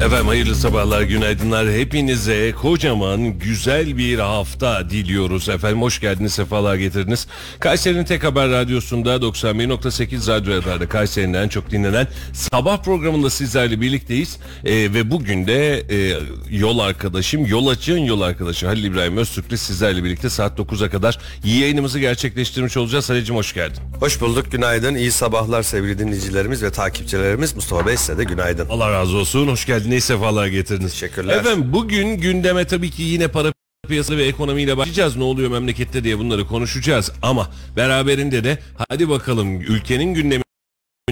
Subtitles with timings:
[0.00, 1.72] Efendim hayırlı sabahlar, günaydınlar.
[1.72, 5.82] Hepinize kocaman güzel bir hafta diliyoruz efendim.
[5.82, 7.26] Hoş geldiniz, sefalar getirdiniz.
[7.60, 14.38] Kayseri'nin tek haber radyosunda 91.8 Radyo Radar'da Kayseri'nin en çok dinlenen sabah programında sizlerle birlikteyiz.
[14.64, 16.18] Ee, ve bugün de e,
[16.50, 21.98] yol arkadaşım, yol açığın yol arkadaşı Halil İbrahim Öztürk'le sizlerle birlikte saat 9'a kadar yayınımızı
[21.98, 23.10] gerçekleştirmiş olacağız.
[23.10, 23.82] Halil'cim hoş geldin.
[24.00, 27.54] Hoş bulduk, günaydın, iyi sabahlar sevgili dinleyicilerimiz ve takipçilerimiz.
[27.56, 28.68] Mustafa Bey size de günaydın.
[28.68, 30.92] Allah razı olsun, hoş geldiniz, sefalar getirdiniz.
[30.92, 31.36] Teşekkürler.
[31.36, 33.52] Efendim bugün gündeme tabii ki yine para
[33.88, 35.16] piyasası ve ekonomiyle başlayacağız.
[35.16, 37.12] Ne oluyor memlekette diye bunları konuşacağız.
[37.22, 40.42] Ama beraberinde de hadi bakalım ülkenin gündemi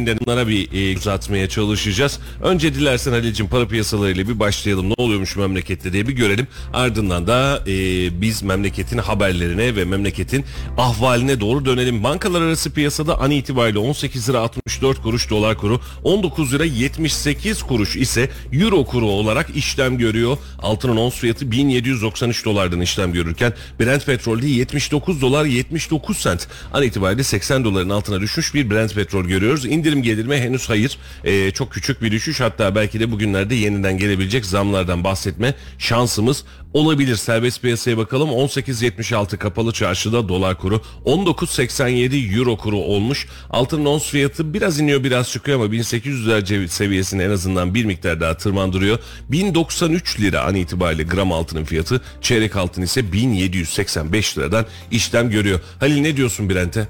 [0.07, 2.19] bunlara bir e, uzatmaya çalışacağız.
[2.43, 4.91] Önce dilersen Halil'cim para piyasalarıyla bir başlayalım.
[4.91, 6.47] Ne oluyormuş memlekette diye bir görelim.
[6.73, 7.73] Ardından da e,
[8.21, 10.45] biz memleketin haberlerine ve memleketin
[10.79, 12.05] ahvaline doğru dönelim.
[12.05, 17.97] Bankalar arası piyasada an itibariyle 18 lira 64 kuruş dolar kuru, 19 lira 78 kuruş
[17.97, 20.39] ise euro kuru olarak işlem görüyor.
[20.59, 26.49] Altının ons fiyatı 1793 dolardan işlem görürken Brent petrolde 79 dolar 79 sent.
[26.73, 29.67] An itibariyle 80 doların altına düşmüş bir Brent petrol görüyoruz.
[29.89, 30.37] İndirim gelir mi?
[30.37, 30.99] Henüz hayır.
[31.25, 32.41] Ee, çok küçük bir düşüş.
[32.41, 36.45] Hatta belki de bugünlerde yeniden gelebilecek zamlardan bahsetme şansımız
[36.75, 37.17] olabilir.
[37.17, 38.29] Serbest piyasaya bakalım.
[38.29, 40.83] 18.76 kapalı çarşıda dolar kuru.
[41.05, 43.27] 19.87 euro kuru olmuş.
[43.51, 48.37] Altının ons fiyatı biraz iniyor biraz çıkıyor ama 1800'ler seviyesini en azından bir miktar daha
[48.37, 48.99] tırmandırıyor.
[49.29, 52.01] 1093 lira an itibariyle gram altının fiyatı.
[52.21, 55.61] Çeyrek altın ise 1785 liradan işlem görüyor.
[55.81, 56.89] Halil ne diyorsun Brent'e?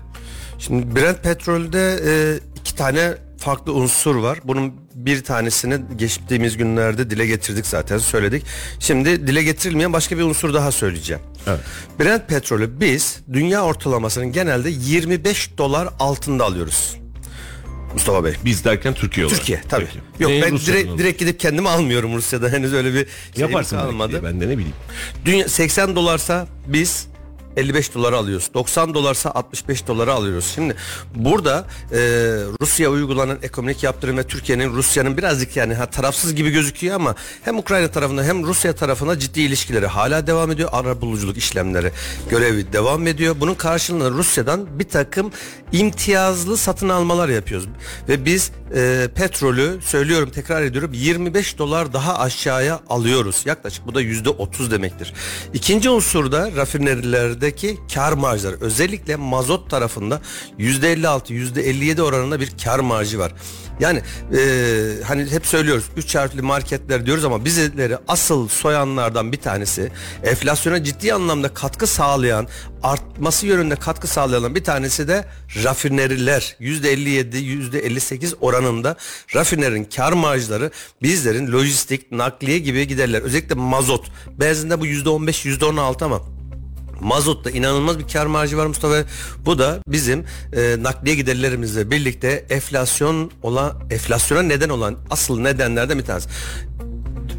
[0.59, 2.13] Şimdi Brent petrolde e,
[2.61, 4.39] iki tane farklı unsur var.
[4.45, 8.45] Bunun bir tanesini geçtiğimiz günlerde dile getirdik zaten söyledik.
[8.79, 11.23] Şimdi dile getirilmeyen başka bir unsur daha söyleyeceğim.
[11.47, 11.61] Evet.
[12.01, 16.97] Brent petrolü biz dünya ortalamasının genelde 25 dolar altında alıyoruz.
[17.95, 18.35] Mustafa Bey.
[18.45, 19.39] Biz derken Türkiye olarak.
[19.39, 19.85] Türkiye tabii.
[19.87, 19.99] Peki.
[20.19, 23.77] Yok Neyin ben Rusya'dan direkt, direkt gidip kendim almıyorum Rusya'da henüz öyle bir şeyim Yaparsın
[23.77, 24.21] kalmadı.
[24.25, 24.75] ben de ne bileyim.
[25.25, 27.07] Dünya 80 dolarsa biz
[27.59, 28.51] 55 dolara alıyoruz.
[28.55, 30.53] 90 dolarsa 65 dolara alıyoruz.
[30.55, 30.77] Şimdi
[31.15, 31.99] burada e,
[32.61, 37.59] Rusya uygulanan ekonomik yaptırım ve Türkiye'nin Rusya'nın birazcık yani ha, tarafsız gibi gözüküyor ama hem
[37.59, 40.69] Ukrayna tarafında hem Rusya tarafına ciddi ilişkileri hala devam ediyor.
[40.73, 41.93] Ara buluculuk işlemleri
[42.31, 43.37] görevi devam ediyor.
[43.41, 45.33] Bunun karşılığında Rusya'dan bir takım
[45.73, 47.69] imtiyazlı satın almalar yapıyoruz.
[48.09, 53.43] Ve biz e, petrolü söylüyorum tekrar ediyorum 25 dolar daha aşağıya alıyoruz.
[53.45, 55.15] Yaklaşık bu da yüzde 30 demektir.
[55.55, 56.49] İkinci unsur da
[57.49, 58.57] rafinerilerdeki kar marjları.
[58.61, 60.21] Özellikle mazot tarafında
[60.59, 63.33] yüzde 56 yüzde 57 oranında bir kar marjı var.
[63.81, 64.03] Yani
[64.39, 64.43] e,
[65.05, 69.93] hani hep söylüyoruz 3 harfli marketler diyoruz ama bizleri asıl soyanlardan bir tanesi
[70.25, 72.49] enflasyona ciddi anlamda katkı sağlayan
[72.83, 75.25] artması yönünde katkı sağlayan bir tanesi de
[75.65, 78.97] rafineriler %57 %58 oranında
[79.35, 80.71] rafinerin kar marjları
[81.03, 84.07] bizlerin lojistik nakliye gibi giderler özellikle mazot
[84.41, 86.38] benzinde bu %15 %16 ama
[87.01, 89.05] Mazotta inanılmaz bir kar marjı var Mustafa.
[89.45, 96.05] Bu da bizim e, nakliye giderlerimizle birlikte enflasyon olan enflasyona neden olan asıl nedenlerden bir
[96.05, 96.29] tanesi.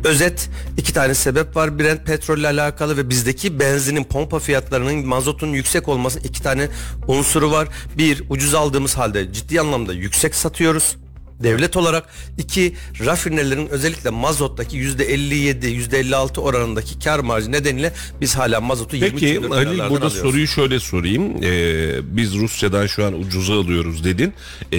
[0.04, 5.88] Özet iki tane sebep var Brent petrolle alakalı ve bizdeki benzinin pompa fiyatlarının mazotun yüksek
[5.88, 6.68] olması iki tane
[7.08, 7.68] unsuru var.
[7.98, 10.96] Bir ucuz aldığımız halde ciddi anlamda yüksek satıyoruz
[11.44, 12.74] devlet olarak iki
[13.06, 19.12] rafinerilerin özellikle mazottaki yüzde 57 yüzde 56 oranındaki kar marjı nedeniyle biz hala mazotu 20
[19.12, 20.14] Peki liralardan burada alıyoruz.
[20.14, 21.44] soruyu şöyle sorayım.
[21.44, 24.34] Ee, biz Rusya'dan şu an ucuza alıyoruz dedin.
[24.72, 24.78] Ee,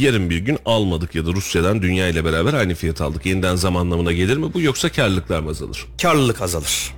[0.00, 3.26] yarın bir gün almadık ya da Rusya'dan dünya ile beraber aynı fiyat aldık.
[3.26, 5.86] Yeniden zam anlamına gelir mi bu yoksa karlılıklar mı azalır?
[6.02, 6.95] karlılık azalır.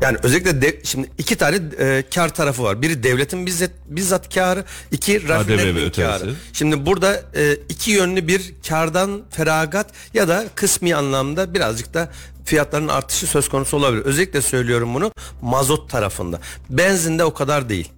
[0.00, 2.82] Yani özellikle de, şimdi iki tane e, kar tarafı var.
[2.82, 6.08] Biri devletin bizzat, bizzat karı, iki rafinerinin ötesi.
[6.08, 6.34] karı.
[6.52, 12.08] Şimdi burada e, iki yönlü bir kardan feragat ya da kısmi anlamda birazcık da
[12.44, 14.04] fiyatların artışı söz konusu olabilir.
[14.04, 15.12] Özellikle söylüyorum bunu
[15.42, 16.40] mazot tarafında.
[16.70, 17.92] Benzinde o kadar değil.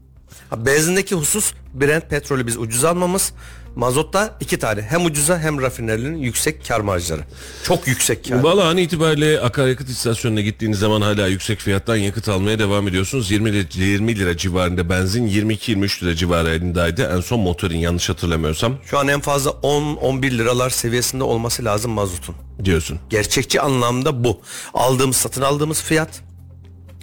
[0.57, 3.33] Benzindeki husus Brent petrolü biz ucuz almamız.
[3.77, 7.21] Mazotta iki tane hem ucuza hem rafinerinin yüksek kar marjları.
[7.65, 8.43] Çok yüksek kar.
[8.43, 13.31] Valla an itibariyle akaryakıt istasyonuna gittiğiniz zaman hala yüksek fiyattan yakıt almaya devam ediyorsunuz.
[13.31, 17.13] 20 lira, 20 lira civarında benzin 22-23 lira civarındaydı.
[17.17, 22.35] En son motorun yanlış hatırlamıyorsam Şu an en fazla 10-11 liralar seviyesinde olması lazım mazotun.
[22.65, 22.99] diyorsun.
[23.11, 24.41] Gerçekçi anlamda bu.
[24.75, 26.09] Aldığımız satın aldığımız fiyat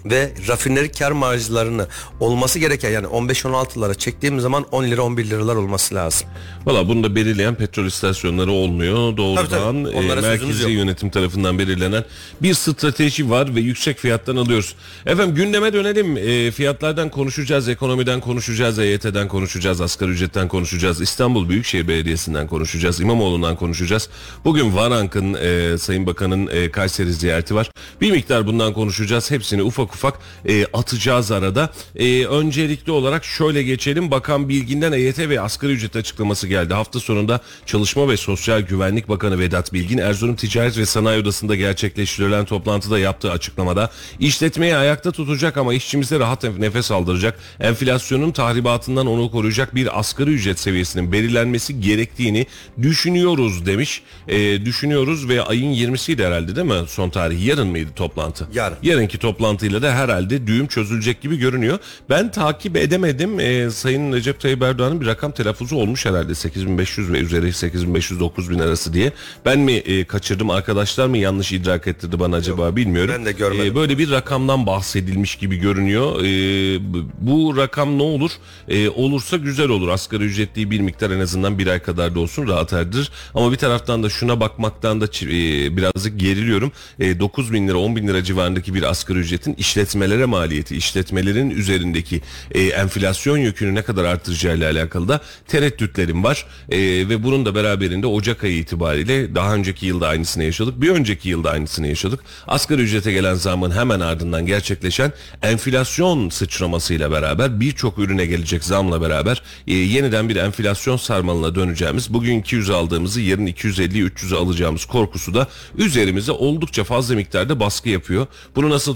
[0.05, 1.87] ve rafineri kar marjlarını
[2.19, 6.27] olması gereken yani 15-16'lara çektiğimiz zaman 10 lira 11 liralar olması lazım.
[6.65, 9.17] Valla bunu da belirleyen petrol istasyonları olmuyor.
[9.17, 10.05] Doğrudan Tabii, tabii.
[10.05, 12.03] E, merkezi yönetim tarafından belirlenen
[12.41, 14.75] bir strateji var ve yüksek fiyattan alıyoruz.
[15.05, 16.17] Efendim gündeme dönelim.
[16.17, 23.55] E, fiyatlardan konuşacağız, ekonomiden konuşacağız, EYT'den konuşacağız, asgari ücretten konuşacağız, İstanbul Büyükşehir Belediyesi'nden konuşacağız, İmamoğlu'ndan
[23.55, 24.09] konuşacağız.
[24.45, 27.71] Bugün Varank'ın e, Sayın Bakan'ın e, Kayseri ziyareti var.
[28.01, 29.31] Bir miktar bundan konuşacağız.
[29.31, 30.19] Hepsini ufak ufak
[30.49, 31.69] e, atacağız arada.
[31.95, 34.11] E, öncelikli olarak şöyle geçelim.
[34.11, 36.73] Bakan Bilgin'den EYT ve asgari ücret açıklaması geldi.
[36.73, 42.45] Hafta sonunda Çalışma ve Sosyal Güvenlik Bakanı Vedat Bilgin Erzurum Ticaret ve Sanayi Odası'nda gerçekleştirilen
[42.45, 49.75] toplantıda yaptığı açıklamada işletmeyi ayakta tutacak ama işçimize rahat nefes aldıracak, enflasyonun tahribatından onu koruyacak
[49.75, 52.45] bir asgari ücret seviyesinin belirlenmesi gerektiğini
[52.81, 54.01] düşünüyoruz demiş.
[54.27, 57.45] E, düşünüyoruz ve ayın 20'siydi herhalde değil mi son tarih?
[57.45, 58.47] Yarın mıydı toplantı?
[58.53, 58.77] Yarın.
[58.83, 61.79] Yarınki toplantıyla da herhalde düğüm çözülecek gibi görünüyor.
[62.09, 63.39] Ben takip edemedim.
[63.39, 68.93] Ee, Sayın Recep Tayyip Erdoğan'ın bir rakam telaffuzu olmuş herhalde 8500 ve üzeri 8500-9000 arası
[68.93, 69.11] diye.
[69.45, 73.13] Ben mi e, kaçırdım arkadaşlar mı yanlış idrak ettirdi bana acaba bilmiyorum.
[73.17, 73.71] ben de görmedim.
[73.71, 76.19] Ee, böyle bir rakamdan bahsedilmiş gibi görünüyor.
[76.23, 76.79] Ee,
[77.19, 78.31] bu- rakam ne olur?
[78.67, 79.87] Ee, olursa güzel olur.
[79.87, 83.11] Asgari ücretliği bir miktar en azından bir ay kadar da olsun rahat erdirir.
[83.33, 86.71] Ama bir taraftan da şuna bakmaktan da e, birazcık geriliyorum.
[86.99, 92.21] E, 9 bin lira 10 bin lira civarındaki bir asgari ücretin işletmelere maliyeti, işletmelerin üzerindeki
[92.51, 96.45] e, enflasyon yükünü ne kadar artıracağıyla alakalı da tereddütlerim var.
[96.69, 100.81] E, ve bunun da beraberinde Ocak ayı itibariyle daha önceki yılda aynısını yaşadık.
[100.81, 102.19] Bir önceki yılda aynısını yaşadık.
[102.47, 109.41] Asgari ücrete gelen zamın hemen ardından gerçekleşen enflasyon sıçramasıyla beraber birçok ürüne gelecek zamla beraber
[109.67, 116.31] e, yeniden bir enflasyon sarmalına döneceğimiz bugün 200 aldığımızı yarın 250-300'e alacağımız korkusu da üzerimize
[116.31, 118.27] oldukça fazla miktarda baskı yapıyor.
[118.55, 118.95] Bunu nasıl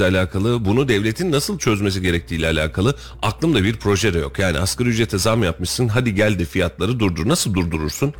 [0.00, 4.38] çözeceğimizle alakalı, bunu devletin nasıl çözmesi gerektiğiyle alakalı aklımda bir proje de yok.
[4.38, 7.28] Yani asgari ücrete zam yapmışsın hadi gel de fiyatları durdur.
[7.28, 8.14] Nasıl durdurursun?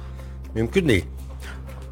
[0.55, 1.05] Mümkün değil.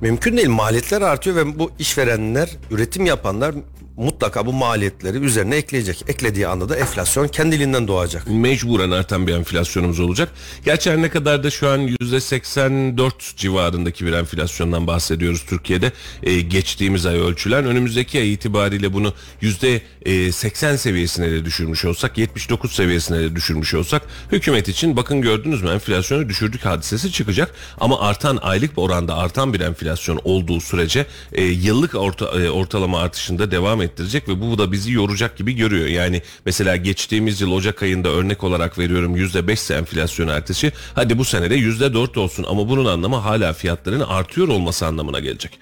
[0.00, 0.48] Mümkün değil.
[0.48, 3.54] Maliyetler artıyor ve bu işverenler, üretim yapanlar
[3.98, 6.04] mutlaka bu maliyetleri üzerine ekleyecek.
[6.08, 8.30] Eklediği anda da enflasyon kendiliğinden doğacak.
[8.30, 10.28] mecburen artan bir enflasyonumuz olacak.
[10.64, 15.92] Gerçi her ne kadar da şu an %84 civarındaki bir enflasyondan bahsediyoruz Türkiye'de.
[16.22, 19.12] Ee, geçtiğimiz ay ölçülen önümüzdeki ay itibariyle bunu
[19.42, 24.02] %80 seviyesine de düşürmüş olsak 79 seviyesine de düşürmüş olsak
[24.32, 27.54] hükümet için bakın gördünüz mü enflasyonu düşürdük hadisesi çıkacak.
[27.80, 33.50] Ama artan aylık oranda artan bir enflasyon olduğu sürece e, yıllık orta, e, ortalama artışında
[33.50, 35.86] devam ettirecek ve bu da bizi yoracak gibi görüyor.
[35.86, 40.72] Yani mesela geçtiğimiz yıl Ocak ayında örnek olarak veriyorum %5 ise enflasyon artışı.
[40.94, 45.58] Hadi bu sene de %4 olsun ama bunun anlamı hala fiyatların artıyor olması anlamına gelecek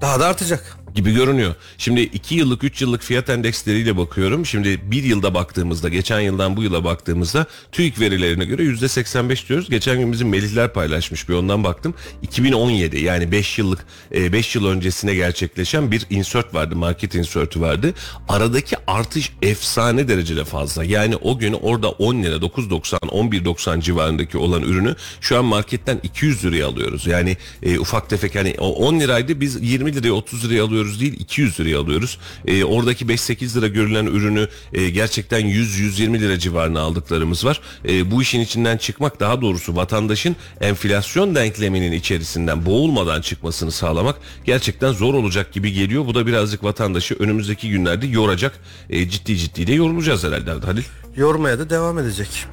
[0.00, 0.83] Daha da artacak.
[0.94, 1.54] Gibi görünüyor.
[1.78, 4.46] Şimdi 2 yıllık 3 yıllık fiyat endeksleriyle bakıyorum.
[4.46, 9.70] Şimdi bir yılda baktığımızda geçen yıldan bu yıla baktığımızda TÜİK verilerine göre %85 diyoruz.
[9.70, 11.94] Geçen gün bizim Melihler paylaşmış bir ondan baktım.
[12.22, 16.76] 2017 yani 5 yıllık 5 yıl öncesine gerçekleşen bir insert vardı.
[16.76, 17.94] Market insert'ü vardı.
[18.28, 20.84] Aradaki artış efsane derecede fazla.
[20.84, 26.44] Yani o gün orada 10 lira 9.90 11.90 civarındaki olan ürünü şu an marketten 200
[26.44, 27.06] liraya alıyoruz.
[27.06, 31.20] Yani e, ufak tefek hani o 10 liraydı biz 20 liraya 30 liraya alıyoruz değil
[31.20, 32.18] 200 liraya alıyoruz.
[32.46, 37.60] E, oradaki 5-8 lira görülen ürünü e, gerçekten 100-120 lira civarına aldıklarımız var.
[37.88, 44.92] E, bu işin içinden çıkmak daha doğrusu vatandaşın enflasyon denkleminin içerisinden boğulmadan çıkmasını sağlamak gerçekten
[44.92, 46.06] zor olacak gibi geliyor.
[46.06, 48.60] Bu da birazcık vatandaşı önümüzdeki günlerde yoracak.
[48.90, 50.82] E, ciddi ciddi de yorulacağız herhalde Halil.
[51.16, 52.46] Yormaya da devam edecek.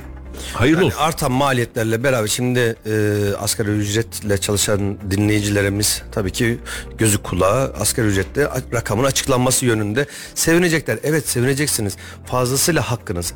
[0.54, 1.00] Hayırlı Yani olsun.
[1.04, 2.94] artan maliyetlerle beraber şimdi e,
[3.40, 6.60] asgari ücretle çalışan dinleyicilerimiz tabii ki
[6.98, 11.00] gözü kulağı asgari ücretle rakamın açıklanması yönünde sevinecekler.
[11.04, 11.98] Evet sevineceksiniz.
[12.26, 13.34] Fazlasıyla hakkınız.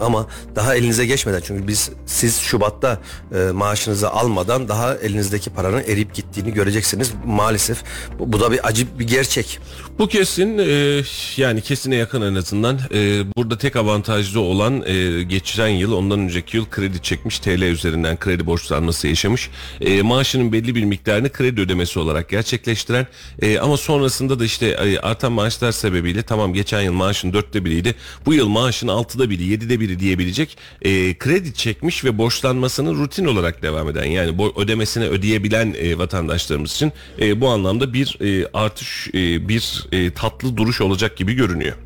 [0.00, 0.26] Ama
[0.56, 3.00] daha elinize geçmeden çünkü biz siz Şubat'ta
[3.34, 7.12] e, maaşınızı almadan daha elinizdeki paranın eriyip gittiğini göreceksiniz.
[7.26, 7.82] Maalesef
[8.18, 9.58] bu, bu da bir acı bir gerçek.
[9.98, 11.02] Bu kesin e,
[11.36, 12.78] yani kesine yakın en azından.
[12.94, 18.18] E, burada tek avantajlı olan e, geçen yıl ondan önceki yıl kredi çekmiş TL üzerinden
[18.18, 19.50] kredi borçlanması yaşamış.
[19.80, 23.06] E, maaşının belli bir miktarını kredi ödemesi olarak gerçekleştiren
[23.42, 27.94] e, ama sonrasında da işte e, artan maaşlar sebebiyle tamam geçen yıl maaşın dörtte biriydi.
[28.26, 33.62] Bu yıl maaşın altıda biri yedide biri diyebilecek e, kredi çekmiş ve borçlanmasını rutin olarak
[33.62, 39.08] devam eden yani bo- ödemesini ödeyebilen e, vatandaşlarımız için e, bu anlamda bir e, artış
[39.14, 41.76] e, bir e, tatlı duruş olacak gibi görünüyor.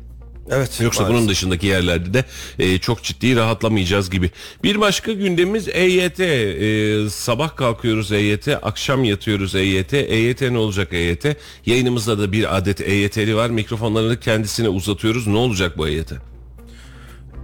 [0.51, 0.81] Evet.
[0.81, 1.19] Yoksa maalesef.
[1.19, 2.25] bunun dışındaki yerlerde de
[2.59, 4.31] e, çok ciddi rahatlamayacağız gibi.
[4.63, 6.19] Bir başka gündemimiz EYT.
[6.19, 9.93] E, sabah kalkıyoruz EYT, akşam yatıyoruz EYT.
[9.93, 11.25] EYT ne olacak EYT?
[11.65, 13.49] Yayınımızda da bir adet EYT'li var.
[13.49, 15.27] Mikrofonlarını kendisine uzatıyoruz.
[15.27, 16.11] Ne olacak bu EYT?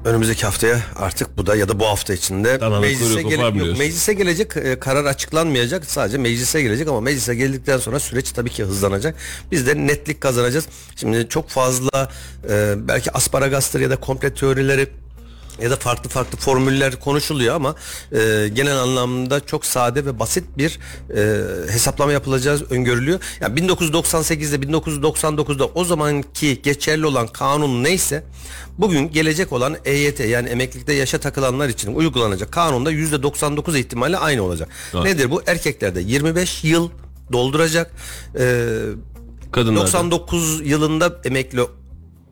[0.06, 4.13] Önümüzdeki haftaya artık bu da ya da bu hafta içinde meclise, kuyruğu gele- yok, meclise
[4.13, 9.15] gelecek e, karar açıklanmayacak sadece meclise gelecek ama meclise geldikten sonra süreç tabii ki hızlanacak.
[9.51, 10.65] Biz de netlik kazanacağız.
[10.96, 12.10] Şimdi çok fazla
[12.50, 14.88] e, belki asparagastır ya da komple teorileri
[15.62, 17.75] ya da farklı farklı formüller konuşuluyor ama
[18.12, 20.80] e, genel anlamda çok sade ve basit bir
[21.16, 23.20] e, hesaplama yapılacağı öngörülüyor.
[23.42, 28.24] Yani 1998'de 1999'da o zamanki geçerli olan kanun neyse
[28.78, 34.70] bugün gelecek olan EYT yani emeklilikte yaşa takılanlar için uygulanacak kanunda %99 ihtimalle aynı olacak.
[34.94, 35.04] Evet.
[35.04, 35.42] Nedir bu?
[35.48, 36.89] Erkeklerde 25 yıl
[37.32, 37.92] dolduracak.
[38.39, 38.66] E,
[39.51, 39.86] Kadınlarda.
[39.86, 41.62] 99 yılında emekli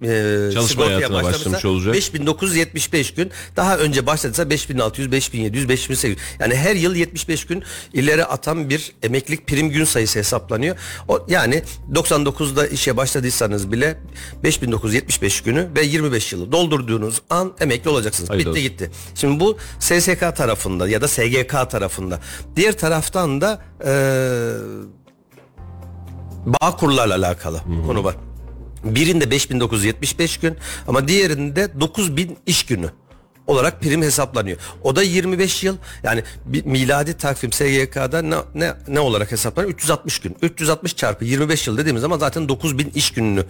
[0.02, 1.94] e, Çalışma hayatına başlamış olacak.
[1.94, 7.64] 5975 gün daha önce başladıysa 5600 5700 5800 yani her yıl 75 gün
[7.94, 10.76] ileri atan bir emeklilik prim gün sayısı hesaplanıyor.
[11.08, 11.64] O yani
[11.94, 13.98] 99'da işe başladıysanız bile
[14.44, 18.30] 5975 günü ve 25 yılı doldurduğunuz an emekli olacaksınız.
[18.30, 18.64] Hayırlı Bitti olsun.
[18.64, 18.92] gitti.
[19.16, 22.20] Şimdi bu SSK tarafında ya da SGK tarafında.
[22.56, 23.92] Diğer taraftan da eee
[26.46, 28.16] bağ kurlarla alakalı konu var.
[28.84, 30.58] Birinde 5975 gün
[30.88, 32.90] ama diğerinde 9000 iş günü
[33.48, 34.58] olarak prim hesaplanıyor.
[34.84, 39.74] O da 25 yıl yani bir miladi takvim SGK'da ne, ne, ne olarak hesaplanıyor?
[39.74, 40.38] 360 gün.
[40.42, 43.46] 360 çarpı 25 yıl dediğimiz zaman zaten 9000 iş gününü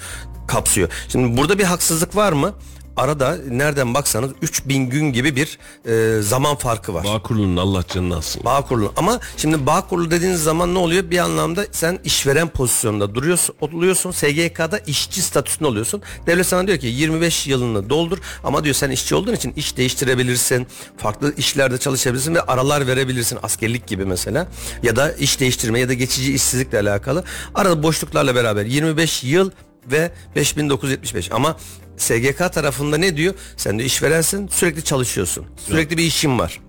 [0.48, 0.90] kapsıyor.
[1.10, 2.54] Şimdi burada bir haksızlık var mı?
[2.98, 7.04] Arada nereden baksanız 3000 gün gibi bir e, zaman farkı var.
[7.04, 8.42] Bağ kurulunun Allah canını alsın.
[8.46, 8.94] Bağ kurulu.
[8.98, 11.12] Ama şimdi bağ kurulu dediğiniz zaman ne oluyor?
[11.12, 14.12] Bir anlamda sen işveren pozisyonunda duruyorsun, oluyorsun.
[14.12, 16.01] SGK'da işçi statüsünde oluyorsun.
[16.27, 20.68] Devlet sana diyor ki 25 yılını doldur ama diyor sen işçi olduğun için iş değiştirebilirsin.
[20.98, 23.39] Farklı işlerde çalışabilirsin ve aralar verebilirsin.
[23.44, 24.48] Askerlik gibi mesela.
[24.84, 27.24] Ya da iş değiştirme ya da geçici işsizlikle alakalı.
[27.56, 29.51] Arada boşluklarla beraber 25 yıl
[29.92, 31.58] ve 5975 ama
[31.98, 33.34] SGK tarafında ne diyor?
[33.58, 35.46] Sen de işverensin sürekli çalışıyorsun.
[35.68, 36.60] Sürekli bir işin var.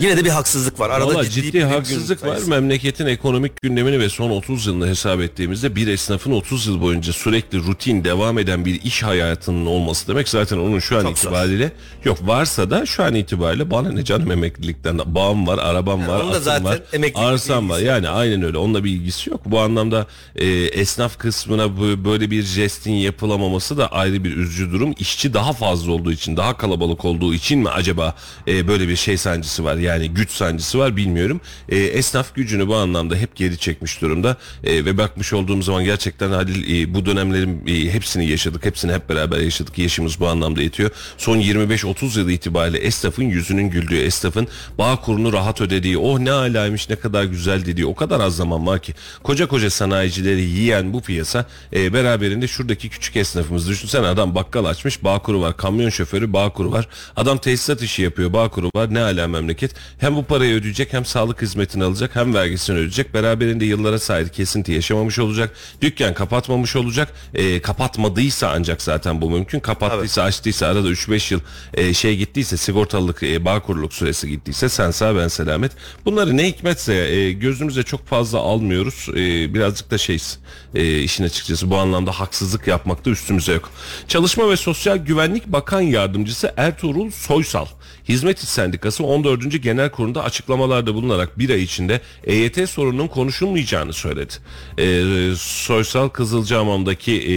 [0.00, 0.90] Yine de bir haksızlık var.
[0.90, 2.28] Arada Valla ciddi, ciddi, bir haksızlık var.
[2.28, 2.50] sayısı.
[2.50, 7.58] Memleketin ekonomik gündemini ve son 30 yılını hesap ettiğimizde bir esnafın 30 yıl boyunca sürekli
[7.58, 11.28] rutin devam eden bir iş hayatının olması demek zaten onun şu an Çok zor.
[11.28, 11.72] itibariyle
[12.04, 16.32] yok varsa da şu an itibariyle bana ne canım emeklilikten bağım var, arabam var, onun
[16.32, 17.78] da atım zaten var, arsam var.
[17.80, 18.58] Yani aynen öyle.
[18.58, 19.40] Onunla bir ilgisi yok.
[19.46, 24.94] Bu anlamda e, esnaf kısmına bu, böyle bir jestin yapılamaması da ayrı bir üzücü durum.
[24.98, 28.14] İşçi daha fazla olduğu için, daha kalabalık olduğu için mi acaba
[28.48, 29.76] e, böyle bir şey sancısı var?
[29.88, 31.40] Yani güç sancısı var bilmiyorum.
[31.68, 34.36] E, esnaf gücünü bu anlamda hep geri çekmiş durumda.
[34.64, 38.64] E, ve bakmış olduğum zaman gerçekten Halil e, bu dönemlerin e, hepsini yaşadık.
[38.64, 39.78] Hepsini hep beraber yaşadık.
[39.78, 40.90] Yaşımız bu anlamda yetiyor.
[41.18, 46.90] Son 25-30 yıl itibariyle esnafın yüzünün güldüğü, esnafın bağ kurunu rahat ödediği, oh ne alaymış
[46.90, 48.94] ne kadar güzel dediği o kadar az zaman var ki.
[49.22, 53.68] Koca koca sanayicileri yiyen bu piyasa e, beraberinde şuradaki küçük esnafımız.
[53.68, 55.56] Düşünsene adam bakkal açmış bağ kuru var.
[55.56, 56.88] Kamyon şoförü bağ kuru var.
[57.16, 58.94] Adam tesisat işi yapıyor bağ kuru var.
[58.94, 59.74] Ne ala memleket.
[59.98, 63.14] Hem bu parayı ödeyecek hem sağlık hizmetini alacak hem vergisini ödeyecek.
[63.14, 65.54] Beraberinde yıllara sahip kesinti yaşamamış olacak.
[65.82, 67.12] Dükkan kapatmamış olacak.
[67.34, 69.60] E, kapatmadıysa ancak zaten bu mümkün.
[69.60, 71.40] Kapattıysa açtıysa arada 3-5 yıl
[71.74, 75.72] e, şey gittiyse sigortalılık e, bağ kuruluk süresi gittiyse sen sağ ben selamet.
[76.04, 79.08] Bunları ne hikmetse e, gözümüze çok fazla almıyoruz.
[79.08, 80.38] E, birazcık da şeyiz
[80.74, 83.70] e, işin açıkçası bu anlamda haksızlık yapmakta üstümüze yok.
[84.08, 87.66] Çalışma ve Sosyal Güvenlik Bakan Yardımcısı Ertuğrul Soysal
[88.08, 89.62] Hizmet İş Sendikası 14.
[89.62, 94.34] Genel Kurulu'nda açıklamalarda bulunarak bir ay içinde EYT sorununun konuşulmayacağını söyledi.
[94.78, 95.04] E,
[95.36, 97.28] Soysal Kızılcahamam'daki e,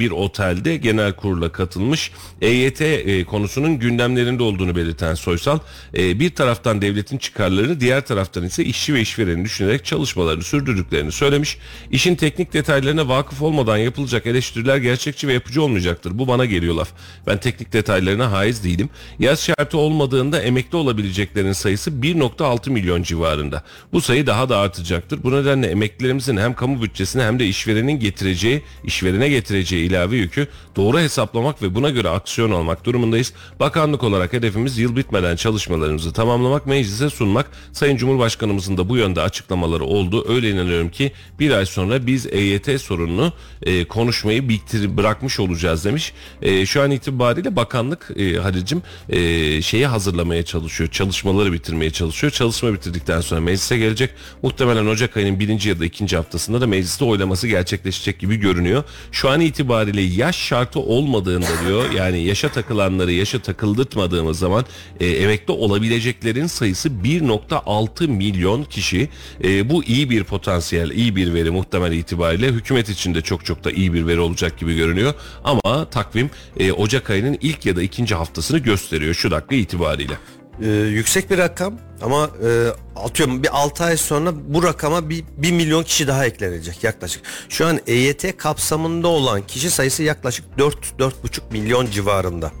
[0.00, 5.58] bir otelde genel kurula katılmış EYT e, konusunun gündemlerinde olduğunu belirten Soysal
[5.96, 11.58] e, bir taraftan devletin çıkarlarını diğer taraftan ise işçi ve işvereni düşünerek çalışmalarını sürdürdüklerini söylemiş.
[11.90, 16.18] İşin teknik detaylarına vakıf olmadan yapılacak eleştiriler gerçekçi ve yapıcı olmayacaktır.
[16.18, 16.88] Bu bana geliyor laf.
[17.26, 18.90] Ben teknik detaylarına haiz değilim.
[19.18, 23.62] Yaz şartı olmadığında emekli olabileceklerin sayısı 1.6 milyon civarında.
[23.92, 25.22] Bu sayı daha da artacaktır.
[25.22, 30.98] Bu nedenle emeklilerimizin hem kamu bütçesine hem de işverenin getireceği, işverene getireceği ilave yükü doğru
[30.98, 33.32] hesaplamak ve buna göre aksiyon almak durumundayız.
[33.60, 37.50] Bakanlık olarak hedefimiz yıl bitmeden çalışmalarımızı tamamlamak, meclise sunmak.
[37.72, 40.24] Sayın Cumhurbaşkanımızın da bu yönde açıklamaları oldu.
[40.28, 46.12] Öyle inanıyorum ki bir ay sonra biz EYT sorununu e, konuşmayı bitir bırakmış olacağız demiş.
[46.42, 50.90] E, şu an itibariyle bakanlık e, Halil'cim e, şeyi hazırlamaya çalışıyor.
[50.90, 52.32] Çalışmaları bitirmeye çalışıyor.
[52.32, 54.10] Çalışma bitirdikten sonra meclise gelecek.
[54.42, 58.84] Muhtemelen Ocak ayının birinci ya da ikinci haftasında da mecliste oylaması gerçekleşecek gibi görünüyor.
[59.12, 64.64] Şu an itibariyle yaş şartı olmadığında diyor yani yaşa takılanları yaşa takıldırtmadığımız zaman
[65.00, 69.08] e, emekli olabileceklerin sayısı 1.6 milyon kişi.
[69.44, 72.48] E, bu iyi bir potansiyel, iyi bir veri muhtemel itibariyle.
[72.48, 75.14] Hükümet için de çok çok da iyi bir veri olacak gibi görünüyor.
[75.44, 80.18] Ama takvim e, Ocak ayının ilk ya da ikinci haftasını gösteriyor şu dakika itibariyle.
[80.62, 85.52] Ee, yüksek bir rakam ama e, atıyorum bir 6 ay sonra bu rakama bir 1
[85.52, 87.22] milyon kişi daha eklenecek yaklaşık.
[87.48, 91.12] Şu an EYT kapsamında olan kişi sayısı yaklaşık 4-4,5
[91.50, 92.52] milyon civarında.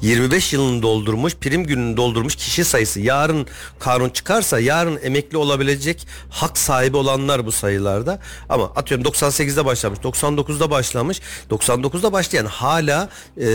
[0.00, 3.46] 25 yılını doldurmuş, prim gününü doldurmuş kişi sayısı yarın
[3.78, 8.20] kanun çıkarsa yarın emekli olabilecek hak sahibi olanlar bu sayılarda.
[8.48, 11.20] Ama atıyorum 98'de başlamış, 99'da başlamış.
[11.50, 13.08] 99'da başlayan hala
[13.40, 13.46] e,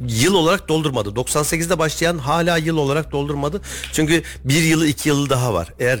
[0.00, 1.08] yıl olarak doldurmadı.
[1.08, 3.60] 98'de başlayan hala yıl olarak doldurmadı.
[3.92, 5.68] Çünkü bir yılı iki yılı daha var.
[5.78, 6.00] Eğer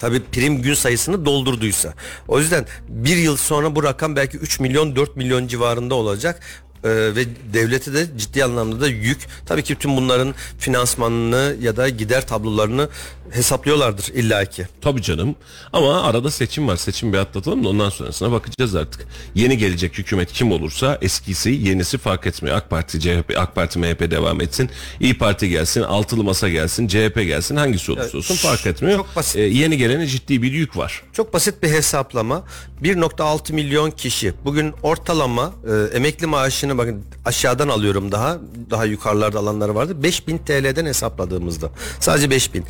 [0.00, 1.94] Tabii prim gün sayısını doldurduysa.
[2.28, 6.40] O yüzden bir yıl sonra bu rakam belki 3 milyon 4 milyon civarında olacak.
[6.84, 9.18] Ee, ve devlete de ciddi anlamda da yük.
[9.46, 12.88] Tabii ki tüm bunların finansmanını ya da gider tablolarını
[13.32, 14.66] hesaplıyorlardır illaki.
[14.80, 15.34] Tabii canım.
[15.72, 16.76] Ama arada seçim var.
[16.76, 19.06] Seçim bir atlatalım da ondan sonrasına bakacağız artık.
[19.34, 22.56] Yeni gelecek hükümet kim olursa eskisi yenisi fark etmiyor.
[22.56, 24.70] AK Parti, CHP, AK Parti, MHP devam etsin.
[25.00, 27.56] İyi Parti gelsin, altılı masa gelsin, CHP gelsin.
[27.56, 28.96] Hangisi olursa olsun fark etmiyor.
[28.98, 29.36] çok basit.
[29.36, 31.02] Ee, yeni gelene ciddi bir yük var.
[31.12, 32.44] Çok basit bir hesaplama.
[32.82, 35.52] 1.6 milyon kişi bugün ortalama
[35.92, 38.38] e, emekli maaşını bakın aşağıdan alıyorum daha
[38.70, 40.02] daha yukarılarda alanları vardı.
[40.02, 41.70] 5000 TL'den hesapladığımızda
[42.00, 42.64] sadece 5000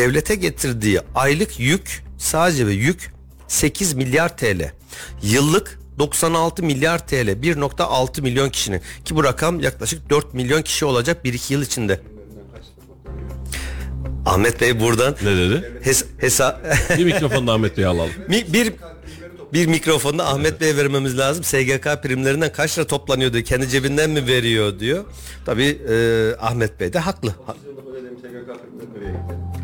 [0.00, 3.12] devlete getirdiği aylık yük sadece ve yük
[3.48, 4.72] 8 milyar TL.
[5.22, 11.24] Yıllık 96 milyar TL 1.6 milyon kişinin ki bu rakam yaklaşık 4 milyon kişi olacak
[11.24, 12.00] 1-2 yıl içinde.
[14.26, 15.80] Ahmet Bey buradan Ne dedi?
[15.84, 16.60] hes- hesa
[16.98, 18.10] Bir mikrofonu da Ahmet Bey'e alalım.
[18.28, 18.72] Bir
[19.52, 21.44] bir mikrofonu da Ahmet Bey'e vermemiz lazım.
[21.44, 23.44] SGK primlerinden kaç lira toplanıyor diyor.
[23.44, 25.04] Kendi cebinden mi veriyor diyor.
[25.46, 25.94] Tabii e,
[26.40, 27.34] Ahmet Bey de haklı.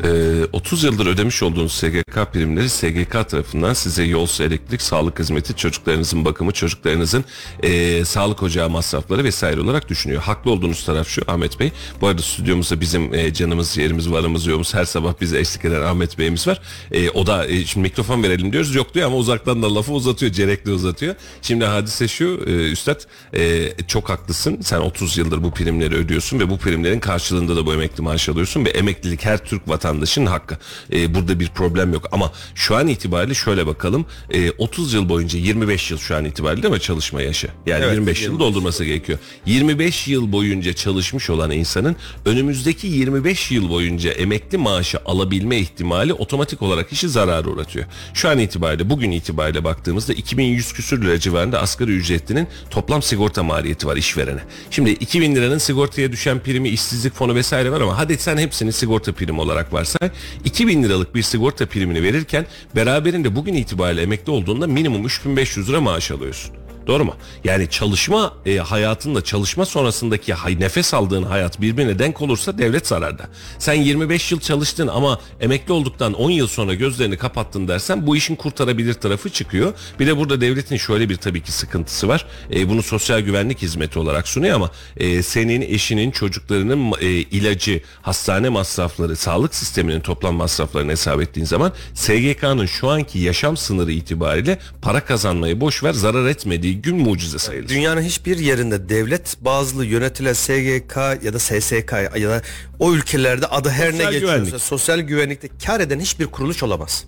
[0.03, 5.55] Ee, 30 yıldır ödemiş olduğunuz SGK primleri SGK tarafından size yol, su, elektrik, sağlık hizmeti,
[5.55, 7.25] çocuklarınızın bakımı, çocuklarınızın
[7.63, 10.21] ee, sağlık ocağı masrafları vesaire olarak düşünüyor.
[10.21, 11.71] Haklı olduğunuz taraf şu Ahmet Bey.
[12.01, 16.17] Bu arada stüdyomuzda bizim ee, canımız, yerimiz, varımız, yoğumuz her sabah bize eşlik eden Ahmet
[16.19, 16.61] Bey'imiz var.
[16.91, 18.75] Ee, o da ee, şimdi mikrofon verelim diyoruz.
[18.75, 20.31] Yok diyor ama uzaktan da lafı uzatıyor.
[20.31, 21.15] Cerekli uzatıyor.
[21.41, 23.01] Şimdi hadise şu ee, Üstad
[23.33, 24.61] ee, çok haklısın.
[24.61, 28.46] Sen 30 yıldır bu primleri ödüyorsun ve bu primlerin karşılığında da bu emekli maaş alıyorsun
[28.55, 30.57] ve emeklilik her Türk vatandaşının hakkı.
[30.93, 34.05] Ee, burada bir problem yok ama şu an itibariyle şöyle bakalım.
[34.31, 37.47] Ee, 30 yıl boyunca 25 yıl şu an itibariyle değil mi çalışma yaşı?
[37.65, 38.39] Yani Evet, 25 yıl 25.
[38.39, 39.19] doldurması gerekiyor.
[39.45, 46.61] 25 yıl boyunca çalışmış olan insanın önümüzdeki 25 yıl boyunca emekli maaşı alabilme ihtimali otomatik
[46.61, 47.85] olarak işi zarara uğratıyor.
[48.13, 53.87] Şu an itibariyle bugün itibariyle baktığımızda 2100 küsür lira civarında asgari ücretlinin toplam sigorta maliyeti
[53.87, 54.39] var işverene.
[54.71, 59.11] Şimdi 2000 liranın sigortaya düşen primi, işsizlik fonu vesaire var ama hadi sen hepsini sigorta
[59.11, 60.09] primi olarak varsay
[60.45, 62.45] 2000 liralık bir sigorta primini verirken
[62.75, 66.66] beraberinde bugün itibariyle emekli olduğunda minimum 3500 lira maaş alıyorsun.
[66.87, 67.15] Doğru mu?
[67.43, 73.29] Yani çalışma e, hayatında çalışma sonrasındaki hay, nefes aldığın hayat birbirine denk olursa devlet zararda.
[73.59, 78.35] Sen 25 yıl çalıştın ama emekli olduktan 10 yıl sonra gözlerini kapattın dersen bu işin
[78.35, 79.73] kurtarabilir tarafı çıkıyor.
[79.99, 82.25] Bir de burada devletin şöyle bir tabii ki sıkıntısı var.
[82.53, 88.49] E, bunu sosyal güvenlik hizmeti olarak sunuyor ama e, senin eşinin çocuklarının e, ilacı, hastane
[88.49, 95.05] masrafları, sağlık sisteminin toplam masraflarını hesap ettiğin zaman SGK'nın şu anki yaşam sınırı itibariyle para
[95.05, 97.67] kazanmayı boş ver zarar etmediği gün mucize sayılır.
[97.69, 102.41] Dünyanın hiçbir yerinde devlet bazlı yönetilen SGK ya da SSK ya da
[102.79, 104.61] o ülkelerde adı her Sosyal ne geçiyorsa güvenlik.
[104.61, 107.05] sosyal güvenlikte kar eden hiçbir kuruluş olamaz.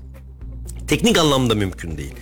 [0.88, 2.14] Teknik anlamda mümkün değil.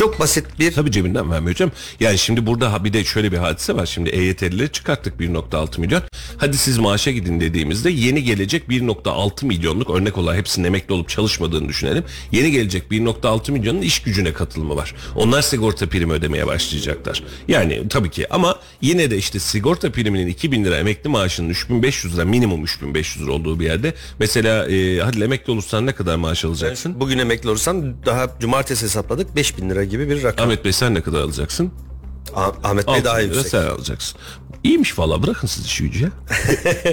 [0.00, 1.70] Çok basit bir Tabii cebinden vermiyor hocam.
[2.00, 3.86] Yani şimdi burada bir de şöyle bir hadise var.
[3.86, 6.02] Şimdi EYT'lileri çıkarttık 1.6 milyon.
[6.36, 11.68] Hadi siz maaşa gidin dediğimizde yeni gelecek 1.6 milyonluk örnek olarak hepsinin emekli olup çalışmadığını
[11.68, 12.04] düşünelim.
[12.32, 14.94] Yeni gelecek 1.6 milyonun iş gücüne katılımı var.
[15.16, 17.22] Onlar sigorta primi ödemeye başlayacaklar.
[17.48, 22.24] Yani tabii ki ama yine de işte sigorta priminin 2000 lira emekli maaşının 3500 lira
[22.24, 27.00] minimum 3500 lira olduğu bir yerde mesela e, hadi emekli olursan ne kadar maaş alacaksın?
[27.00, 30.46] bugün emekli olursam daha cumartesi hesapladık 5000 lira gibi bir rakam.
[30.46, 31.72] Ahmet Bey sen ne kadar alacaksın?
[32.34, 33.46] Ah- Ahmet Bey 6 daha lira yüksek.
[33.50, 34.18] sen alacaksın.
[34.64, 36.10] İyiymiş valla bırakın siz işi gücü ya.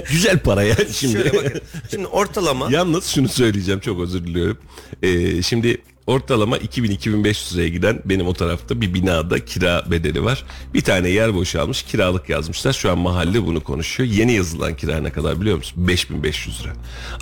[0.10, 1.12] Güzel para ya şimdi.
[1.12, 1.60] Şöyle bakın.
[1.90, 4.58] Şimdi ortalama Yalnız şunu söyleyeceğim çok özür diliyorum.
[5.02, 10.44] Ee, şimdi ortalama 2000-2500 liraya giden benim o tarafta bir binada kira bedeli var.
[10.74, 12.72] Bir tane yer boşalmış kiralık yazmışlar.
[12.72, 14.10] Şu an mahalle bunu konuşuyor.
[14.10, 15.88] Yeni yazılan kira ne kadar biliyor musun?
[15.88, 16.72] 5500 lira.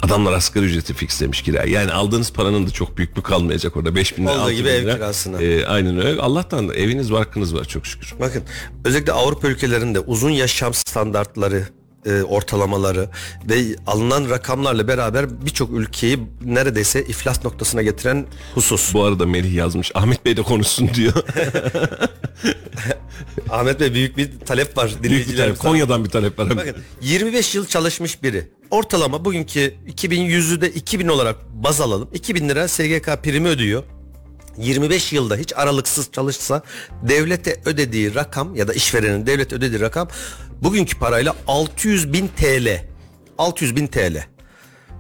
[0.03, 1.65] Adamlar asgari ücreti fixlemiş kira.
[1.65, 3.95] Yani aldığınız paranın da çok büyük bir kalmayacak orada.
[3.95, 4.33] 5000 lira.
[4.33, 5.43] Olduğu 6000 gibi ev kirasına.
[5.43, 6.21] Ee, aynen öyle.
[6.21, 8.15] Allah'tan da eviniz var hakkınız var çok şükür.
[8.21, 8.43] Bakın
[8.85, 11.69] özellikle Avrupa ülkelerinde uzun yaşam standartları
[12.07, 13.09] e, ortalamaları
[13.49, 18.95] ve alınan rakamlarla beraber birçok ülkeyi neredeyse iflas noktasına getiren husus.
[18.95, 19.93] Bu arada Melih yazmış.
[19.95, 21.13] Ahmet Bey de konuşsun diyor.
[23.51, 25.59] Ahmet Bey büyük bir talep var Büyük bir talep.
[25.59, 26.57] Konya'dan bir talep var.
[26.57, 28.49] Bakın 25 yıl çalışmış biri.
[28.71, 32.09] Ortalama bugünkü 2100'ü de 2000 olarak baz alalım.
[32.15, 33.83] 2000 lira SGK primi ödüyor.
[34.59, 36.63] 25 yılda hiç aralıksız çalışsa
[37.03, 40.09] devlete ödediği rakam ya da işverenin devlete ödediği rakam
[40.63, 42.85] bugünkü parayla 600 bin TL.
[43.39, 44.27] 600 bin TL.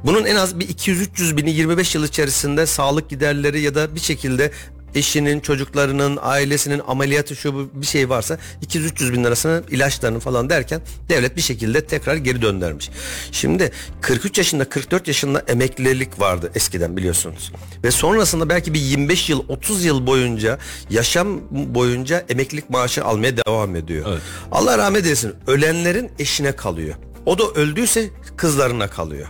[0.04, 4.50] Bunun en az bir 200-300 bini 25 yıl içerisinde sağlık giderleri ya da bir şekilde
[4.96, 10.80] eşinin, çocuklarının, ailesinin ameliyatı şu bu bir şey varsa 200-300 bin lirasını ilaçlarını falan derken
[11.08, 12.88] devlet bir şekilde tekrar geri döndürmüş.
[13.32, 17.52] Şimdi 43 yaşında 44 yaşında emeklilik vardı eskiden biliyorsunuz.
[17.84, 20.58] Ve sonrasında belki bir 25 yıl 30 yıl boyunca
[20.90, 24.06] yaşam boyunca emeklilik maaşı almaya devam ediyor.
[24.08, 24.22] Evet.
[24.52, 26.94] Allah rahmet eylesin ölenlerin eşine kalıyor.
[27.26, 29.28] O da öldüyse kızlarına kalıyor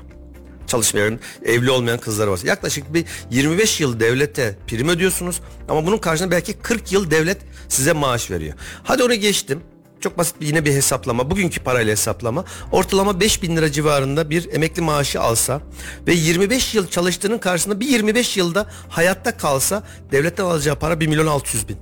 [0.67, 2.41] çalışmayan, evli olmayan kızlar var.
[2.45, 7.93] Yaklaşık bir 25 yıl devlete prim ödüyorsunuz ama bunun karşılığında belki 40 yıl devlet size
[7.93, 8.55] maaş veriyor.
[8.85, 9.61] Hadi onu geçtim.
[10.01, 11.31] Çok basit bir, yine bir hesaplama.
[11.31, 12.45] Bugünkü parayla hesaplama.
[12.73, 15.61] Ortalama 5 bin lira civarında bir emekli maaşı alsa
[16.07, 21.27] ve 25 yıl çalıştığının karşısında bir 25 yılda hayatta kalsa devletten alacağı para 1 milyon
[21.27, 21.77] 600 bin.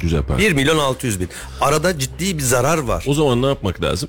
[0.00, 0.38] Güzel para.
[0.38, 1.28] 1 milyon 600 bin.
[1.60, 3.04] Arada ciddi bir zarar var.
[3.06, 4.08] O zaman ne yapmak lazım?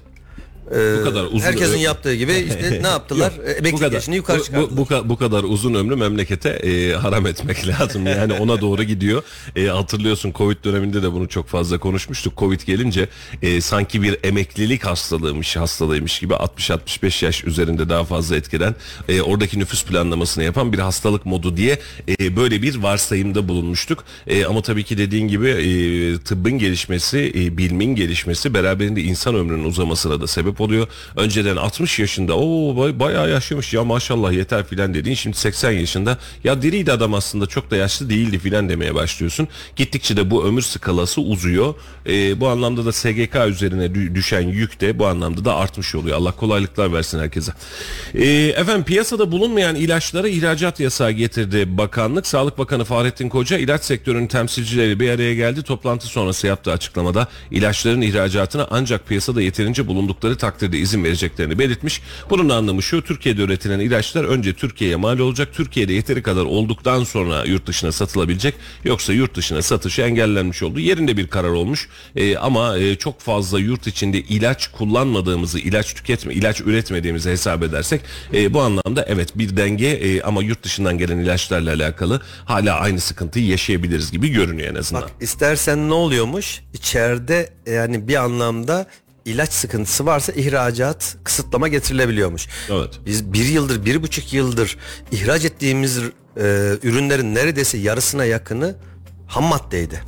[1.00, 3.32] Bu kadar uzun Herkesin ömrü- yaptığı gibi işte ne yaptılar?
[3.38, 4.72] Yok, E, Emeklilik yaşını yukarı bu, çıkardılar.
[4.78, 8.08] bu, bu, bu kadar uzun ömrü memlekete e, haram etmek lazım.
[8.08, 9.24] Yani ona doğru gidiyor.
[9.56, 12.38] E, hatırlıyorsun Covid döneminde de bunu çok fazla konuşmuştuk.
[12.38, 13.08] Covid gelince
[13.42, 18.76] e, sanki bir emeklilik hastalığıymış, hastalığıymış gibi 60-65 yaş üzerinde daha fazla etkilen
[19.10, 21.80] e, oradaki nüfus planlamasını yapan bir hastalık modu diye
[22.20, 24.04] e, böyle bir varsayımda bulunmuştuk.
[24.28, 29.64] E, ama tabii ki dediğin gibi e, tıbbın gelişmesi, e, bilimin gelişmesi beraberinde insan ömrünün
[29.64, 30.88] uzamasına da sebep oluyor.
[31.16, 36.62] Önceden 60 yaşında o bayağı yaşamış ya maşallah yeter filan dediğin şimdi 80 yaşında ya
[36.62, 39.48] diriydi adam aslında çok da yaşlı değildi filan demeye başlıyorsun.
[39.76, 41.76] Gittikçe de bu ömür skalası uzuyor.
[42.08, 46.18] E, bu anlamda da SGK üzerine dü- düşen yük de bu anlamda da artmış oluyor.
[46.18, 47.54] Allah kolaylıklar versin herkese.
[48.14, 52.28] E, efendim piyasada bulunmayan ilaçlara ihracat yasağı getirdi bakanlık.
[52.28, 55.64] Sağlık Bakanı Fahrettin Koca ilaç sektörünün temsilcileri bir araya geldi.
[55.64, 62.02] Toplantı sonrası yaptığı açıklamada ilaçların ihracatına ancak piyasada yeterince bulundukları takdirde izin vereceklerini belirtmiş.
[62.30, 65.50] Bunun anlamı şu Türkiye'de üretilen ilaçlar önce Türkiye'ye mal olacak.
[65.54, 68.56] Türkiye'de yeteri kadar olduktan sonra yurt dışına satılabilecek.
[68.84, 70.80] Yoksa yurt dışına satışı engellenmiş oldu.
[70.80, 71.90] Yerinde bir karar olmuş.
[72.16, 78.02] Ee, ama e, çok fazla yurt içinde ilaç kullanmadığımızı, ilaç tüketme, ilaç üretmediğimizi hesap edersek
[78.34, 83.00] e, bu anlamda evet bir denge e, ama yurt dışından gelen ilaçlarla alakalı hala aynı
[83.00, 85.04] sıkıntıyı yaşayabiliriz gibi görünüyor en azından.
[85.04, 86.62] Bak istersen ne oluyormuş?
[86.74, 88.88] İçeride yani bir anlamda
[89.26, 92.48] ilaç sıkıntısı varsa ihracat kısıtlama getirilebiliyormuş.
[92.70, 93.00] Evet.
[93.06, 94.78] Biz bir yıldır, bir buçuk yıldır
[95.12, 96.04] ihraç ettiğimiz e,
[96.84, 98.76] ürünlerin neredeyse yarısına yakını
[99.28, 100.02] ham maddeydi.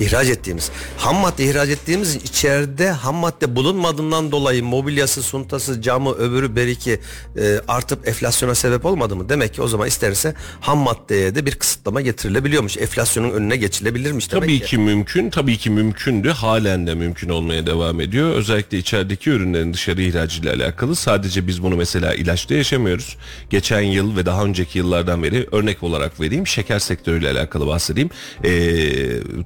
[0.00, 0.70] İhraç ettiğimiz.
[0.96, 7.00] Ham madde ihraç ettiğimiz içeride ham madde bulunmadığından dolayı mobilyası, suntası, camı, öbürü beriki
[7.36, 9.28] e, artıp enflasyona sebep olmadı mı?
[9.28, 12.76] Demek ki o zaman isterse ham maddeye de bir kısıtlama getirilebiliyormuş.
[12.78, 14.66] Enflasyonun önüne geçilebilirmiş demek Tabii ki.
[14.66, 16.28] ki mümkün, tabii ki mümkündü.
[16.30, 18.30] Halen de mümkün olmaya devam ediyor.
[18.34, 20.96] Özellikle içerideki ürünlerin dışarı ihracıyla alakalı.
[20.96, 23.16] Sadece biz bunu mesela ilaçta yaşamıyoruz.
[23.50, 26.46] Geçen yıl ve daha önceki yıllardan beri örnek olarak vereyim.
[26.46, 28.10] Şeker sektörüyle alakalı bahsedeyim.
[28.44, 28.50] Ee,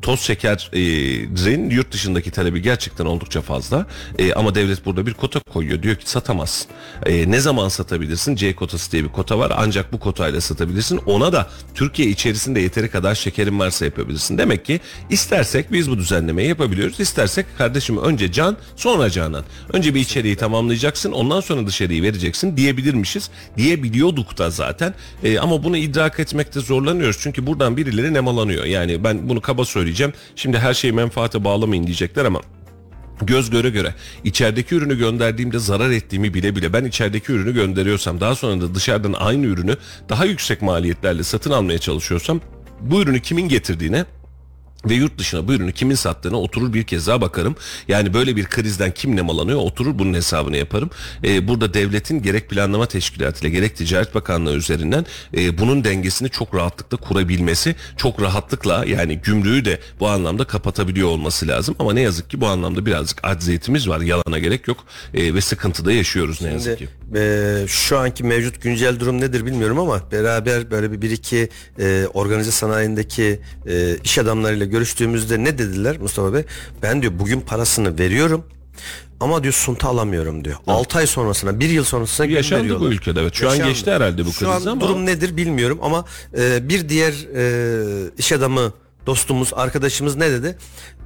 [0.03, 3.87] toz şekerin yurt dışındaki talebi gerçekten oldukça fazla.
[4.19, 5.83] Ee, ama devlet burada bir kota koyuyor.
[5.83, 6.71] Diyor ki satamazsın.
[7.07, 8.37] Ee, ne zaman satabilirsin?
[8.37, 9.53] C kotası diye bir kota var.
[9.57, 10.97] Ancak bu kotayla satabilirsin.
[11.07, 14.39] Ona da Türkiye içerisinde yeteri kadar şekerin varsa yapabilirsin.
[14.39, 17.01] Demek ki istersek biz bu düzenlemeyi yapabiliyoruz.
[17.01, 19.45] İstersek kardeşim önce can sonra canan.
[19.73, 23.31] Önce bir içeriği tamamlayacaksın ondan sonra dışarıyı vereceksin diyebilirmişiz.
[23.57, 24.95] Diyebiliyorduk da zaten.
[25.25, 27.17] Ee, ama bunu idrak etmekte zorlanıyoruz.
[27.21, 28.65] Çünkü buradan birileri nemalanıyor.
[28.65, 30.13] Yani ben bunu kaba söyleyeceğim.
[30.37, 32.41] Şimdi her şeyi menfaate bağlamayın diyecekler ama
[33.23, 38.35] göz göre göre içerideki ürünü gönderdiğimde zarar ettiğimi bile bile ben içerideki ürünü gönderiyorsam daha
[38.35, 39.77] sonra da dışarıdan aynı ürünü
[40.09, 42.41] daha yüksek maliyetlerle satın almaya çalışıyorsam
[42.81, 44.05] bu ürünü kimin getirdiğine
[44.89, 47.57] ve yurt dışına bu ürünü kimin sattığına oturur bir kez daha bakarım.
[47.89, 50.91] Yani böyle bir krizden kim nemalanıyor oturur bunun hesabını yaparım.
[51.25, 56.97] Ee, burada devletin gerek planlama teşkilatıyla gerek Ticaret Bakanlığı üzerinden e, bunun dengesini çok rahatlıkla
[56.97, 61.77] kurabilmesi, çok rahatlıkla yani gümrüğü de bu anlamda kapatabiliyor olması lazım.
[61.79, 64.01] Ama ne yazık ki bu anlamda birazcık acziyetimiz var.
[64.01, 66.89] Yalana gerek yok E, ve sıkıntıda yaşıyoruz ne yazık ki.
[67.17, 72.07] E, şu anki mevcut güncel durum nedir bilmiyorum ama beraber böyle bir, bir iki e,
[72.15, 76.45] organize sanayindeki e, iş adamlarıyla görüştüğümüzde ne dediler Mustafa Bey?
[76.83, 78.45] Ben diyor bugün parasını veriyorum
[79.21, 80.57] ama diyor sunta alamıyorum diyor.
[80.67, 82.89] 6 ay sonrasına, bir yıl sonrasına Yaşandı veriyorlar.
[82.89, 83.35] bu ülkede evet.
[83.35, 83.71] Şu an Yaşandı.
[83.73, 84.81] geçti herhalde bu Şu kriz an ama.
[84.81, 86.05] durum nedir bilmiyorum ama
[86.39, 88.73] e, bir diğer e, iş adamı
[89.07, 90.59] dostumuz, arkadaşımız ne dedi?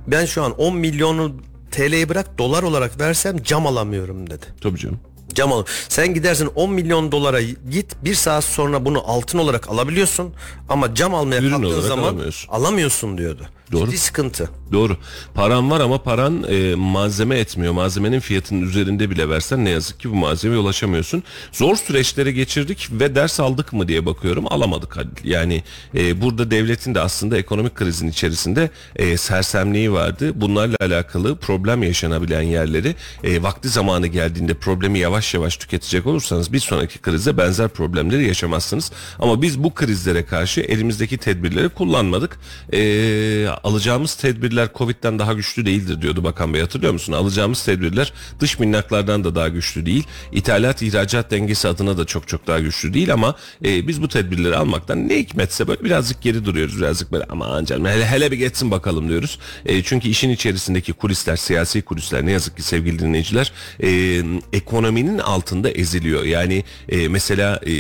[0.07, 1.33] Ben şu an 10 milyonu
[1.71, 4.47] TL'yi bırak dolar olarak versem cam alamıyorum dedi.
[4.61, 5.01] Tabii canım.
[5.35, 5.65] Cam al.
[5.89, 10.35] Sen gidersin 10 milyon dolara git bir saat sonra bunu altın olarak alabiliyorsun
[10.69, 12.53] ama cam almaya Ürün kalktığın zaman alamıyorsun.
[12.53, 13.47] alamıyorsun diyordu.
[13.73, 13.87] Doğru.
[13.87, 14.51] Ciddi sıkıntı.
[14.73, 14.97] Doğru.
[15.35, 17.73] Paran var ama paran e, malzeme etmiyor.
[17.73, 21.23] Malzemenin fiyatının üzerinde bile versen ne yazık ki bu malzemeye ulaşamıyorsun.
[21.53, 24.53] Zor süreçlere geçirdik ve ders aldık mı diye bakıyorum.
[24.53, 24.97] Alamadık.
[25.25, 25.63] Yani
[25.95, 30.41] e, burada devletin de aslında ekonomik krizin içerisinde e, sersemliği vardı.
[30.41, 36.61] Bunlarla alakalı problem yaşanabilen yerleri e, vakti zamanı geldiğinde problemi yavaş yavaş tüketecek olursanız bir
[36.61, 38.93] sonraki krizde benzer problemleri yaşamazsınız.
[39.19, 42.39] Ama biz bu krizlere karşı elimizdeki tedbirleri kullanmadık.
[43.65, 47.13] Alacağımız tedbirler Covid'den daha güçlü değildir diyordu Bakan Bey hatırlıyor musun?
[47.13, 50.05] Alacağımız tedbirler dış minnaklardan da daha güçlü değil.
[50.33, 54.57] İthalat ihracat dengesi adına da çok çok daha güçlü değil ama e, biz bu tedbirleri
[54.57, 56.81] almaktan ne hikmetse böyle birazcık geri duruyoruz.
[56.81, 59.39] Birazcık böyle aman canım hele, hele bir geçsin bakalım diyoruz.
[59.67, 65.71] E, çünkü işin içerisindeki kulisler, siyasi kulisler ne yazık ki sevgili dinleyiciler e, ekonominin altında
[65.71, 66.25] eziliyor.
[66.25, 67.73] Yani e, mesela e,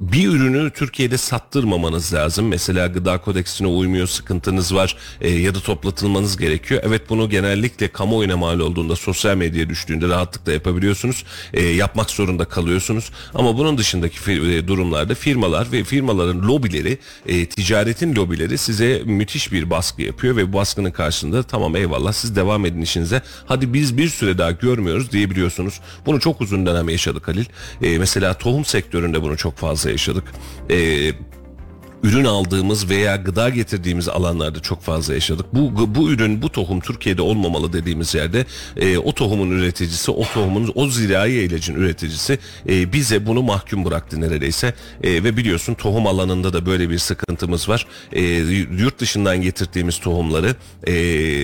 [0.00, 2.48] bir ürünü Türkiye'de sattırmamanız lazım.
[2.48, 6.82] Mesela gıda kodeksine uymuyor, sıkıntınız var e, ya da toplatılmanız gerekiyor.
[6.84, 11.24] Evet bunu genellikle kamuoyuna mal olduğunda, sosyal medyaya düştüğünde rahatlıkla yapabiliyorsunuz.
[11.54, 13.10] E, yapmak zorunda kalıyorsunuz.
[13.34, 19.52] Ama bunun dışındaki fir- e, durumlarda firmalar ve firmaların lobileri, e, ticaretin lobileri size müthiş
[19.52, 23.22] bir baskı yapıyor ve bu baskının karşılığında tamam eyvallah siz devam edin işinize.
[23.46, 25.80] Hadi biz bir süre daha görmüyoruz diyebiliyorsunuz.
[26.06, 27.44] Bunu çok uzun dönem yaşadık Halil.
[27.82, 30.24] E, mesela tohum sektöründe bunu çok fazla yaşadık.
[30.70, 31.10] E,
[32.02, 35.46] ürün aldığımız veya gıda getirdiğimiz alanlarda çok fazla yaşadık.
[35.52, 40.72] Bu bu ürün, bu tohum Türkiye'de olmamalı dediğimiz yerde e, o tohumun üreticisi, o tohumun,
[40.74, 42.38] o zirai ilacın üreticisi
[42.68, 44.74] e, bize bunu mahkum bıraktı neredeyse.
[45.02, 47.86] E, ve biliyorsun tohum alanında da böyle bir sıkıntımız var.
[48.12, 48.22] E,
[48.78, 50.92] yurt dışından getirdiğimiz tohumları, e,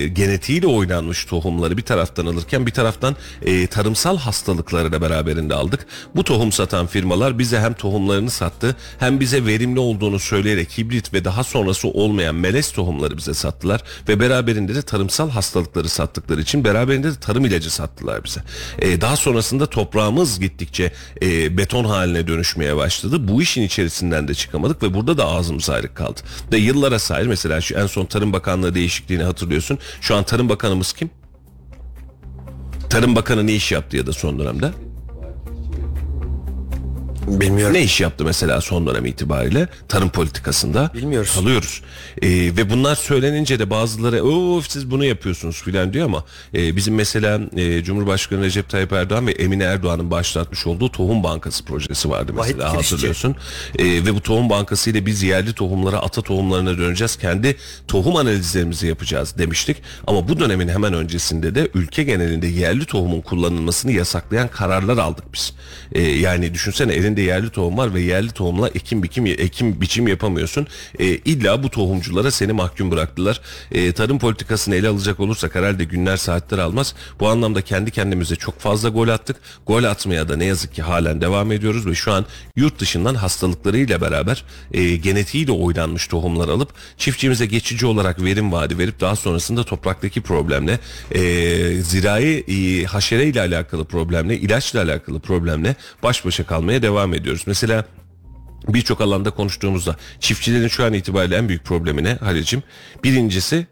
[0.07, 5.85] genetiğiyle oynanmış tohumları bir taraftan alırken bir taraftan e, tarımsal hastalıkları da beraberinde aldık.
[6.15, 10.19] Bu tohum satan firmalar bize hem tohumlarını sattı hem bize verimli olduğunu
[10.49, 15.89] söyleyerek hibrit ve daha sonrası olmayan melez tohumları bize sattılar ve beraberinde de tarımsal hastalıkları
[15.89, 18.41] sattıkları için beraberinde de tarım ilacı sattılar bize.
[18.79, 23.27] Ee, daha sonrasında toprağımız gittikçe e, beton haline dönüşmeye başladı.
[23.27, 26.21] Bu işin içerisinden de çıkamadık ve burada da ağzımız ayrık kaldı.
[26.51, 29.77] Ve yıllara sahip mesela şu en son Tarım Bakanlığı değişikliğini hatırlıyorsun.
[30.01, 31.09] Şu an Tarım Bakanımız kim?
[32.89, 34.71] Tarım Bakanı ne iş yaptı ya da son dönemde?
[37.29, 37.73] Bilmiyorum.
[37.73, 40.91] Ne iş yaptı mesela son dönem itibariyle tarım politikasında?
[40.93, 41.33] Bilmiyoruz.
[41.35, 41.81] Kalıyoruz.
[42.21, 46.95] Ee, ve bunlar söylenince de bazıları of siz bunu yapıyorsunuz filan diyor ama e, bizim
[46.95, 52.31] mesela e, Cumhurbaşkanı Recep Tayyip Erdoğan ve Emine Erdoğan'ın başlatmış olduğu Tohum Bankası projesi vardı
[52.35, 52.91] Vahit mesela Kirişçi.
[52.91, 53.35] hatırlıyorsun.
[53.79, 57.15] Ee, ve bu tohum bankası ile biz yerli tohumlara, ata tohumlarına döneceğiz.
[57.15, 59.77] Kendi tohum analizlerimizi yapacağız demiştik.
[60.07, 65.53] Ama bu dönemin hemen öncesinde de ülke genelinde yerli tohumun kullanılmasını yasaklayan kararlar aldık biz.
[65.91, 70.67] Ee, yani düşünsene elinde yerli tohum var ve yerli tohumla ekim bikim ekim biçim yapamıyorsun.
[70.99, 73.41] Ee, illa bu tohumculara seni mahkum bıraktılar.
[73.71, 76.95] Ee, tarım politikasını ele alacak olursak herhalde günler saatler almaz.
[77.19, 79.35] Bu anlamda kendi kendimize çok fazla gol attık.
[79.67, 84.01] Gol atmaya da ne yazık ki halen devam ediyoruz ve şu an yurt dışından hastalıklarıyla
[84.01, 90.21] beraber e, genetiğiyle oynanmış tohumlar alıp çiftçimize geçici olarak verim vaadi verip daha sonrasında topraktaki
[90.21, 90.79] problemle
[91.11, 91.21] e,
[91.81, 97.43] zirai e, haşere ile alakalı problemle ilaçla alakalı problemle baş başa kalmaya devam ediyoruz.
[97.47, 97.85] Mesela
[98.67, 102.63] birçok alanda konuştuğumuzda çiftçilerin şu an itibariyle en büyük problemi ne Halil'cim?
[103.03, 103.67] Birincisi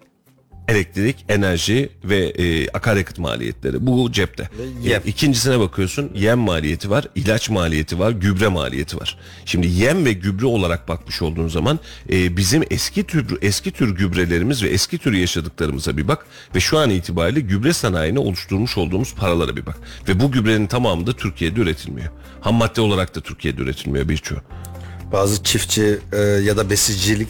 [0.68, 3.88] elektrik, enerji ve e, akaryakıt maliyetleri.
[3.88, 4.50] Bu cepte.
[4.84, 5.02] yem.
[5.06, 9.18] İkincisine bakıyorsun yem maliyeti var, ilaç maliyeti var, gübre maliyeti var.
[9.46, 11.80] Şimdi yem ve gübre olarak bakmış olduğun zaman
[12.12, 16.26] e, bizim eski tür eski tür gübrelerimiz ve eski tür yaşadıklarımıza bir bak
[16.56, 19.78] ve şu an itibariyle gübre sanayine oluşturmuş olduğumuz paralara bir bak.
[20.08, 22.10] Ve bu gübrenin tamamı da Türkiye'de üretilmiyor.
[22.42, 24.40] Ham madde olarak da Türkiye'de üretilmiyor birçoğu.
[25.12, 27.28] Bazı çiftçi e, ya da besicilik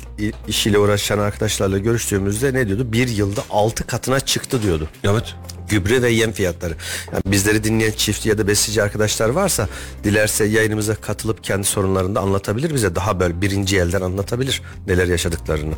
[0.48, 2.92] işiyle uğraşan arkadaşlarla görüştüğümüzde ne diyordu?
[2.92, 4.90] Bir yılda 6 katına çıktı diyordu.
[5.04, 5.36] Evet.
[5.70, 6.76] Gübre ve yem fiyatları.
[7.14, 9.70] Yani bizleri dinleyen çiftçi ya da besici arkadaşlar varsa
[10.04, 12.96] dilerse yayınımıza katılıp kendi sorunlarını da anlatabilir bize.
[12.96, 15.74] Daha böyle birinci elden anlatabilir neler yaşadıklarını.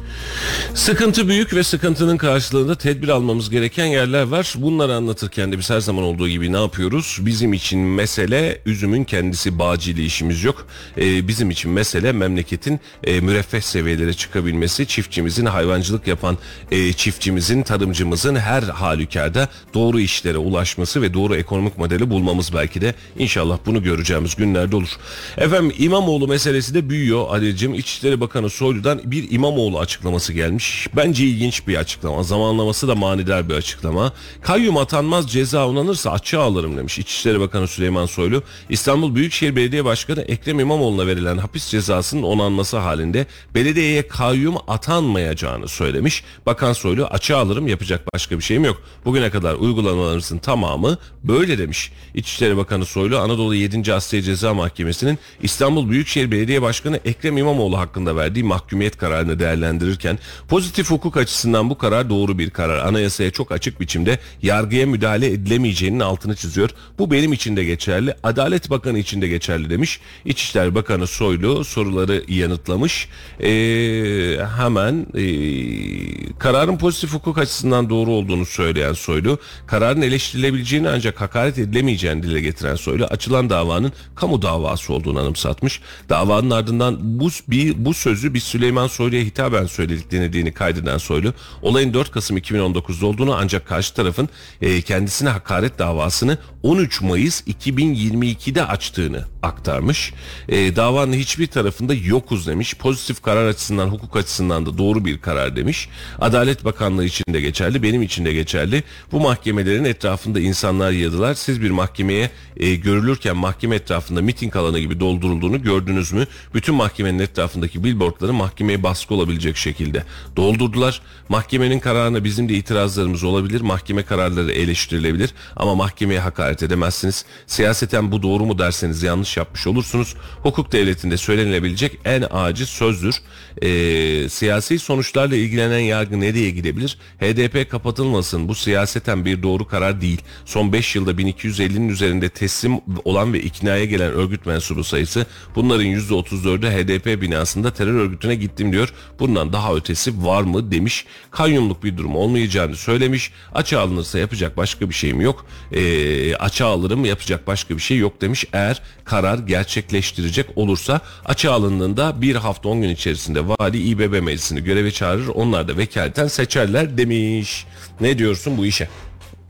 [0.74, 4.54] Sıkıntı büyük ve sıkıntının karşılığında tedbir almamız gereken yerler var.
[4.58, 7.18] Bunları anlatırken de biz her zaman olduğu gibi ne yapıyoruz?
[7.22, 10.68] Bizim için mesele üzümün kendisi bağcıyla işimiz yok.
[10.98, 16.38] Ee, bizim için mesele memleketin e, müreffeh seviyelere çıkabilmesi, çiftçimizin hayvancılık yapan
[16.72, 19.48] e, çiftçimizin, tarımcımızın her halükarda
[19.80, 24.90] doğru işlere ulaşması ve doğru ekonomik modeli bulmamız belki de inşallah bunu göreceğimiz günlerde olur.
[25.38, 27.74] Efendim İmamoğlu meselesi de büyüyor Ali'cim.
[27.74, 30.88] İçişleri Bakanı Soylu'dan bir İmamoğlu açıklaması gelmiş.
[30.96, 32.24] Bence ilginç bir açıklama.
[32.24, 34.14] Zamanlaması da manidar bir açıklama.
[34.42, 38.44] Kayyum atanmaz ceza onanırsa açığa alırım demiş İçişleri Bakanı Süleyman Soylu.
[38.70, 46.24] İstanbul Büyükşehir Belediye Başkanı Ekrem İmamoğlu'na verilen hapis cezasının onanması halinde belediyeye kayyum atanmayacağını söylemiş.
[46.46, 48.82] Bakan Soylu açığa alırım yapacak başka bir şeyim yok.
[49.06, 51.92] Bugüne kadar uygulamalarımızın tamamı böyle demiş.
[52.14, 53.94] İçişleri Bakanı Soylu Anadolu 7.
[53.94, 60.92] Asliye Ceza Mahkemesi'nin İstanbul Büyükşehir Belediye Başkanı Ekrem İmamoğlu hakkında verdiği mahkumiyet kararını değerlendirirken pozitif
[60.92, 62.88] hukuk açısından bu karar doğru bir karar.
[62.88, 66.70] Anayasaya çok açık biçimde yargıya müdahale edilemeyeceğinin altını çiziyor.
[67.00, 68.16] Bu benim için de geçerli.
[68.24, 70.00] Adalet Bakanı için de geçerli demiş.
[70.26, 73.08] İçişleri Bakanı Soylu soruları yanıtlamış.
[73.40, 81.58] Ee, hemen ee, kararın pozitif hukuk açısından doğru olduğunu söyleyen Soylu, kararın eleştirilebileceğini ancak hakaret
[81.58, 85.82] edilemeyeceğini dile getiren Soylu, açılan davanın kamu davası olduğunu anımsatmış.
[86.10, 91.94] Davanın ardından bu, bir, bu sözü bir Süleyman Soylu'ya hitaben söyledik denediğini kaydeden Soylu, olayın
[91.94, 94.30] 4 Kasım 2019'da olduğunu ancak karşı tarafın
[94.62, 100.14] e, kendisine hakaret davasını 13 Mayıs 2022'de açtığını aktarmış.
[100.50, 102.76] E, davanın hiçbir tarafında yokuz demiş.
[102.76, 105.90] Pozitif karar açısından, hukuk açısından da doğru bir karar demiş.
[106.20, 108.84] Adalet Bakanlığı için de geçerli, benim için de geçerli.
[109.12, 111.34] Bu mahkemelerin etrafında insanlar yığdılar.
[111.34, 116.28] Siz bir mahkemeye e, görülürken mahkeme etrafında miting alanı gibi doldurulduğunu gördünüz mü?
[116.54, 120.04] Bütün mahkemenin etrafındaki billboardları mahkemeye baskı olabilecek şekilde
[120.36, 121.02] doldurdular.
[121.30, 123.62] Mahkemenin kararına bizim de itirazlarımız olabilir.
[123.62, 127.26] Mahkeme kararları eleştirilebilir ama mahkemeye hakaret edemezsiniz.
[127.48, 130.16] Siyaseten bu doğru mu derseniz yanlış yapmış olursunuz.
[130.44, 133.16] Hukuk devletinde söylenilebilecek en acil sözdür.
[133.62, 136.98] Ee, siyasi sonuçlarla ilgilenen yargı nereye gidebilir?
[137.20, 138.48] HDP kapatılmasın.
[138.48, 140.22] Bu siyaseten bir doğru karar değil.
[140.46, 146.70] Son 5 yılda 1250'nin üzerinde teslim olan ve iknaya gelen örgüt mensubu sayısı bunların %34'ü
[146.70, 148.94] HDP binasında terör örgütüne gittim diyor.
[149.20, 151.06] Bundan daha ötesi var mı demiş.
[151.32, 153.32] Kayyumluk bir durum olmayacağını söylemiş.
[153.54, 155.46] Açığa alınırsa yapacak başka bir şeyim yok.
[155.72, 158.46] Ee, açığa alırım yapacak başka bir şey yok demiş.
[158.54, 164.92] Eğer karar gerçekleştirecek olursa açığa alındığında bir hafta 10 gün içerisinde vali İBB meclisini göreve
[164.92, 165.28] çağırır.
[165.28, 167.66] Onlar da vekaleten seçerler demiş.
[168.02, 168.90] Ne diyorsun bu işe?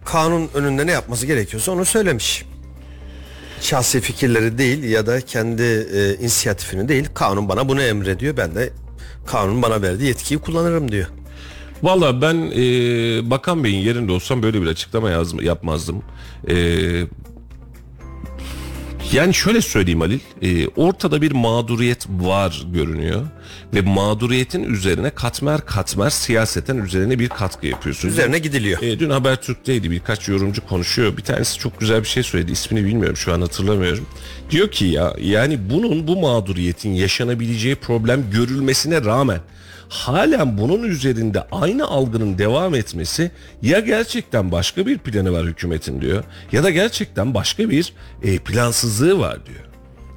[0.06, 2.46] Kanun önünde ne yapması gerekiyorsa onu söylemiş.
[3.62, 7.08] Şahsi fikirleri değil ya da kendi e, inisiyatifini değil.
[7.14, 8.38] Kanun bana bunu emrediyor.
[8.38, 8.70] Ben de
[9.26, 11.08] kanun bana verdiği yetkiyi kullanırım diyor.
[11.84, 12.62] Valla ben e,
[13.30, 16.04] Bakan Bey'in yerinde olsam böyle bir açıklama yazm- yapmazdım.
[16.48, 16.56] E,
[19.14, 23.22] Yani şöyle söyleyeyim Halil, e, ortada bir mağduriyet var görünüyor
[23.74, 28.14] ve mağduriyetin üzerine katmer katmer siyaseten üzerine bir katkı yapıyorsunuz.
[28.14, 28.82] Üzerine gidiliyor.
[28.82, 31.18] E, dün Habertürk'teydi birkaç yorumcu konuşuyor.
[31.18, 32.52] Bir tanesi çok güzel bir şey söyledi.
[32.52, 34.06] İsmini bilmiyorum şu an hatırlamıyorum.
[34.52, 39.40] Diyor ki ya yani bunun bu mağduriyetin yaşanabileceği problem görülmesine rağmen
[39.90, 46.24] halen bunun üzerinde aynı algının devam etmesi ya gerçekten başka bir planı var hükümetin diyor
[46.52, 49.69] ya da gerçekten başka bir e, plansızlığı var diyor.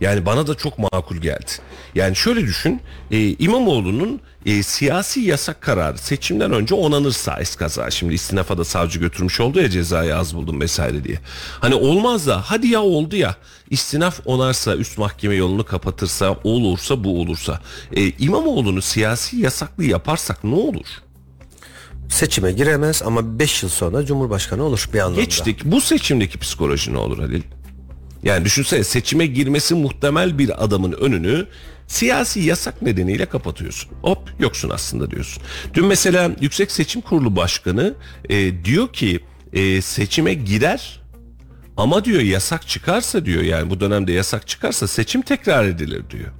[0.02, 1.50] Yani bana da çok makul geldi.
[1.94, 8.58] Yani şöyle düşün e, İmamoğlu'nun e, siyasi yasak kararı seçimden önce onanırsa eskaza şimdi istinafa
[8.58, 11.18] da savcı götürmüş oldu ya cezayı az buldum vesaire diye.
[11.60, 13.36] Hani olmaz da hadi ya oldu ya
[13.70, 17.60] istinaf onarsa üst mahkeme yolunu kapatırsa olursa bu olursa
[17.92, 20.86] e, İmamoğlu'nu siyasi yasaklı yaparsak ne olur?
[22.08, 25.20] Seçime giremez ama 5 yıl sonra Cumhurbaşkanı olur bir anlamda.
[25.20, 27.42] Geçtik bu seçimdeki psikoloji ne olur Halil?
[28.22, 31.46] Yani düşünsene seçime girmesi muhtemel bir adamın önünü
[31.86, 33.90] siyasi yasak nedeniyle kapatıyorsun.
[34.02, 35.42] Hop yoksun aslında diyorsun.
[35.74, 37.94] Dün mesela Yüksek Seçim Kurulu Başkanı
[38.28, 39.20] e, diyor ki
[39.52, 41.02] e, seçime girer
[41.76, 46.30] ama diyor yasak çıkarsa diyor yani bu dönemde yasak çıkarsa seçim tekrar edilir diyor.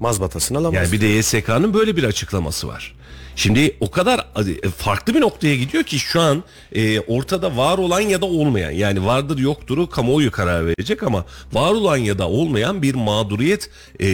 [0.00, 0.74] Mazbatasını alamaz.
[0.74, 2.94] Yani bir de YSK'nın böyle bir açıklaması var.
[3.36, 8.00] Şimdi o kadar e, farklı bir noktaya gidiyor ki şu an e, ortada var olan
[8.00, 12.82] ya da olmayan yani vardır yoktur kamuoyu karar verecek ama var olan ya da olmayan
[12.82, 13.70] bir mağduriyet
[14.00, 14.06] e,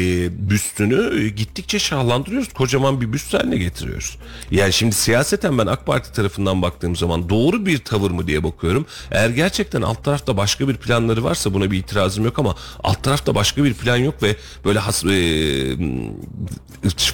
[0.50, 2.52] büstünü e, gittikçe şahlandırıyoruz.
[2.52, 4.18] Kocaman bir büst haline getiriyoruz.
[4.50, 8.86] Yani şimdi siyaseten ben AK Parti tarafından baktığım zaman doğru bir tavır mı diye bakıyorum.
[9.10, 12.54] Eğer gerçekten alt tarafta başka bir planları varsa buna bir itirazım yok ama
[12.84, 15.08] alt tarafta başka bir plan yok ve böyle has, e,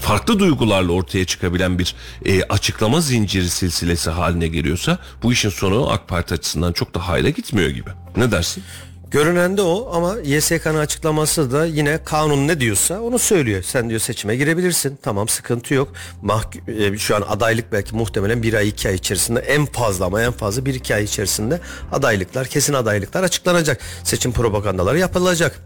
[0.00, 1.93] farklı duygularla ortaya çıkabilen bir
[2.24, 7.28] e, açıklama zinciri silsilesi haline geliyorsa bu işin sonu AK Parti açısından çok da hayra
[7.28, 7.90] gitmiyor gibi.
[8.16, 8.62] Ne dersin?
[9.10, 13.62] Görünen de o ama YSK'nın açıklaması da yine kanun ne diyorsa onu söylüyor.
[13.62, 14.98] Sen diyor seçime girebilirsin.
[15.02, 15.92] Tamam sıkıntı yok.
[16.22, 20.22] Mahk- e, şu an adaylık belki muhtemelen bir ay iki ay içerisinde en fazla ama
[20.22, 21.60] en fazla bir iki ay içerisinde
[21.92, 23.80] adaylıklar kesin adaylıklar açıklanacak.
[24.04, 25.60] Seçim propagandaları yapılacak.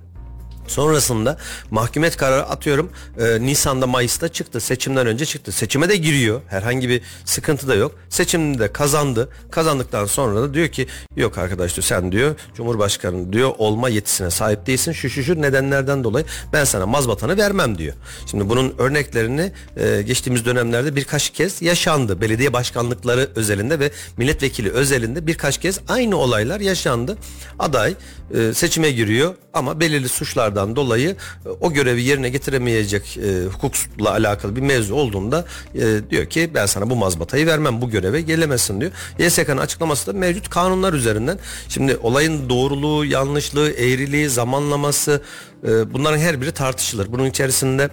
[0.68, 1.38] Sonrasında
[1.70, 2.90] mahkumet kararı atıyorum
[3.20, 4.60] e, Nisan'da Mayıs'ta çıktı.
[4.60, 5.52] Seçimden önce çıktı.
[5.52, 6.40] Seçime de giriyor.
[6.46, 7.94] Herhangi bir sıkıntı da yok.
[8.08, 9.28] Seçimde kazandı.
[9.50, 14.66] Kazandıktan sonra da diyor ki yok arkadaş diyor sen diyor Cumhurbaşkanı diyor olma yetisine sahip
[14.66, 14.92] değilsin.
[14.92, 17.94] Şu şu şu nedenlerden dolayı ben sana mazbatanı vermem diyor.
[18.30, 22.20] Şimdi bunun örneklerini e, geçtiğimiz dönemlerde birkaç kez yaşandı.
[22.20, 27.18] Belediye başkanlıkları özelinde ve milletvekili özelinde birkaç kez aynı olaylar yaşandı.
[27.58, 27.94] Aday
[28.34, 34.56] e, seçime giriyor ama belirli suçlardan dolayı e, o görevi yerine getiremeyecek e, hukukla alakalı
[34.56, 35.44] bir mevzu olduğunda
[35.74, 38.92] e, diyor ki ben sana bu mazbatayı vermem bu göreve gelemezsin diyor.
[39.18, 41.38] YSK'nın açıklaması da mevcut kanunlar üzerinden.
[41.68, 45.22] Şimdi olayın doğruluğu, yanlışlığı, eğriliği, zamanlaması
[45.64, 47.12] e, bunların her biri tartışılır.
[47.12, 47.90] Bunun içerisinde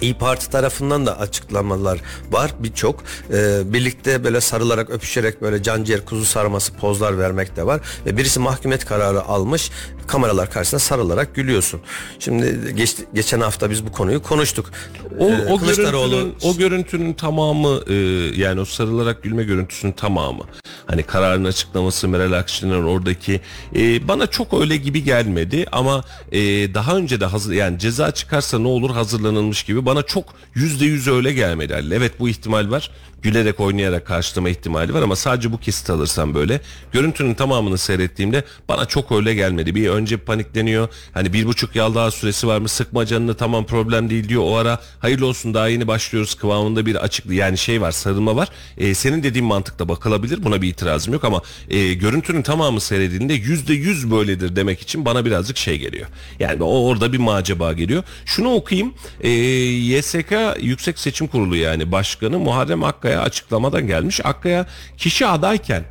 [0.00, 3.02] İyi Parti tarafından da açıklamalar var birçok.
[3.32, 7.80] Ee, birlikte böyle sarılarak öpüşerek böyle can ciğer kuzu sarması pozlar vermek de var.
[8.06, 9.70] Ve birisi mahkumet kararı almış
[10.06, 11.80] kameralar karşısında sarılarak gülüyorsun.
[12.18, 14.70] Şimdi geç, geçen hafta biz bu konuyu konuştuk.
[15.18, 17.94] O, Ee, o, Kılıçdaroğlu- görüntünün, o görüntünün tamamı e,
[18.40, 20.42] yani o sarılarak gülme görüntüsünün tamamı
[20.86, 23.40] hani kararın açıklaması Meral Akşener'in oradaki
[23.76, 26.40] e, bana çok öyle gibi gelmedi ama e,
[26.74, 30.24] daha önce de hazır yani ceza çıkarsa ne olur hazırlanılmış gibi bana çok
[30.54, 31.84] yüzde yüz öyle gelmedi.
[31.92, 32.90] Evet bu ihtimal var
[33.22, 36.60] gülerek oynayarak karşılama ihtimali var ama sadece bu kesit alırsam böyle
[36.92, 39.74] görüntünün tamamını seyrettiğimde bana çok öyle gelmedi.
[39.74, 44.10] Bir önce panikleniyor hani bir buçuk yıl daha süresi var mı sıkma canını tamam problem
[44.10, 47.92] değil diyor o ara hayırlı olsun daha yeni başlıyoruz kıvamında bir açık yani şey var
[47.92, 48.48] sarılma var.
[48.78, 53.74] E, senin dediğin mantıkla bakılabilir buna bir itirazım yok ama e, görüntünün tamamı seyredildiğinde yüzde
[53.74, 56.06] yüz böyledir demek için bana birazcık şey geliyor.
[56.38, 58.02] Yani o orada bir maceba geliyor.
[58.24, 58.94] Şunu okuyayım.
[59.20, 64.20] E, YSK Yüksek Seçim Kurulu yani başkanı Muharrem Akkaya açıklamadan gelmiş.
[64.24, 65.84] Akkaya kişi adayken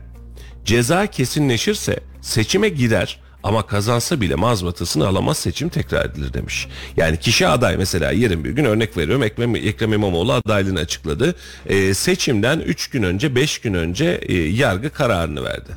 [0.65, 6.67] ceza kesinleşirse seçime gider ama kazansa bile mazbatasını alamaz seçim tekrar edilir demiş.
[6.97, 11.35] Yani kişi aday mesela yarın bir gün örnek veriyorum Ekrem, Ekrem İmamoğlu adaylığını açıkladı.
[11.65, 15.71] Ee, seçimden 3 gün önce 5 gün önce e, yargı kararını verdi.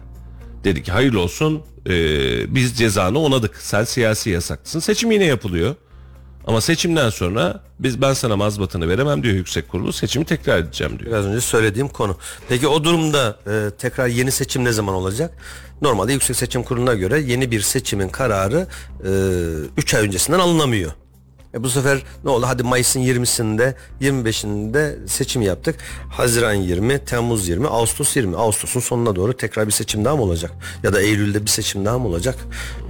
[0.64, 1.94] Dedi ki hayırlı olsun e,
[2.54, 5.74] biz cezanı onadık sen siyasi yasaklısın seçim yine yapılıyor.
[6.46, 11.10] Ama seçimden sonra biz ben sana mazbatını veremem diyor yüksek kurulu seçimi tekrar edeceğim diyor.
[11.10, 12.16] Biraz önce söylediğim konu.
[12.48, 15.34] Peki o durumda e, tekrar yeni seçim ne zaman olacak?
[15.82, 18.66] Normalde Yüksek Seçim Kurulu'na göre yeni bir seçimin kararı
[19.76, 20.92] 3 ay öncesinden alınamıyor.
[21.54, 22.46] E bu sefer ne oldu?
[22.46, 25.76] Hadi Mayıs'ın 20'sinde, 25'inde seçim yaptık.
[26.10, 28.36] Haziran 20, Temmuz 20, Ağustos 20.
[28.36, 30.52] Ağustos'un sonuna doğru tekrar bir seçim daha mı olacak?
[30.82, 32.36] Ya da Eylül'de bir seçim daha mı olacak?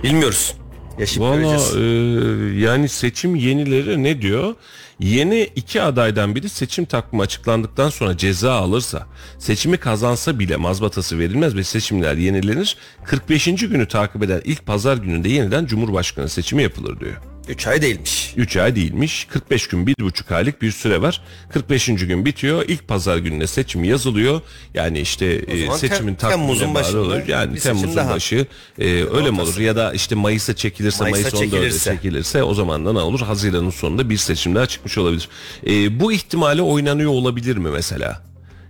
[0.02, 0.54] Bilmiyoruz.
[0.98, 1.76] Yaşayıp Valla göreceğiz.
[1.76, 4.54] e, yani seçim yenileri ne diyor?
[5.00, 9.06] Yeni iki adaydan biri seçim takvimi açıklandıktan sonra ceza alırsa
[9.38, 12.76] seçimi kazansa bile mazbatası verilmez ve seçimler yenilenir.
[13.04, 13.44] 45.
[13.44, 17.16] günü takip eden ilk pazar gününde yeniden Cumhurbaşkanı seçimi yapılır diyor.
[17.48, 18.34] 3 ay değilmiş.
[18.36, 19.24] 3 ay değilmiş.
[19.30, 21.22] 45 gün, 1,5 aylık bir süre var.
[21.52, 21.86] 45.
[21.86, 22.64] gün bitiyor.
[22.68, 24.40] İlk pazar gününe seçim yazılıyor.
[24.74, 27.28] Yani işte e, seçimin Tem- Temmuz'un başında olur.
[27.28, 28.10] Yani Temmuz'un daha.
[28.10, 28.46] başı
[28.78, 29.58] e, öyle mi olur?
[29.58, 31.94] Ya da işte Mayıs'a çekilirse, Mayıs'a Mayıs 14'e çekilirse.
[31.94, 33.20] çekilirse o zaman da ne olur?
[33.20, 35.28] Haziran'ın sonunda bir seçim daha çıkmış olabilir.
[35.66, 38.22] E, bu ihtimali oynanıyor olabilir mi mesela?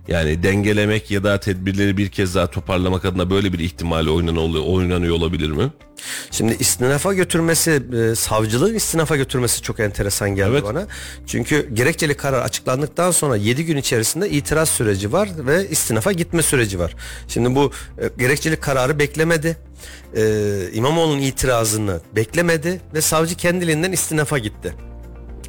[0.07, 5.15] Yani dengelemek ya da tedbirleri bir kez daha toparlamak adına böyle bir ihtimali oynanıyor, oynanıyor
[5.15, 5.71] olabilir mi?
[6.31, 10.63] Şimdi istinafa götürmesi, e, savcılığın istinafa götürmesi çok enteresan geldi Evet.
[10.63, 10.87] bana.
[11.27, 16.79] Çünkü gerekçeli karar açıklandıktan sonra 7 gün içerisinde itiraz süreci var ve istinafa gitme süreci
[16.79, 16.95] var.
[17.27, 19.57] Şimdi bu e, gerekçeli kararı beklemedi.
[20.15, 20.23] E,
[20.73, 24.73] İmamoğlu'nun itirazını beklemedi ve savcı kendiliğinden istinafa gitti.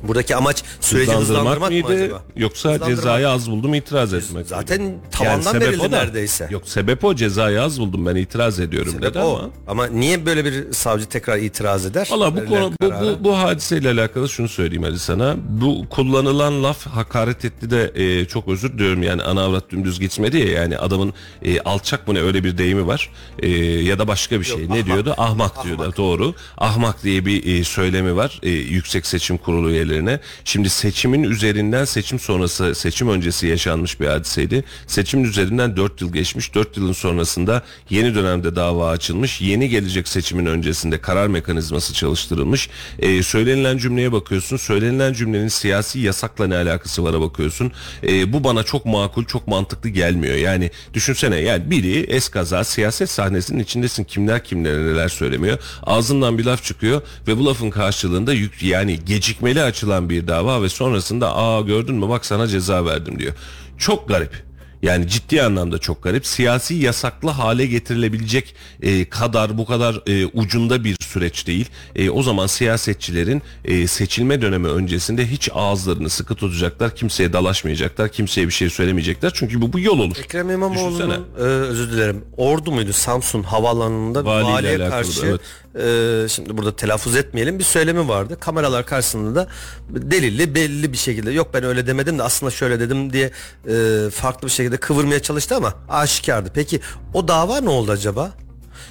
[0.08, 2.22] Buradaki amaç süreci hızlandırmak, mı mıydı acaba?
[2.36, 2.96] yoksa Hızlandırmak.
[2.96, 4.44] cezayı az buldum itiraz etmek mi?
[4.48, 6.48] Zaten tavandan sebep verildi neredeyse.
[6.50, 9.36] Yok sebep o cezayı az buldum ben itiraz ediyorum Sebep dedi o.
[9.38, 9.50] ama.
[9.66, 12.08] Ama niye böyle bir savcı tekrar itiraz eder?
[12.12, 15.36] Valla bu konu bu, bu, bu hadiseyle alakalı şunu söyleyeyim Ali sana.
[15.48, 20.38] Bu kullanılan laf hakaret etti de e, çok özür diliyorum yani ana avrat dümdüz gitmedi
[20.38, 23.48] ya yani adamın e, alçak mı ne öyle bir deyimi var E,
[23.82, 24.58] ya da başka bir şey.
[24.68, 24.86] ne ahmak.
[24.86, 25.14] diyordu?
[25.18, 26.34] Ahmak, diyordu doğru.
[26.58, 30.20] Ahmak diye bir e, söylemi var e, Yüksek Seçim Kurulu üyelerine.
[30.44, 34.64] Şimdi seçimin üzerinden seçim sonrası seçim öncesi yaşanmış bir hadiseydi.
[34.86, 36.54] Seçimin üzerinden 4 yıl geçmiş.
[36.54, 39.40] 4 yılın sonrasında yeni dönemde dava açılmış.
[39.40, 42.68] Yeni gelecek seçimin öncesinde karar mekanizması çalıştırılmış.
[42.98, 44.56] E, söylenilen cümleye bakıyorsun.
[44.56, 47.72] Söylenilen cümlenin siyasi yasakla ne alakası vara bakıyorsun.
[48.02, 50.34] E, bu bana çok makul, çok mantıklı gelmiyor.
[50.34, 54.04] Yani düşünsene yani biri eskaza siyaset sahnesinin içindesin.
[54.04, 55.58] Kimler kimlere neler söylemiyor.
[55.82, 60.68] Ağzından bir laf çıkıyor ve bu lafın karşılığında yük yani gecikmeli açılan bir dava ve
[60.68, 63.32] sonrasında aa gördün mü bak sana ceza verdim diyor.
[63.78, 64.44] Çok garip.
[64.86, 66.26] Yani ciddi anlamda çok garip.
[66.26, 71.68] Siyasi yasaklı hale getirilebilecek e, kadar bu kadar e, ucunda bir süreç değil.
[71.96, 76.96] E, o zaman siyasetçilerin e, seçilme dönemi öncesinde hiç ağızlarını sıkı tutacaklar.
[76.96, 78.08] Kimseye dalaşmayacaklar.
[78.08, 79.32] Kimseye bir şey söylemeyecekler.
[79.34, 80.16] Çünkü bu, bu yol olur.
[80.18, 80.50] Ekrem.
[80.50, 85.38] İmamoğlu'nun e, özür dilerim Ordu muydu Samsun havaalanında Valiyle valiye karşı
[85.78, 88.36] e, şimdi burada telaffuz etmeyelim bir söylemi vardı.
[88.40, 89.48] Kameralar karşısında da
[89.88, 93.30] delilli belli bir şekilde yok ben öyle demedim de aslında şöyle dedim diye
[93.68, 96.50] e, farklı bir şekilde kıvırmaya çalıştı ama aşikardı.
[96.54, 96.80] Peki
[97.14, 98.32] o dava ne oldu acaba?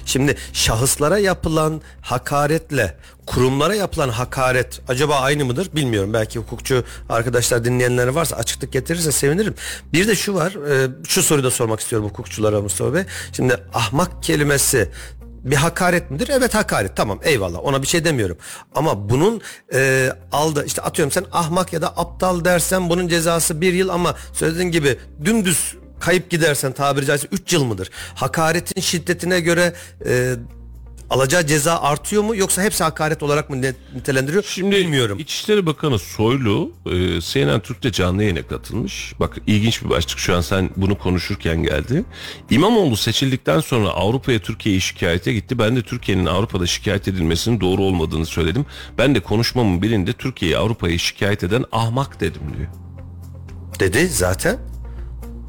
[0.06, 6.12] Şimdi şahıslara yapılan hakaretle kurumlara yapılan hakaret acaba aynı mıdır bilmiyorum.
[6.12, 9.54] Belki hukukçu arkadaşlar dinleyenler varsa açıklık getirirse sevinirim.
[9.92, 13.02] Bir de şu var e, şu soruyu da sormak istiyorum hukukçulara Mustafa Bey.
[13.32, 14.90] Şimdi ahmak kelimesi
[15.46, 16.28] bir hakaret midir?
[16.32, 18.38] Evet hakaret tamam eyvallah ona bir şey demiyorum.
[18.74, 19.40] Ama bunun
[19.74, 24.14] e, aldı işte atıyorum sen ahmak ya da aptal dersen bunun cezası bir yıl ama
[24.32, 27.90] söylediğin gibi dümdüz kayıp gidersen tabiri caizse 3 yıl mıdır?
[28.14, 29.72] Hakaretin şiddetine göre
[30.06, 30.34] e,
[31.10, 33.62] alacağı ceza artıyor mu yoksa hepsi hakaret olarak mı
[33.94, 34.42] nitelendiriyor?
[34.42, 35.18] Şimdi bilmiyorum.
[35.18, 39.14] İçişleri Bakanı Soylu e, CNN Türk'te canlı yayına katılmış.
[39.20, 42.04] Bak ilginç bir başlık şu an sen bunu konuşurken geldi.
[42.50, 45.58] İmamoğlu seçildikten sonra Avrupa'ya Türkiye'yi şikayete gitti.
[45.58, 48.66] Ben de Türkiye'nin Avrupa'da şikayet edilmesinin doğru olmadığını söyledim.
[48.98, 52.68] Ben de konuşmamın birinde Türkiye'yi Avrupa'ya şikayet eden ahmak dedim diyor.
[53.80, 54.58] Dedi zaten.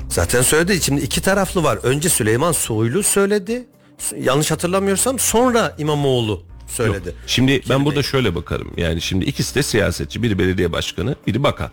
[0.09, 0.81] Zaten söyledi.
[0.81, 1.79] Şimdi iki taraflı var.
[1.83, 3.67] Önce Süleyman Soylu söyledi.
[4.17, 7.15] Yanlış hatırlamıyorsam sonra İmamoğlu söyledi.
[7.27, 8.73] Şimdi ben burada şöyle bakarım.
[8.77, 10.23] Yani şimdi ikisi de siyasetçi.
[10.23, 11.69] Biri belediye başkanı, biri bakan.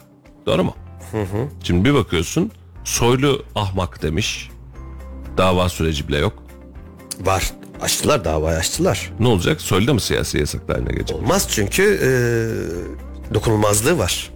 [0.46, 0.76] Doğru mu?
[1.62, 2.50] Şimdi bir bakıyorsun
[2.84, 4.50] Soylu ahmak demiş.
[5.36, 6.42] Dava süreci bile yok.
[7.20, 7.50] Var.
[7.80, 9.12] Açtılar davayı açtılar.
[9.20, 9.60] Ne olacak?
[9.60, 11.16] Soylu da mı siyasi yasaklar haline gelecek?
[11.16, 14.30] Olmaz çünkü e, dokunulmazlığı var.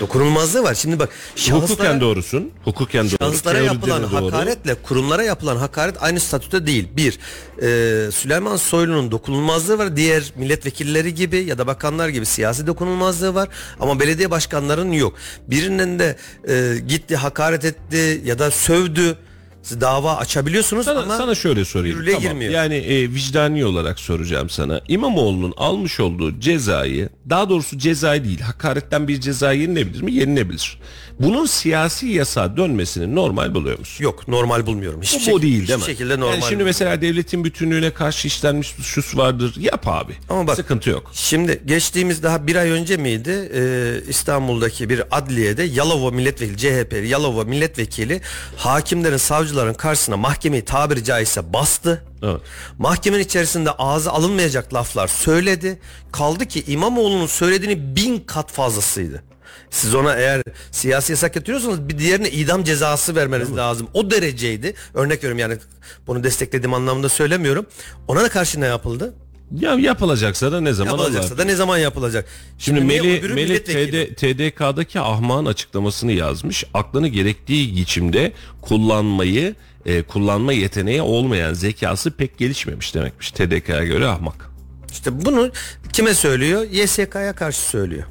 [0.00, 0.74] Dokunulmazlığı var.
[0.74, 2.50] Şimdi bak Hukuken şahıslara, doğrusun.
[2.64, 3.16] Hukuken doğru.
[3.20, 4.14] şahıslara yapılan doğru.
[4.32, 6.88] hakaretle kurumlara yapılan hakaret aynı statüde değil.
[6.96, 7.18] Bir,
[7.62, 9.96] e, Süleyman Soylu'nun dokunulmazlığı var.
[9.96, 13.48] Diğer milletvekilleri gibi ya da bakanlar gibi siyasi dokunulmazlığı var.
[13.80, 15.14] Ama belediye başkanlarının yok.
[15.48, 16.16] Birinin de
[16.48, 19.16] e, gitti hakaret etti ya da sövdü.
[19.64, 22.04] Siz dava açabiliyorsunuz Sana, ama sana şöyle sorayım.
[22.06, 22.20] Tamam.
[22.22, 22.52] girmiyor.
[22.52, 24.80] Yani e, vicdani olarak soracağım sana.
[24.88, 30.12] İmamoğlu'nun almış olduğu cezayı, daha doğrusu cezayı değil, hakaretten bir ceza yenilebilir mi?
[30.12, 30.78] Yenilebilir.
[31.20, 34.04] Bunun siyasi yasağa dönmesini normal buluyor musun?
[34.04, 35.02] yok normal bulmuyorum.
[35.02, 35.84] Hiçbir, Bu, şek- bu değil hiçbir değil mi?
[35.86, 36.34] şekilde normal.
[36.34, 39.54] Yani şimdi mesela devletin bütünlüğüne karşı işlenmiş suç vardır.
[39.60, 40.12] Yap abi.
[40.28, 41.10] Ama bak- Sıkıntı yok.
[41.14, 47.44] Şimdi geçtiğimiz daha bir ay önce miydi Ee, İstanbul'daki bir adliyede Yalova milletvekili CHP'li Yalova
[47.44, 48.20] milletvekili
[48.56, 49.16] hakimlerin
[49.54, 52.04] savcıların karşısına mahkemeyi tabiri caizse bastı.
[52.22, 52.40] Evet.
[52.78, 55.78] Mahkemenin içerisinde ağzı alınmayacak laflar söyledi.
[56.12, 59.22] Kaldı ki İmamoğlu'nun söylediğini bin kat fazlasıydı.
[59.70, 63.88] Siz ona eğer siyasi yasak getiriyorsanız bir diğerine idam cezası vermeniz lazım.
[63.94, 64.74] O dereceydi.
[64.94, 65.58] Örnek veriyorum yani
[66.06, 67.66] bunu desteklediğim anlamda söylemiyorum.
[68.08, 69.14] Ona da karşı ne yapıldı?
[69.60, 71.38] Ya yapılacaksa da ne zaman Yapılacaksa Allah.
[71.38, 72.26] da ne zaman yapılacak?
[72.58, 73.64] Şimdi niye Meli, Meli?
[73.64, 76.64] TD, TDK'daki ahmağın açıklamasını yazmış.
[76.74, 78.32] Aklını gerektiği biçimde
[78.62, 79.54] kullanmayı,
[79.86, 83.30] e, kullanma yeteneği olmayan zekası pek gelişmemiş demekmiş.
[83.30, 84.50] TDK'ya göre ahmak.
[84.92, 85.50] İşte bunu
[85.92, 86.66] kime söylüyor?
[86.70, 88.04] YSK'ya karşı söylüyor.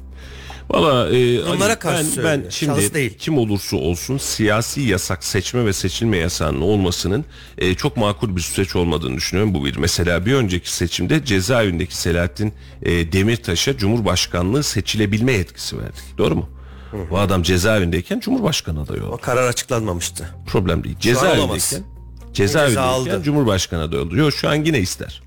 [0.70, 2.38] Valla e, Onlara Ali, karşı ben, söylüyor.
[2.44, 3.14] ben şimdi değil.
[3.18, 7.24] kim olursa olsun siyasi yasak seçme ve seçilme yasağının olmasının
[7.58, 9.54] e, çok makul bir süreç olmadığını düşünüyorum.
[9.54, 9.76] Bu bir.
[9.76, 12.52] Mesela bir önceki seçimde cezaevindeki Selahattin
[12.82, 16.18] e, Demirtaş'a Cumhurbaşkanlığı seçilebilme yetkisi verdik.
[16.18, 16.48] Doğru mu?
[17.10, 19.10] Bu adam cezaevindeyken Cumhurbaşkanı adayı oldu.
[19.12, 20.34] O karar açıklanmamıştı.
[20.46, 20.96] Problem değil.
[21.00, 21.84] Cezaevindeyken
[22.32, 23.22] cezaevindeyken Ceza aldı.
[23.24, 24.16] Cumhurbaşkanı adayı oldu.
[24.16, 25.22] Yok şu an yine ister.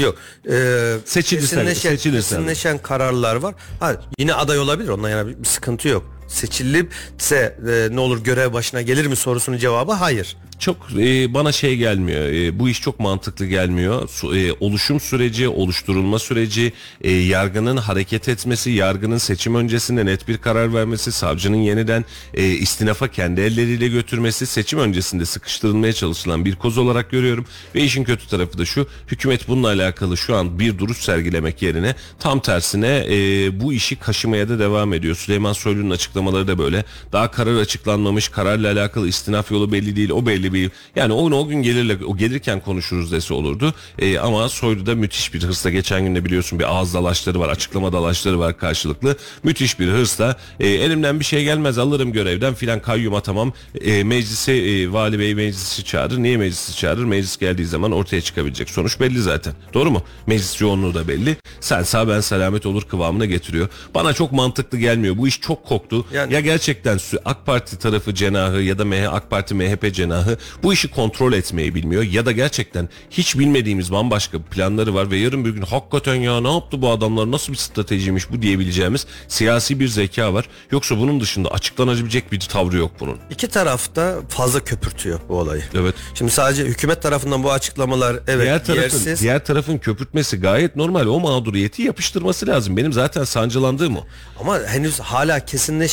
[0.00, 0.14] Yok.
[0.50, 2.36] Ee, Seçilirse- kesinleşen, seçilirse.
[2.36, 3.54] kesinleşen kararlar var.
[3.80, 4.88] Ha, yine aday olabilir.
[4.88, 6.15] Ondan yana bir, bir sıkıntı yok.
[6.28, 10.36] Seçilirse e, ne olur görev başına gelir mi sorusunun cevabı hayır.
[10.58, 12.22] Çok e, bana şey gelmiyor.
[12.22, 14.08] E, bu iş çok mantıklı gelmiyor.
[14.36, 20.74] E, oluşum süreci, oluşturulma süreci, e, yargının hareket etmesi, yargının seçim öncesinde net bir karar
[20.74, 22.04] vermesi, savcının yeniden
[22.34, 27.46] e, istinafa kendi elleriyle götürmesi, seçim öncesinde sıkıştırılmaya çalışılan bir koz olarak görüyorum.
[27.74, 28.88] Ve işin kötü tarafı da şu.
[29.08, 34.48] Hükümet bununla alakalı şu an bir duruş sergilemek yerine tam tersine e, bu işi kaşımaya
[34.48, 35.16] da devam ediyor.
[35.16, 36.84] Süleyman Soylu'nun açıklamaları da böyle.
[37.12, 40.10] Daha karar açıklanmamış, kararla alakalı istinaf yolu belli değil.
[40.10, 43.74] O belli bir yani o gün o gün gelirle o gelirken konuşuruz dese olurdu.
[43.98, 48.38] E, ama Soylu'da müthiş bir hırsla geçen günde biliyorsun bir ağız dalaşları var, açıklama dalaşları
[48.38, 49.16] var karşılıklı.
[49.42, 53.52] Müthiş bir hırsla e, elimden bir şey gelmez alırım görevden filan kayyum atamam.
[53.80, 56.18] E, meclise e, vali bey meclisi çağırır.
[56.18, 57.04] Niye meclisi çağırır?
[57.04, 59.54] Meclis geldiği zaman ortaya çıkabilecek sonuç belli zaten.
[59.74, 60.02] Doğru mu?
[60.26, 61.36] Meclis yoğunluğu da belli.
[61.60, 63.68] Sen sağ ben selamet olur kıvamına getiriyor.
[63.94, 65.18] Bana çok mantıklı gelmiyor.
[65.18, 66.05] Bu iş çok koktu.
[66.12, 70.72] Yani- ya gerçekten AK Parti tarafı cenahı ya da MH, AK Parti MHP cenahı bu
[70.72, 75.50] işi kontrol etmeyi bilmiyor ya da gerçekten hiç bilmediğimiz bambaşka planları var ve yarın bir
[75.50, 80.34] gün hakikaten ya ne yaptı bu adamlar nasıl bir stratejiymiş bu diyebileceğimiz siyasi bir zeka
[80.34, 80.48] var.
[80.70, 83.18] Yoksa bunun dışında açıklanabilecek bir tavrı yok bunun.
[83.30, 85.62] İki tarafta fazla köpürtüyor bu olayı.
[85.74, 85.94] Evet.
[86.14, 89.20] Şimdi sadece hükümet tarafından bu açıklamalar evet Diğer tarafın, yersiz.
[89.20, 91.06] diğer tarafın köpürtmesi gayet normal.
[91.06, 92.76] O mağduriyeti yapıştırması lazım.
[92.76, 94.04] Benim zaten sancılandığım o.
[94.40, 95.44] Ama henüz hala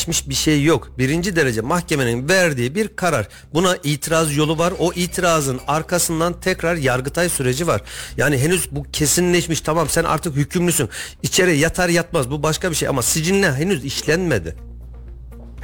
[0.04, 0.92] kesinleşmiş bir şey yok.
[0.98, 3.28] Birinci derece mahkemenin verdiği bir karar.
[3.54, 4.74] Buna itiraz yolu var.
[4.80, 7.82] O itirazın arkasından tekrar yargıtay süreci var.
[8.18, 10.90] Yani henüz bu kesinleşmiş tamam sen artık hükümlüsün.
[11.24, 14.56] İçeri yatar yatmaz bu başka bir şey ama siciline henüz işlenmedi.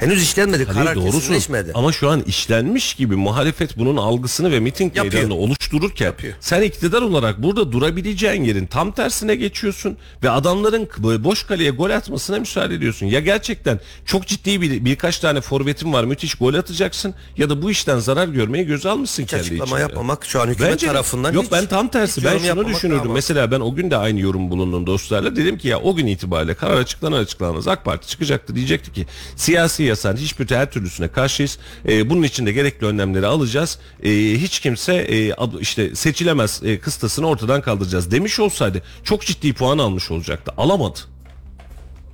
[0.00, 0.64] Henüz işlenmedi.
[0.64, 1.18] Halil, karar doğrusun.
[1.20, 1.70] kesinleşmedi.
[1.74, 6.34] Ama şu an işlenmiş gibi muhalefet bunun algısını ve miting meydanını oluştururken Yapıyor.
[6.40, 10.88] sen iktidar olarak burada durabileceğin yerin tam tersine geçiyorsun ve adamların
[11.24, 13.06] boş kaleye gol atmasına müsaade ediyorsun.
[13.06, 17.70] Ya gerçekten çok ciddi bir birkaç tane forvetin var müthiş gol atacaksın ya da bu
[17.70, 19.80] işten zarar görmeyi göze almışsın Hiç kendi açıklama içinde.
[19.80, 23.04] yapmamak şu an hükümet Bence tarafından Yok hiç- ben tam tersi ben şunu düşünürdüm.
[23.04, 25.36] daha Mesela ben o gün de aynı yorum bulundum dostlarla.
[25.36, 29.89] Dedim ki ya o gün itibariyle karar açıklanar açıklanmaz AK Parti çıkacaktı diyecekti ki siyasi
[29.90, 31.58] yasan hiçbir her türlüsüne karşıyız.
[31.88, 33.78] Ee, bunun için de gerekli önlemleri alacağız.
[34.02, 39.78] Ee, hiç kimse e, işte seçilemez e, kıstasını ortadan kaldıracağız demiş olsaydı çok ciddi puan
[39.78, 40.52] almış olacaktı.
[40.56, 40.98] Alamadı.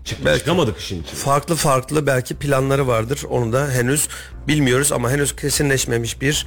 [0.04, 1.18] Çık, çıkamadık işin içine.
[1.18, 3.22] farklı farklı belki planları vardır.
[3.30, 4.08] Onu da henüz
[4.48, 6.46] bilmiyoruz ama henüz kesinleşmemiş bir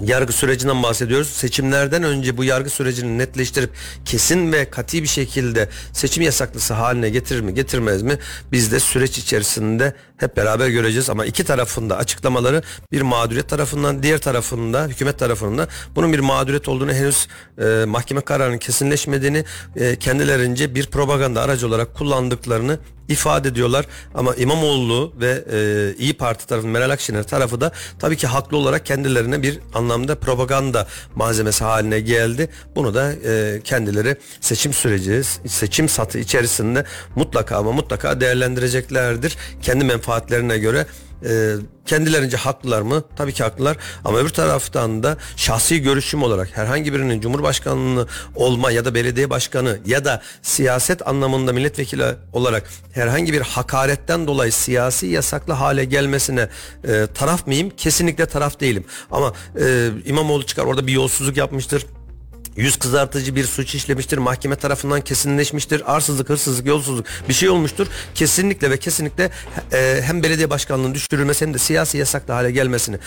[0.00, 1.28] yargı sürecinden bahsediyoruz.
[1.28, 3.70] Seçimlerden önce bu yargı sürecini netleştirip
[4.04, 8.18] kesin ve kati bir şekilde seçim yasaklısı haline getirir mi getirmez mi
[8.52, 12.62] biz de süreç içerisinde hep beraber göreceğiz ama iki tarafında açıklamaları
[12.92, 18.58] bir mağduriyet tarafından diğer tarafında hükümet tarafında bunun bir mağduriyet olduğunu henüz e, mahkeme kararının
[18.58, 19.44] kesinleşmediğini
[19.76, 26.46] e, kendilerince bir propaganda aracı olarak kullandıklarını ifade ediyorlar ama İmamoğlu ve e, İyi Parti
[26.46, 32.00] tarafı Meral Akşener tarafı da tabii ki haklı olarak kendilerine bir anlamda propaganda malzemesi haline
[32.00, 32.48] geldi.
[32.76, 36.84] Bunu da e, kendileri seçim süreci, seçim satı içerisinde
[37.16, 39.36] mutlaka ama mutlaka değerlendireceklerdir.
[39.62, 40.03] Kendi menfaatlerine
[40.56, 40.86] göre
[41.24, 41.54] e,
[41.86, 43.04] kendilerince haklılar mı?
[43.16, 43.76] Tabii ki haklılar.
[44.04, 49.78] Ama öbür taraftan da şahsi görüşüm olarak herhangi birinin Cumhurbaşkanlığı olma ya da belediye başkanı
[49.86, 56.48] ya da siyaset anlamında milletvekili olarak herhangi bir hakaretten dolayı siyasi yasaklı hale gelmesine
[56.88, 57.70] e, taraf mıyım?
[57.76, 58.84] Kesinlikle taraf değilim.
[59.10, 61.86] Ama e, İmamoğlu çıkar orada bir yolsuzluk yapmıştır
[62.56, 64.18] yüz kızartıcı bir suç işlemiştir.
[64.18, 65.94] Mahkeme tarafından kesinleşmiştir.
[65.94, 67.86] Arsızlık, hırsızlık, yolsuzluk bir şey olmuştur.
[68.14, 69.30] Kesinlikle ve kesinlikle
[69.72, 72.98] e, hem belediye başkanlığının düşürülmesi hem de siyasi yasaklı hale gelmesini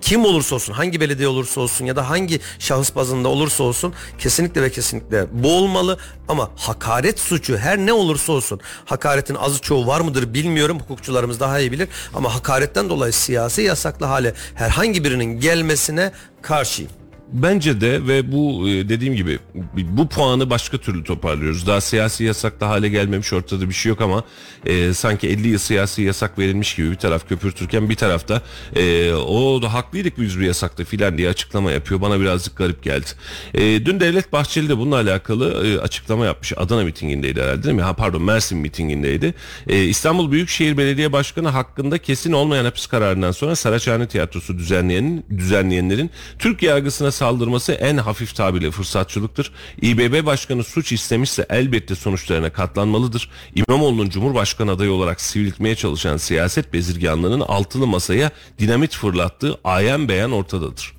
[0.00, 4.62] kim olursa olsun, hangi belediye olursa olsun ya da hangi şahıs bazında olursa olsun kesinlikle
[4.62, 5.98] ve kesinlikle bu olmalı
[6.28, 11.60] ama hakaret suçu her ne olursa olsun hakaretin azı çoğu var mıdır bilmiyorum hukukçularımız daha
[11.60, 16.90] iyi bilir ama hakaretten dolayı siyasi yasaklı hale herhangi birinin gelmesine karşıyım.
[17.32, 19.38] Bence de ve bu e, dediğim gibi
[19.74, 21.66] bu puanı başka türlü toparlıyoruz.
[21.66, 24.24] Daha siyasi yasakta hale gelmemiş ortada bir şey yok ama
[24.66, 28.42] e, sanki 50 yıl siyasi yasak verilmiş gibi bir taraf köpürtürken bir tarafta
[28.76, 32.00] e, o da haklıydık biz bir yasakta filan diye açıklama yapıyor.
[32.00, 33.06] Bana birazcık garip geldi.
[33.54, 36.52] E, dün Devlet Bahçeli de bununla alakalı e, açıklama yapmış.
[36.56, 37.82] Adana mitingindeydi herhalde değil mi?
[37.82, 39.34] Ha, pardon Mersin mitingindeydi.
[39.68, 46.10] E, İstanbul Büyükşehir Belediye Başkanı hakkında kesin olmayan hapis kararından sonra Saraçhane Tiyatrosu düzenleyenin, düzenleyenlerin
[46.38, 49.52] Türk yargısına saldırması en hafif tabirle fırsatçılıktır.
[49.82, 53.30] İBB Başkanı suç istemişse elbette sonuçlarına katlanmalıdır.
[53.54, 60.96] İmamoğlu'nun Cumhurbaşkanı adayı olarak siviltmeye çalışan siyaset bezirganlığının altılı masaya dinamit fırlattığı ayen beyan ortadadır.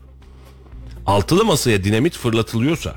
[1.05, 2.95] Altılı masaya dinamit fırlatılıyorsa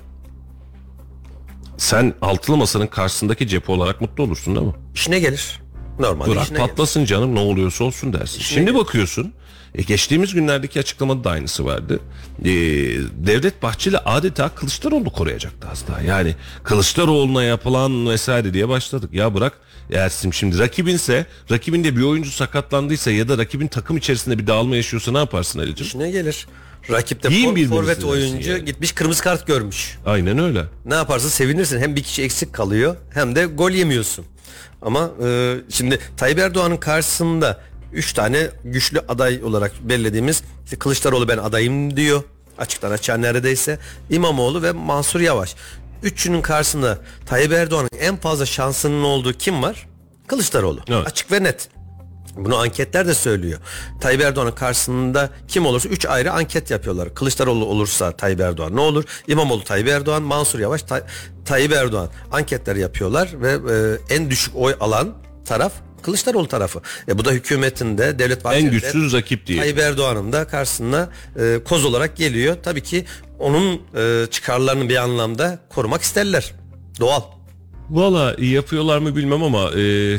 [1.77, 4.73] sen altılı masanın karşısındaki cephe olarak mutlu olursun değil mi?
[4.95, 5.61] İşine gelir.
[6.01, 6.68] Normalde Bırak işine gelir.
[6.68, 8.40] patlasın canım ne oluyorsa olsun dersin.
[8.40, 9.32] Şimdi bakıyorsun
[9.74, 12.01] e, geçtiğimiz günlerdeki açıklamada da aynısı vardı.
[12.44, 12.51] E,
[13.26, 16.01] Devlet Bahçeli adeta Kılıçdaroğlu koruyacaktı az daha.
[16.01, 19.11] Yani Kılıçdaroğlu'na yapılan vesaire diye başladık.
[19.14, 19.53] Ya bırak
[19.92, 25.12] Ersim şimdi rakibinse rakibinde bir oyuncu sakatlandıysa ya da rakibin takım içerisinde bir dağılma yaşıyorsa
[25.12, 25.86] ne yaparsın Ali'cim?
[25.86, 26.46] İşine gelir.
[26.90, 28.64] Rakipte for, forvet oyuncu yani.
[28.64, 29.98] gitmiş kırmızı kart görmüş.
[30.07, 30.64] Aynen öyle.
[30.84, 31.80] Ne yaparsın sevinirsin.
[31.80, 34.24] Hem bir kişi eksik kalıyor hem de gol yemiyorsun.
[34.83, 37.61] Ama e, şimdi Tayyip Erdoğan'ın karşısında
[37.93, 42.22] 3 tane güçlü aday olarak belirlediğimiz işte Kılıçdaroğlu ben adayım diyor.
[42.59, 43.78] Açıktan açığa neredeyse.
[44.11, 45.55] İmamoğlu ve Mansur Yavaş.
[46.03, 49.89] Üçünün karşısında Tayyip Erdoğan'ın en fazla şansının olduğu kim var?
[50.26, 50.81] Kılıçdaroğlu.
[50.89, 51.07] Evet.
[51.07, 51.68] Açık ve net.
[52.37, 53.59] Bunu anketler de söylüyor.
[54.01, 57.14] Tayyip Erdoğan'ın karşısında kim olursa 3 ayrı anket yapıyorlar.
[57.14, 59.05] Kılıçdaroğlu olursa Tayyip Erdoğan ne olur?
[59.26, 61.03] İmamoğlu Tayyip Erdoğan, Mansur Yavaş Tay-
[61.45, 65.14] Tayyip Erdoğan anketler yapıyorlar ve e, en düşük oy alan
[65.45, 65.72] taraf
[66.03, 66.81] Kılıçdaroğlu tarafı.
[67.09, 69.59] E, bu da hükümetinde devlet En Bahçeli'de güçsüz rakip diye.
[69.59, 71.09] Tayyip Erdoğan'ın da karşısına
[71.41, 72.57] e, koz olarak geliyor.
[72.62, 73.05] Tabii ki
[73.39, 76.53] onun e, çıkarlarını bir anlamda korumak isterler.
[77.01, 77.22] Doğal.
[77.91, 80.16] Valla yapıyorlar mı bilmem ama e,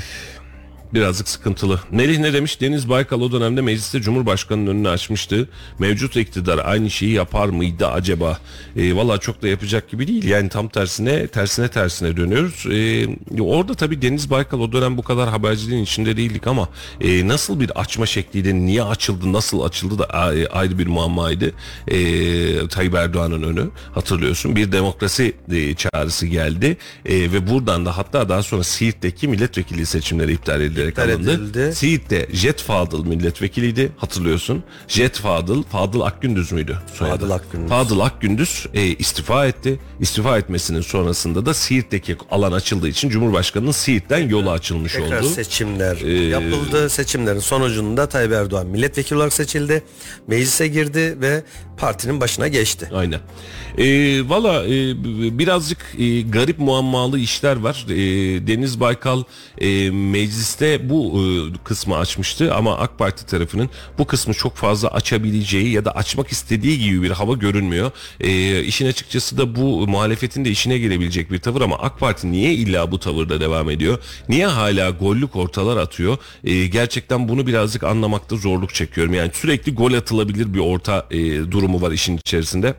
[0.93, 1.79] birazcık sıkıntılı.
[1.91, 2.61] Melih ne demiş?
[2.61, 5.49] Deniz Baykal o dönemde mecliste Cumhurbaşkanı'nın önünü açmıştı.
[5.79, 8.39] Mevcut iktidar aynı şeyi yapar mıydı acaba?
[8.75, 10.23] E, Valla çok da yapacak gibi değil.
[10.23, 12.65] Yani tam tersine tersine tersine dönüyoruz.
[12.65, 13.07] E,
[13.41, 16.69] orada tabii Deniz Baykal o dönem bu kadar haberciliğin içinde değildik ama
[17.01, 21.51] e, nasıl bir açma şekliydi, niye açıldı, nasıl açıldı da a- ayrı bir muammaydı.
[21.87, 24.55] E, Tayyip Erdoğan'ın önü hatırlıyorsun.
[24.55, 30.33] Bir demokrasi e, çağrısı geldi E, ve buradan da hatta daha sonra Siirt'teki milletvekili seçimleri
[30.33, 31.45] iptal edilerek İptal alındı.
[31.57, 31.75] edildi.
[31.75, 34.63] Siirt'te Jet Fadıl milletvekiliydi hatırlıyorsun.
[34.87, 36.77] Jet Fadıl, Fadıl Akgündüz müydü?
[36.93, 37.17] soyadı?
[37.19, 37.69] Fadıl Akgündüz.
[37.69, 39.79] Fadıl Akgündüz e, istifa etti.
[39.99, 45.29] İstifa etmesinin sonrasında da Siirt'teki alan açıldığı için Cumhurbaşkanı'nın Siirt'ten yolu açılmış Tekrar oldu.
[45.29, 46.89] seçimler Ee, yapıldı.
[46.89, 49.83] Seçimlerin sonucunda Tayyip Erdoğan milletvekili olarak seçildi.
[50.27, 51.43] Meclise girdi ve
[51.77, 52.89] partinin başına geçti.
[52.93, 53.19] Aynen.
[53.77, 53.83] E,
[54.29, 54.69] Valla e,
[55.39, 57.85] birazcık e, garip muammalı işler var.
[57.89, 57.95] E,
[58.47, 59.23] Deniz Baykal
[59.57, 61.23] e, mecliste bu e,
[61.63, 66.79] kısmı açmıştı ama AK Parti tarafının bu kısmı çok fazla açabileceği ya da açmak istediği
[66.79, 67.91] gibi bir hava görünmüyor.
[68.19, 72.53] E, işin açıkçası da bu muhalefetin de işine gelebilecek bir tavır ama AK Parti niye
[72.53, 73.99] illa bu tavırda devam ediyor?
[74.29, 76.17] Niye hala gollük ortalar atıyor?
[76.43, 79.13] E, gerçekten bunu birazcık anlamakta zorluk çekiyorum.
[79.13, 82.75] Yani sürekli gol atılabilir bir orta e, durumu var işin içerisinde.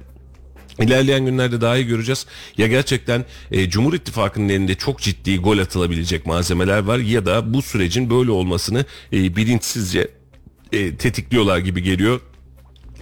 [0.80, 2.26] İlerleyen günlerde daha iyi göreceğiz.
[2.58, 7.62] Ya gerçekten e, Cumhur İttifakı'nın elinde çok ciddi gol atılabilecek malzemeler var ya da bu
[7.62, 10.08] sürecin böyle olmasını e, bilinçsizce
[10.72, 12.20] e, tetikliyorlar gibi geliyor.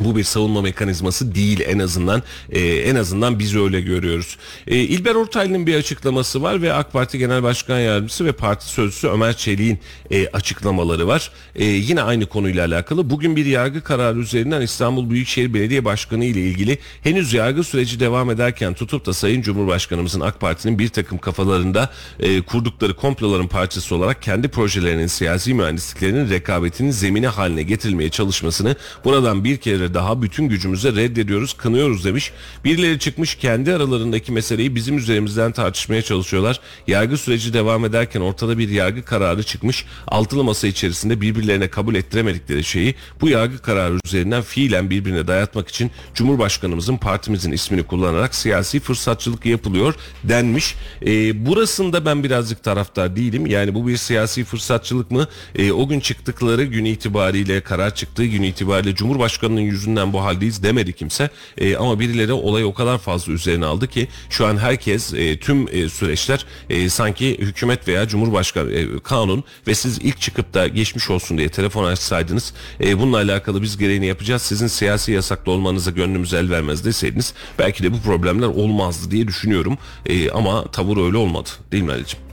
[0.01, 4.37] Bu bir savunma mekanizması değil en azından e, en azından biz öyle görüyoruz.
[4.67, 9.09] E, İlber Ortaylı'nın bir açıklaması var ve AK Parti Genel Başkan Yardımcısı ve Parti Sözcüsü
[9.09, 9.79] Ömer Çelik'in
[10.11, 11.31] e, açıklamaları var.
[11.57, 16.41] E, yine aynı konuyla alakalı bugün bir yargı kararı üzerinden İstanbul Büyükşehir Belediye Başkanı ile
[16.41, 21.91] ilgili henüz yargı süreci devam ederken tutup da Sayın Cumhurbaşkanımızın AK Parti'nin bir takım kafalarında
[22.21, 29.45] e, kurdukları komploların parçası olarak kendi projelerinin siyasi mühendisliklerinin rekabetinin zemini haline getirilmeye çalışmasını buradan
[29.45, 32.33] bir kere daha bütün gücümüzle reddediyoruz, kınıyoruz demiş.
[32.65, 36.61] Birileri çıkmış kendi aralarındaki meseleyi bizim üzerimizden tartışmaya çalışıyorlar.
[36.87, 39.85] Yargı süreci devam ederken ortada bir yargı kararı çıkmış.
[40.07, 45.91] Altılı masa içerisinde birbirlerine kabul ettiremedikleri şeyi bu yargı kararı üzerinden fiilen birbirine dayatmak için
[46.15, 50.75] Cumhurbaşkanımızın partimizin ismini kullanarak siyasi fırsatçılık yapılıyor denmiş.
[51.07, 53.47] E, burasında ben birazcık taraftar değilim.
[53.47, 55.29] Yani bu bir siyasi fırsatçılık mı?
[55.55, 60.93] E, o gün çıktıkları gün itibariyle karar çıktığı gün itibariyle Cumhurbaşkanının yüzünden bu haldeyiz demedi
[60.93, 61.31] kimse.
[61.59, 65.69] E, ama birileri olayı o kadar fazla üzerine aldı ki şu an herkes e, tüm
[65.69, 71.11] e, süreçler e, sanki hükümet veya Cumhurbaşkanı e, kanun ve siz ilk çıkıp da geçmiş
[71.11, 74.43] olsun diye telefon açsaydınız e, bununla alakalı biz gereğini yapacağız.
[74.43, 79.79] Sizin siyasi yasaklı olmanıza gönlümüz el vermez deseydiniz belki de bu problemler olmazdı diye düşünüyorum.
[80.07, 82.27] E, ama tavır öyle olmadı değil mi Ali'ciğim?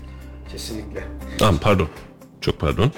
[0.51, 1.03] Kesinlikle.
[1.37, 1.89] Tamam pardon.
[2.41, 2.91] Çok pardon.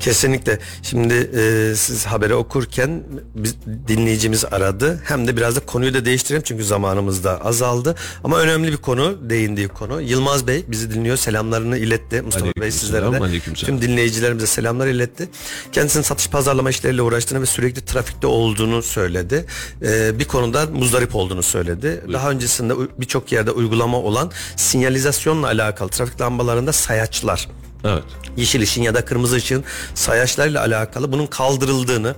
[0.00, 0.58] Kesinlikle.
[0.82, 3.02] Şimdi e, siz haberi okurken
[3.34, 3.56] biz,
[3.88, 5.00] dinleyicimiz aradı.
[5.04, 7.94] Hem de biraz da konuyu da değiştirelim çünkü zamanımız da azaldı.
[8.24, 10.00] Ama önemli bir konu, değindiği konu.
[10.00, 11.16] Yılmaz Bey bizi dinliyor.
[11.16, 12.22] Selamlarını iletti.
[12.22, 13.24] Mustafa Bey Aleykümselam, sizlere de.
[13.24, 13.80] aleykümselam.
[13.80, 15.28] Tüm dinleyicilerimize selamlar iletti.
[15.72, 19.44] Kendisinin satış pazarlama işleriyle uğraştığını ve sürekli trafikte olduğunu söyledi.
[19.82, 22.04] E, bir konuda muzdarip olduğunu söyledi.
[22.12, 27.48] Daha öncesinde birçok yerde uygulama olan sinyalizasyonla alakalı trafik lambalarında sayaçlar
[27.84, 28.02] Evet.
[28.36, 29.64] yeşil ışın ya da kırmızı ışın
[29.94, 32.14] sayaçlarla alakalı bunun kaldırıldığını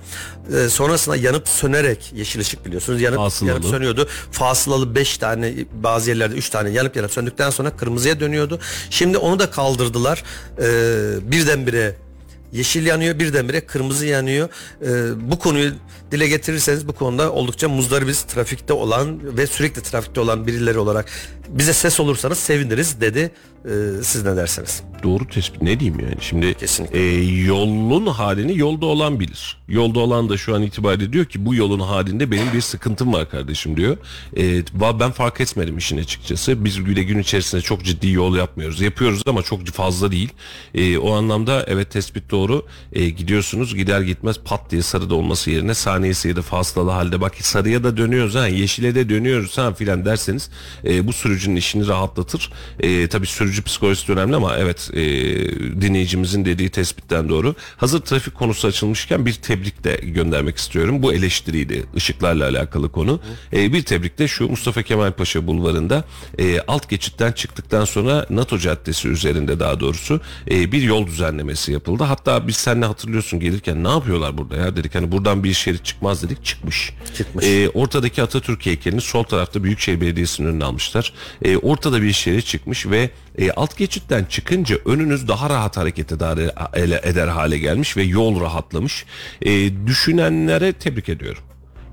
[0.57, 3.53] e, sonrasında yanıp sönerek yeşil ışık biliyorsunuz yanıp, Fasılalı.
[3.53, 4.09] yanıp sönüyordu.
[4.33, 8.59] Fasılalı 5 tane bazı yerlerde 3 tane yanıp yanıp söndükten sonra kırmızıya dönüyordu.
[8.91, 10.23] Şimdi onu da kaldırdılar.
[10.59, 11.97] E, birdenbire
[12.53, 14.49] yeşil yanıyor birdenbire kırmızı yanıyor.
[14.83, 14.89] E,
[15.31, 15.73] bu konuyu
[16.11, 21.07] dile getirirseniz bu konuda oldukça muzdaribiz trafikte olan ve sürekli trafikte olan birileri olarak
[21.49, 23.31] bize ses olursanız seviniriz dedi.
[23.65, 24.83] E, siz ne dersiniz?
[25.03, 26.99] Doğru tespit ne diyeyim yani şimdi Kesinlikle.
[26.99, 29.57] e, yolun halini yolda olan bilir.
[29.69, 33.31] Yolda olan da şu an itibariyle diyor ki bu yolun halinde benim bir sıkıntım var
[33.31, 33.97] kardeşim diyor.
[34.37, 34.63] E,
[35.01, 36.65] ben fark etmedim işin açıkçası.
[36.65, 38.81] Biz güle gün içerisinde çok ciddi yol yapmıyoruz.
[38.81, 40.29] Yapıyoruz ama çok fazla değil.
[40.75, 42.67] E, o anlamda evet tespit doğru.
[42.93, 47.35] E, gidiyorsunuz gider gitmez pat diye sarıda olması yerine saniyesi ya da fasılalı halde bak
[47.41, 50.51] sarıya da dönüyoruz ha yeşile de dönüyoruz ha filan derseniz
[50.85, 52.53] e, bu sürücünün işini rahatlatır.
[52.81, 55.01] E, tabii sürücü psikolojisi de önemli ama evet e,
[55.81, 57.55] dinleyicimizin dediği tespitten doğru.
[57.77, 61.03] Hazır trafik konusu açılmışken bir tebrik de göndermek istiyorum.
[61.03, 63.21] Bu eleştiriydi ışıklarla alakalı konu.
[63.53, 66.05] E, bir tebrik de şu Mustafa Kemal Paşa bulvarında
[66.39, 70.21] e, alt geçitten çıktıktan sonra NATO Caddesi üzerinde daha doğrusu
[70.51, 72.05] e, bir yol düzenlemesi yapıldı.
[72.05, 76.23] Hatta biz seninle hatırlıyorsun gelirken ne yapıyorlar burada ya dedik hani buradan bir şerit çıkmaz
[76.23, 76.93] dedik çıkmış.
[77.17, 77.45] Çıkmış.
[77.45, 81.13] E, ortadaki Atatürk heykelini sol tarafta Büyükşehir Belediyesi'nin önüne almışlar.
[81.43, 86.38] E, ortada bir şerit çıkmış ve e, alt geçitten çıkınca önünüz daha rahat hareket eder,
[87.03, 89.07] eder hale gelmiş ve yol rahatlamış.
[89.43, 91.43] E, düşünenlere tebrik ediyorum.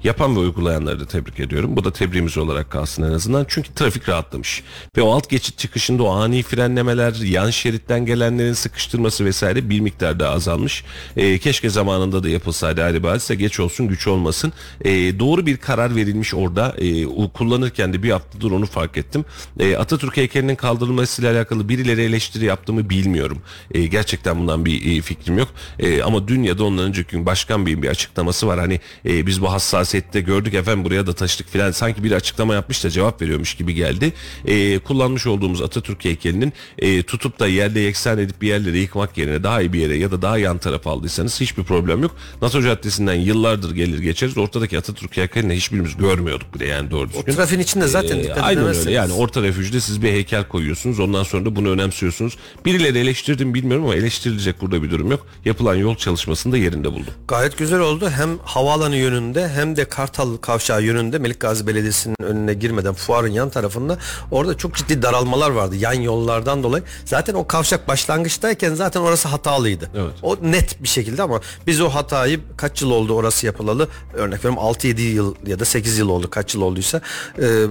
[0.03, 1.75] Yapan ve uygulayanları da tebrik ediyorum.
[1.75, 3.45] Bu da tebriğimiz olarak kalsın en azından.
[3.49, 4.63] Çünkü trafik rahatlamış.
[4.97, 10.19] Ve o alt geçit çıkışında o ani frenlemeler, yan şeritten gelenlerin sıkıştırması vesaire bir miktar
[10.19, 10.83] daha azalmış.
[11.15, 14.53] Ee, keşke zamanında da yapılsaydı ayrı bahse geç olsun güç olmasın.
[14.81, 16.75] Ee, doğru bir karar verilmiş orada.
[17.17, 19.25] O kullanırken de bir haftadır onu fark ettim.
[19.59, 23.41] Ee, Atatürk heykelinin kaldırılmasıyla alakalı birileri eleştiri yaptığımı bilmiyorum.
[23.71, 25.49] Ee, gerçekten bundan bir e, fikrim yok.
[25.79, 28.59] Ee, ama dün ya da ondan önceki gün başkan beyin bir açıklaması var.
[28.59, 29.51] Hani e, biz bu
[29.97, 31.71] hassasiyette gördük efendim buraya da taşıdık filan.
[31.71, 34.13] Sanki bir açıklama yapmış da cevap veriyormuş gibi geldi.
[34.45, 39.43] Ee, kullanmış olduğumuz Atatürk heykelinin e, tutup da yerde yeksan edip bir yerlere yıkmak yerine
[39.43, 42.15] daha iyi bir yere ya da daha yan tarafa aldıysanız hiçbir problem yok.
[42.41, 44.37] NATO Caddesi'nden yıllardır gelir geçeriz.
[44.37, 47.33] Ortadaki Atatürk heykelini hiçbirimiz görmüyorduk bile yani doğru O düzgün.
[47.33, 51.23] trafiğin içinde zaten Ee, dikkat aynen öyle yani orta refüjde siz bir heykel koyuyorsunuz ondan
[51.23, 52.37] sonra da bunu önemsiyorsunuz.
[52.65, 55.27] Birileri eleştirdim bilmiyorum ama eleştirilecek burada bir durum yok.
[55.45, 57.13] Yapılan yol çalışmasını da yerinde buldum.
[57.27, 58.09] Gayet güzel oldu.
[58.09, 63.49] Hem havaalanı yönünde hem de Kartal Kavşağı yönünde Melik Gazi Belediyesi'nin önüne girmeden fuarın yan
[63.49, 63.97] tarafında
[64.31, 66.83] orada çok ciddi daralmalar vardı yan yollardan dolayı.
[67.05, 69.89] Zaten o kavşak başlangıçtayken zaten orası hatalıydı.
[69.95, 70.13] Evet.
[70.23, 73.87] O net bir şekilde ama biz o hatayı kaç yıl oldu orası yapılalı?
[74.13, 77.01] Örnek veriyorum 6-7 yıl ya da 8 yıl oldu kaç yıl olduysa.
[77.41, 77.65] Ee,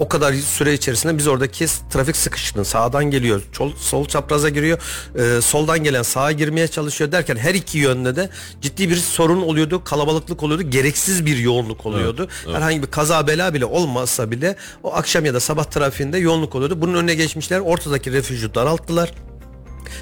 [0.00, 4.78] o kadar süre içerisinde biz oradaki trafik sıkışıklığını sağdan geliyor, sol, sol çapraza giriyor,
[5.18, 8.30] e, soldan gelen sağa girmeye çalışıyor derken her iki yönde de
[8.60, 12.28] ciddi bir sorun oluyordu, kalabalıklık oluyordu, gereksiz bir yoğunluk oluyordu.
[12.54, 16.80] Herhangi bir kaza bela bile olmasa bile o akşam ya da sabah trafiğinde yoğunluk oluyordu.
[16.80, 19.12] Bunun önüne geçmişler, ortadaki refüjü daralttılar.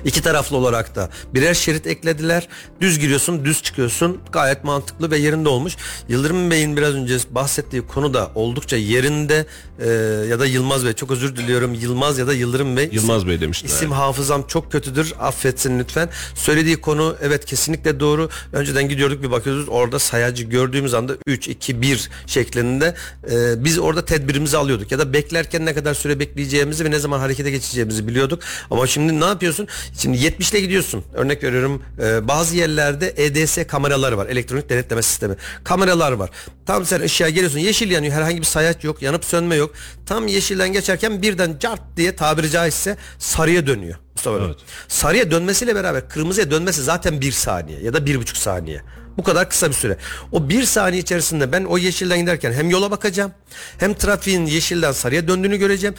[0.04, 2.48] İki taraflı olarak da birer şerit eklediler.
[2.80, 4.20] Düz giriyorsun, düz çıkıyorsun.
[4.32, 5.76] Gayet mantıklı ve yerinde olmuş.
[6.08, 9.46] Yıldırım Bey'in biraz önce bahsettiği konu da oldukça yerinde
[9.80, 9.88] e,
[10.30, 11.74] ya da Yılmaz Bey çok özür diliyorum.
[11.74, 12.88] Yılmaz ya da Yıldırım Bey.
[12.92, 13.68] Yılmaz Bey demiştin.
[13.68, 15.12] İsim hafızam çok kötüdür.
[15.20, 16.08] Affetsin lütfen.
[16.34, 18.28] Söylediği konu evet kesinlikle doğru.
[18.52, 22.94] Önceden gidiyorduk bir bakıyoruz orada sayacı gördüğümüz anda 3 2 1 şeklinde
[23.30, 27.18] e, biz orada tedbirimizi alıyorduk ya da beklerken ne kadar süre bekleyeceğimizi ve ne zaman
[27.18, 28.42] harekete geçeceğimizi biliyorduk.
[28.70, 29.68] Ama şimdi ne yapıyorsun?
[29.98, 31.04] Şimdi 70 ile gidiyorsun.
[31.14, 34.26] Örnek veriyorum e, bazı yerlerde EDS kameraları var.
[34.26, 35.34] Elektronik denetleme sistemi.
[35.64, 36.30] Kameralar var.
[36.66, 37.58] Tam sen ışığa geliyorsun.
[37.58, 38.14] Yeşil yanıyor.
[38.14, 39.02] Herhangi bir sayaç yok.
[39.02, 39.74] Yanıp sönme yok.
[40.06, 43.98] Tam yeşilden geçerken birden cart diye tabiri caizse sarıya dönüyor.
[44.14, 44.38] Mustafa.
[44.38, 44.56] Evet.
[44.88, 48.82] Sarıya dönmesiyle beraber kırmızıya dönmesi zaten bir saniye ya da bir buçuk saniye.
[49.16, 49.96] Bu kadar kısa bir süre.
[50.32, 53.32] O bir saniye içerisinde ben o yeşilden giderken hem yola bakacağım
[53.78, 55.94] hem trafiğin yeşilden sarıya döndüğünü göreceğim.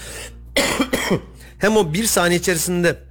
[1.60, 3.09] hem o bir saniye içerisinde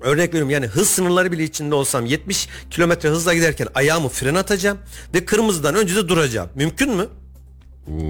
[0.00, 4.78] örnek veriyorum yani hız sınırları bile içinde olsam 70 kilometre hızla giderken ayağımı fren atacağım
[5.14, 6.48] ve kırmızıdan önce de duracağım.
[6.54, 7.08] Mümkün mü?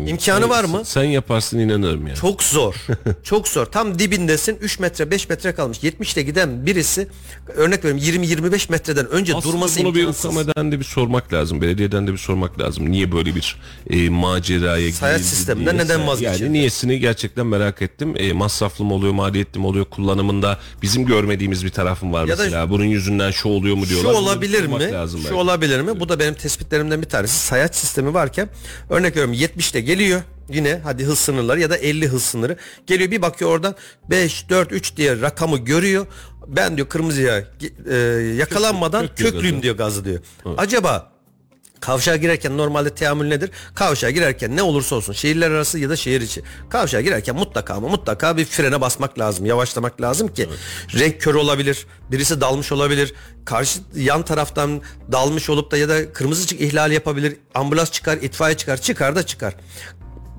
[0.07, 0.83] İmkanı var mı?
[0.85, 2.15] Sen yaparsın inanırım ya.
[2.15, 2.75] Çok zor.
[3.23, 3.67] Çok zor.
[3.67, 5.79] Tam dibindesin 3 metre 5 metre kalmış.
[5.83, 7.09] 70 ile giden birisi
[7.57, 10.37] örnek veriyorum 20-25 metreden önce Aslında durması bunu bir imkansız.
[10.37, 11.61] UKM'den de bir sormak lazım.
[11.61, 12.91] Belediyeden de bir sormak lazım.
[12.91, 13.57] Niye böyle bir
[13.91, 15.85] e, maceraya girildi sisteminden diye.
[15.85, 16.43] neden vazgeçildi?
[16.43, 18.15] Yani niyesini gerçekten merak ettim.
[18.17, 22.43] E, masraflı mı oluyor, maliyetli mi oluyor, kullanımında bizim görmediğimiz bir tarafım var Ya da
[22.43, 22.71] mesela.
[22.71, 24.13] Bunun yüzünden şu oluyor mu Şu diyorlar.
[24.13, 24.93] Bunu olabilir mi?
[24.93, 25.35] Lazım Şu belki.
[25.37, 26.01] olabilir mi?
[26.01, 27.39] Bu da benim tespitlerimden bir tanesi.
[27.47, 28.49] Sayaç sistemi varken
[28.91, 29.33] örnek veriyorum
[29.69, 30.23] 70'te geliyor.
[30.49, 32.57] Yine hadi hız sınırları ya da 50 hız sınırı.
[32.87, 33.75] Geliyor bir bakıyor oradan
[34.11, 36.07] 5 4 3 diye rakamı görüyor.
[36.47, 37.45] Ben diyor kırmızıya
[37.91, 37.95] e,
[38.39, 40.21] yakalanmadan Kök- köklüyor köklüyüm diyor gazı diyor.
[40.57, 41.13] Acaba
[41.81, 43.51] Kavşağa girerken normalde teamül nedir?
[43.75, 46.43] Kavşağa girerken ne olursa olsun şehirler arası ya da şehir içi.
[46.71, 49.47] Kavşağa girerken mutlaka ama mutlaka bir frene basmak lazım.
[49.47, 50.49] Yavaşlamak lazım ki
[50.99, 51.87] renk körü olabilir.
[52.11, 53.15] Birisi dalmış olabilir.
[53.45, 57.37] Karşı yan taraftan dalmış olup da ya da kırmızı ışık ihlali yapabilir.
[57.55, 58.77] Ambulans çıkar, itfaiye çıkar.
[58.77, 59.55] Çıkar da çıkar.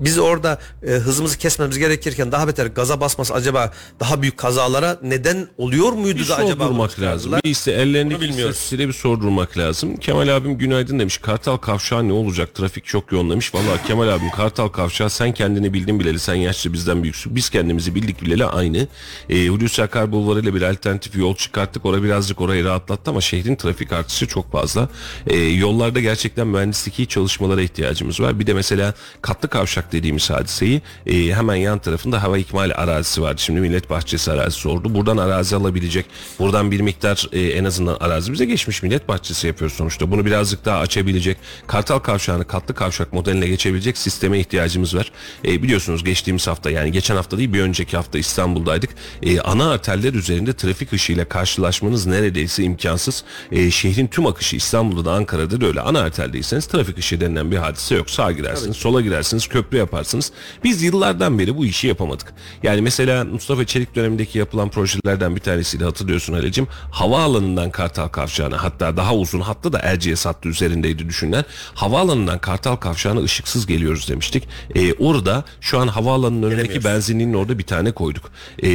[0.00, 5.48] Biz orada e, hızımızı kesmemiz gerekirken daha beter gaza basması acaba daha büyük kazalara neden
[5.58, 6.64] oluyor muydu Bir da acaba?
[6.64, 7.32] sordurmak lazım.
[7.44, 8.70] Bir iste ellerindeki Bunu bilmiyoruz.
[8.72, 9.96] bir sordurmak lazım.
[9.96, 11.18] Kemal abim günaydın demiş.
[11.18, 12.54] Kartal Kavşağı ne olacak?
[12.54, 13.54] Trafik çok yoğun demiş.
[13.54, 16.18] Valla Kemal abim Kartal Kavşağı sen kendini bildin bileli.
[16.18, 17.36] Sen yaşlı bizden büyüksün.
[17.36, 18.86] Biz kendimizi bildik bileli aynı.
[19.28, 21.86] E, Hulusi Akar Bulvarı ile bir alternatif yol çıkarttık.
[21.86, 24.88] Orada birazcık orayı rahatlattı ama şehrin trafik artışı çok fazla.
[25.26, 28.40] E, yollarda gerçekten mühendislik çalışmalara ihtiyacımız var.
[28.40, 33.40] Bir de mesela katlı kavşak dediğimiz hadiseyi e, hemen yan tarafında hava ikmali arazisi vardı.
[33.40, 34.94] Şimdi Millet Bahçesi arazisi oldu.
[34.94, 36.06] Buradan arazi alabilecek.
[36.38, 40.10] Buradan bir miktar e, en azından arazi bize geçmiş Millet Bahçesi yapıyoruz sonuçta.
[40.10, 41.36] Bunu birazcık daha açabilecek.
[41.66, 45.12] Kartal kavşağını katlı kavşak modeline geçebilecek sisteme ihtiyacımız var.
[45.44, 48.90] E, biliyorsunuz geçtiğimiz hafta yani geçen hafta değil bir önceki hafta İstanbul'daydık.
[49.22, 53.24] E, ana arterler üzerinde trafik ışığıyla karşılaşmanız neredeyse imkansız.
[53.52, 55.80] E, şehrin tüm akışı İstanbul'da da Ankara'da da öyle.
[55.80, 58.10] Ana arterdeyseniz trafik ışığı denilen bir hadise yok.
[58.10, 60.32] Sağa girersiniz, sola girersiniz, köprü yaparsınız.
[60.64, 62.32] Biz yıllardan beri bu işi yapamadık.
[62.62, 66.66] Yani mesela Mustafa Çelik dönemindeki yapılan projelerden bir tanesiydi hatırlıyorsun Halicim.
[66.90, 71.44] Havaalanından Kartal Kavşağı'na hatta daha uzun hatta da Erciyes hattı üzerindeydi düşünler.
[71.74, 74.48] Havaalanından Kartal Kavşağı'na ışıksız geliyoruz demiştik.
[74.74, 78.30] Ee, orada şu an havaalanının önündeki benzinliğin orada bir tane koyduk.
[78.62, 78.68] Ee,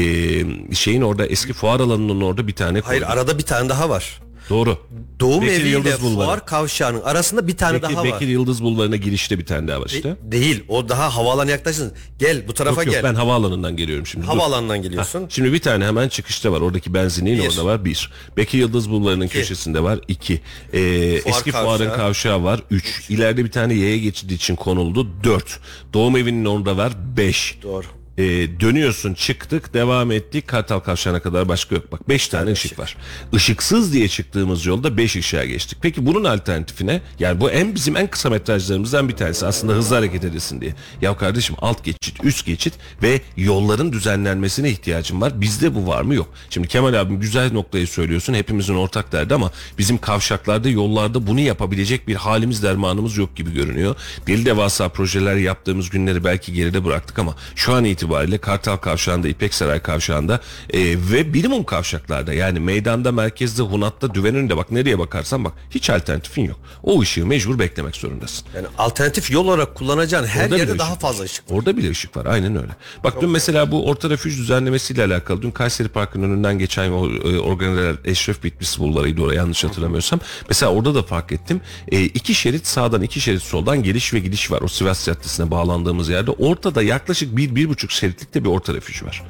[0.76, 3.18] şeyin orada eski fuar alanının orada bir tane Hayır koyduk.
[3.18, 4.20] arada bir tane daha var.
[4.50, 4.78] Doğru.
[5.20, 6.26] Doğum Bekir eviyle Yıldız Bulvarı.
[6.28, 8.14] fuar kavşağının arasında bir tane Bekir, daha var.
[8.14, 10.16] Bekir Yıldız Bulvarı'na girişte bir tane daha var işte.
[10.22, 10.64] Değil.
[10.68, 11.94] O daha havaalanı yaklaşsın.
[12.20, 13.04] Gel bu tarafa Yok yok gel.
[13.04, 14.26] ben havaalanından geliyorum şimdi.
[14.26, 15.26] Havaalanından geliyorsun.
[15.30, 16.62] Şimdi bir tane hemen çıkışta var.
[16.62, 17.48] Oradaki benzinliğin Bir.
[17.50, 17.86] orada var.
[17.86, 18.12] Bir.
[18.38, 20.00] Bekir Yıldız Bulvarı'nın köşesinde var.
[20.08, 20.42] iki.
[20.74, 20.80] Ee,
[21.26, 21.64] eski kavşağı.
[21.78, 22.62] fuarın kavşağı var.
[22.72, 23.06] Üç.
[23.10, 25.08] İleride bir tane yaya geçidi için konuldu.
[25.24, 25.60] Dört.
[25.94, 26.94] Doğum evinin orada var.
[27.18, 27.58] Beş.
[27.64, 27.86] Doğru.
[28.18, 28.24] Ee,
[28.60, 30.48] dönüyorsun çıktık devam ettik.
[30.48, 31.92] Kartal Kavşağı'na kadar başka yok.
[31.92, 32.98] Bak 5 tane ışık var.
[33.34, 35.78] Işıksız diye çıktığımız yolda 5 ışığa geçtik.
[35.82, 37.02] Peki bunun alternatifine?
[37.20, 39.46] Yani bu en bizim en kısa metrajlarımızdan bir tanesi.
[39.46, 40.76] Aslında hızlı hareket edesin diye.
[41.02, 45.42] Ya kardeşim alt geçit üst geçit ve yolların düzenlenmesine ihtiyacım var.
[45.42, 46.16] Bizde bu var mı?
[46.16, 46.30] Yok.
[46.50, 48.34] Şimdi Kemal abim güzel noktayı söylüyorsun.
[48.34, 53.96] Hepimizin ortak derdi ama bizim kavşaklarda yollarda bunu yapabilecek bir halimiz dermanımız yok gibi görünüyor.
[54.28, 58.05] Deli devasa projeler yaptığımız günleri belki geride bıraktık ama şu an itibariyle
[58.38, 60.40] Kartal Kavşağı'nda, İpek Saray Kavşağı'nda
[60.70, 60.80] e,
[61.12, 66.46] ve minimum kavşaklarda yani meydanda, merkezde, Hunat'ta, düven önünde bak nereye bakarsan bak hiç alternatifin
[66.46, 66.60] yok.
[66.84, 68.48] O ışığı mecbur beklemek zorundasın.
[68.56, 71.56] Yani alternatif yol olarak kullanacağın her Orada yerde daha ışık fazla ışık var.
[71.56, 72.72] Orada bile ışık var aynen öyle.
[73.04, 77.40] Bak dün mesela bu orta refüj düzenlemesiyle alakalı dün Kayseri Parkı'nın önünden geçen o e,
[77.40, 80.20] organizer Eşref Bitlis bulvarıydı oraya yanlış hatırlamıyorsam.
[80.50, 81.62] Mesela orada da fark ettim.
[81.92, 84.62] E, iki şerit sağdan iki şerit soldan geliş ve gidiş var.
[84.62, 86.32] O Sivas Caddesi'ne bağlandığımız yerde.
[86.32, 89.24] Ortada yaklaşık bir, bir buçuk şeritlik de bir orta refüj var.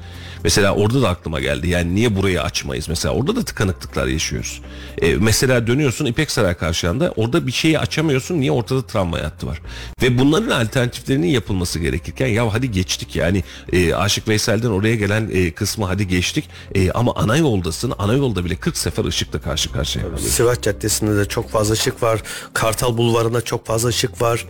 [0.44, 1.70] Mesela orada da aklıma geldi.
[1.70, 2.90] Yani niye burayı açmayız?
[2.90, 4.62] Mesela orada da tıkanıklıklar yaşıyoruz.
[5.02, 8.40] E, mesela dönüyorsun İpek Saray karşıyanda orada bir şeyi açamıyorsun.
[8.40, 9.62] Niye ortada tramvay hattı var?
[10.02, 13.44] Ve bunların alternatiflerinin yapılması gerekirken ya hadi geçtik yani
[13.74, 16.50] e, Aşık Veysel'den oraya gelen e, kısmı hadi geçtik.
[16.76, 17.94] E, ama ana yoldasın.
[18.00, 20.30] Ana yolda bile 40 sefer ışıkla karşı karşıya kalıyorsun.
[20.30, 22.22] Sivas Caddesi'nde de çok fazla ışık var.
[22.54, 24.46] Kartal Bulvarı'nda çok fazla ışık var.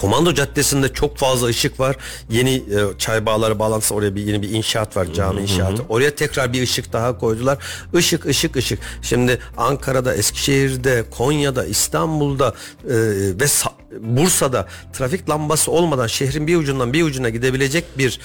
[0.00, 1.96] Komando Caddesi'nde çok fazla ışık var.
[2.30, 5.82] Yeni e, çay bağları bağlantısı oraya bir yeni bir inşaat var cami inşaatı.
[5.88, 7.58] Oraya tekrar bir ışık daha koydular.
[7.94, 8.78] Işık ışık ışık.
[9.02, 12.48] Şimdi Ankara'da, Eskişehir'de, Konya'da, İstanbul'da
[12.84, 12.94] e,
[13.40, 18.20] ve Sa- Bursa'da trafik lambası olmadan şehrin bir ucundan bir ucuna gidebilecek bir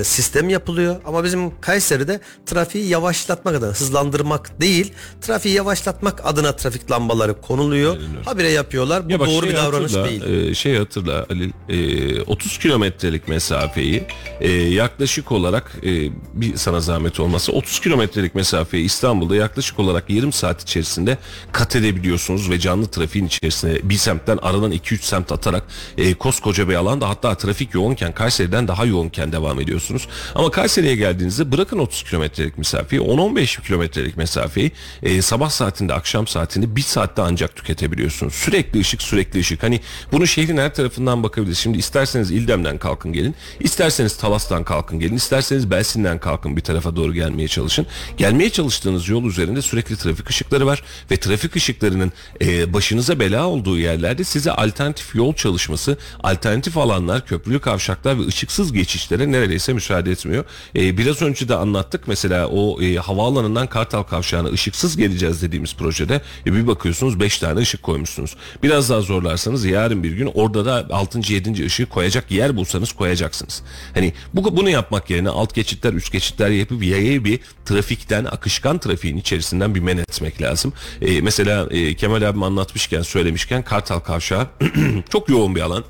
[0.00, 0.96] e, sistem yapılıyor.
[1.04, 7.96] Ama bizim Kayseri'de trafiği yavaşlatmak adına hızlandırmak değil, trafiği yavaşlatmak adına trafik lambaları konuluyor.
[8.24, 9.08] Habire yapıyorlar.
[9.08, 10.48] Bu Ya bak doğru şey bir davranış hatırla, değil.
[10.50, 14.04] e, şey hatırla Ali, e, 30 kilometrelik mesafeyi
[14.40, 15.90] e, yaklaşık olarak e,
[16.34, 21.18] bir sana zahmet olmasa 30 kilometrelik mesafeyi İstanbul'da yaklaşık olarak yarım saat içerisinde
[21.52, 25.62] kat edebiliyorsunuz ve canlı trafiğin içerisine bir semtten aradan 2-3 semt atarak
[25.98, 30.08] e, koskoca bir alanda hatta trafik yoğunken Kayseri'den daha yoğunken devam ediyorsunuz.
[30.34, 34.72] Ama Kayseri'ye geldiğinizde bırakın 30 kilometrelik mesafeyi 10-15 kilometrelik mesafeyi
[35.02, 38.34] e, sabah saatinde akşam saatinde bir saatte ancak tüketebiliyorsunuz.
[38.34, 39.62] Sürekli ışık sürekli ışık.
[39.62, 39.80] Hani
[40.12, 41.58] bunu şehrin her tarafından bakabiliriz.
[41.58, 43.34] Şimdi isterseniz İldem'den kalkın gelin.
[43.60, 45.16] isterseniz Talas'tan kalkın gelin.
[45.16, 47.86] isterseniz Belsin'den kalkın bir tarafa doğru gelmeye çalışın.
[48.16, 50.82] Gelmeye çalıştığınız yol üzerinde sürekli trafik ışıkları var.
[51.10, 57.60] Ve trafik ışıklarının e, başınıza bela olduğu yerlerde size alternatif yol çalışması, alternatif alanlar, köprülü
[57.60, 60.44] kavşaklar ve ışıksız geçişlere neredeyse müsaade etmiyor.
[60.76, 62.08] E, biraz önce de anlattık.
[62.08, 67.60] Mesela o e, havaalanından Kartal Kavşağı'na ışıksız geleceğiz dediğimiz projede e, bir bakıyorsunuz 5 tane
[67.60, 68.36] ışık koymuşsunuz.
[68.62, 71.32] Biraz daha zorlarsanız yarın bir gün orada da 6.
[71.32, 71.64] 7.
[71.66, 73.62] ışığı koyacak yer bulsanız koyacaksınız.
[73.94, 79.16] Hani bu bunu yapmak yerine alt geçitler, üst geçitler yapıp yayayı bir trafikten, akışkan trafiğin
[79.16, 80.72] içerisinden bir men etmek lazım.
[81.02, 84.46] E, mesela e, Kemal abim anlatmışken, söylemişken Kartal Kavşağı
[85.10, 85.84] çok yoğun bir alan.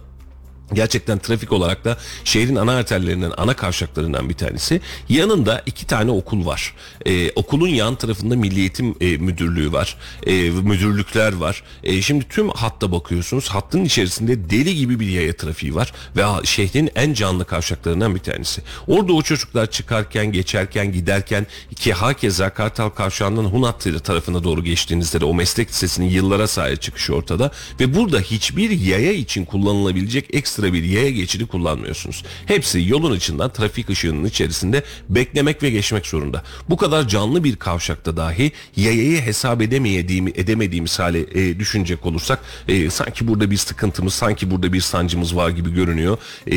[0.72, 4.80] Gerçekten trafik olarak da şehrin ana arterlerinden, ana kavşaklarından bir tanesi.
[5.08, 6.74] Yanında iki tane okul var.
[7.06, 9.96] Ee, okulun yan tarafında Milli Eğitim e, Müdürlüğü var.
[10.26, 11.62] E, müdürlükler var.
[11.82, 13.48] E, şimdi tüm hatta bakıyorsunuz.
[13.48, 15.92] Hattın içerisinde deli gibi bir yaya trafiği var.
[16.16, 18.62] Ve şehrin en canlı kavşaklarından bir tanesi.
[18.86, 21.46] Orada o çocuklar çıkarken, geçerken, giderken
[21.76, 27.14] ki hakeza Kartal Kavşağı'ndan Hunat tarafına doğru geçtiğinizde de o meslek lisesinin yıllara sahip çıkışı
[27.14, 27.50] ortada.
[27.80, 32.24] Ve burada hiçbir yaya için kullanılabilecek ekstra bir yaya geçidi kullanmıyorsunuz.
[32.46, 36.42] Hepsi yolun içinden trafik ışığının içerisinde beklemek ve geçmek zorunda.
[36.68, 42.90] Bu kadar canlı bir kavşakta dahi yayayı hesap edemediğimi, edemediğimiz hale e, düşünecek olursak e,
[42.90, 46.18] sanki burada bir sıkıntımız, sanki burada bir sancımız var gibi görünüyor.
[46.46, 46.56] E,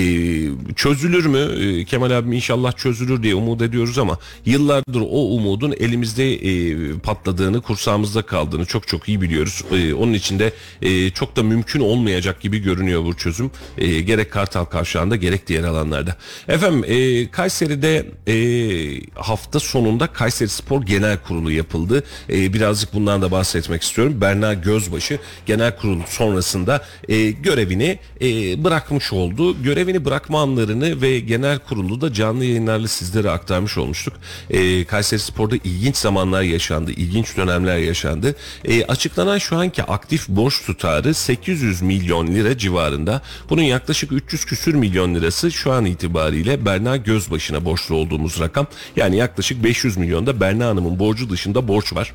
[0.76, 1.40] çözülür mü?
[1.66, 7.62] E, Kemal abim inşallah çözülür diye umut ediyoruz ama yıllardır o umudun elimizde e, patladığını,
[7.62, 9.64] kursağımızda kaldığını çok çok iyi biliyoruz.
[9.72, 13.52] E, onun için de e, çok da mümkün olmayacak gibi görünüyor bu çözüm.
[13.78, 16.16] E, gerek Kartal Kavşağı'nda gerek diğer alanlarda.
[16.48, 18.36] Efendim e, Kayseri'de e,
[19.16, 22.04] hafta sonunda Kayseri Spor Genel Kurulu yapıldı.
[22.30, 24.22] E, birazcık bundan da bahsetmek istiyorum.
[24.22, 29.64] Berna Gözbaşı Genel Kurul sonrasında e, görevini e, bırakmış oldu.
[29.64, 34.14] Görevini bırakma anlarını ve genel kurulu da canlı yayınlarla sizlere aktarmış olmuştuk.
[34.50, 38.36] E, Kayseri Spor'da ilginç zamanlar yaşandı, ilginç dönemler yaşandı.
[38.66, 43.22] E, açıklanan şu anki aktif borç tutarı 800 milyon lira civarında.
[43.50, 48.68] Bunun yaklaşık 300 küsür milyon lirası şu an itibariyle Berna Gözbaşı'na borçlu olduğumuz rakam.
[48.96, 52.14] Yani yaklaşık 500 milyonda Berna Hanım'ın borcu dışında borç var.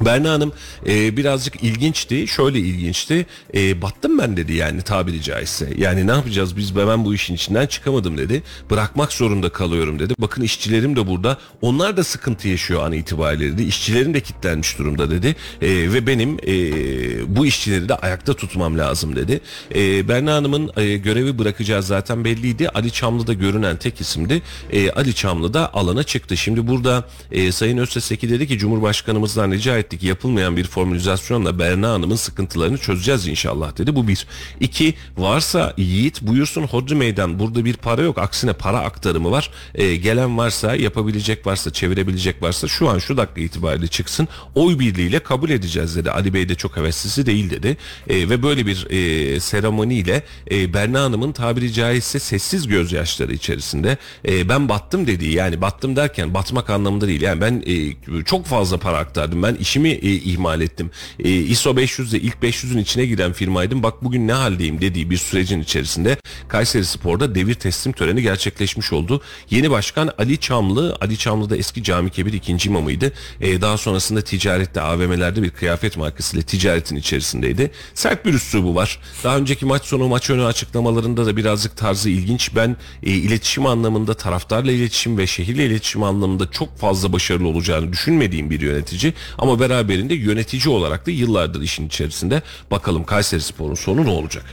[0.00, 0.52] Berna Hanım
[0.86, 2.28] e, birazcık ilginçti.
[2.28, 3.26] Şöyle ilginçti.
[3.54, 5.72] E, battım ben dedi yani tabiri caizse.
[5.76, 8.42] Yani ne yapacağız biz ben bu işin içinden çıkamadım dedi.
[8.70, 10.14] Bırakmak zorunda kalıyorum dedi.
[10.18, 11.38] Bakın işçilerim de burada.
[11.62, 13.62] Onlar da sıkıntı yaşıyor an itibariyle dedi.
[13.62, 15.36] İşçilerim de kilitlenmiş durumda dedi.
[15.62, 19.40] E, ve benim e, bu işçileri de ayakta tutmam lazım dedi.
[19.74, 22.68] E, Berna Hanım'ın e, görevi bırakacağı zaten belliydi.
[22.68, 24.42] Ali Çamlı'da görünen tek isimdi.
[24.70, 26.36] E, Ali Çamlı da alana çıktı.
[26.36, 32.16] Şimdi burada e, Sayın Özteseki dedi ki Cumhurbaşkanımızdan rica ettik yapılmayan bir formülizasyonla Berna Hanım'ın
[32.16, 33.96] sıkıntılarını çözeceğiz inşallah dedi.
[33.96, 34.26] Bu bir.
[34.60, 39.50] İki varsa Yiğit buyursun hodri meydan burada bir para yok aksine para aktarımı var.
[39.74, 45.18] E, gelen varsa yapabilecek varsa çevirebilecek varsa şu an şu dakika itibariyle çıksın oy birliğiyle
[45.18, 46.10] kabul edeceğiz dedi.
[46.10, 47.76] Ali Bey de çok heveslisi değil dedi.
[48.08, 53.96] E, ve böyle bir e, seremoniyle e, Berna Hanım'ın tabiri caizse sessiz gözyaşları içerisinde
[54.28, 57.20] e, ben battım dediği yani battım derken batmak anlamında değil.
[57.20, 59.42] Yani ben e, çok fazla para aktardım.
[59.42, 60.90] Ben iş iletişimi e, ihmal ettim.
[61.18, 63.82] E, ISO 500'de ilk 500'ün içine giren firmaydım.
[63.82, 66.16] Bak bugün ne haldeyim dediği bir sürecin içerisinde
[66.48, 69.20] Kayseri Spor'da devir teslim töreni gerçekleşmiş oldu.
[69.50, 73.12] Yeni başkan Ali Çamlı, Ali Çamlı da eski Cami Kebir ikinci imamıydı.
[73.40, 77.70] E, daha sonrasında ticarette AVM'lerde bir kıyafet markasıyla ticaretin içerisindeydi.
[77.94, 78.98] Sert bir üslubu var.
[79.24, 82.50] Daha önceki maç sonu maç önü açıklamalarında da birazcık tarzı ilginç.
[82.56, 88.50] Ben e, iletişim anlamında taraftarla iletişim ve şehirle iletişim anlamında çok fazla başarılı olacağını düşünmediğim
[88.50, 89.14] bir yönetici.
[89.38, 92.42] Ama beraberinde yönetici olarak da yıllardır işin içerisinde.
[92.70, 94.44] Bakalım Kayseri Spor'un sonu ne olacak?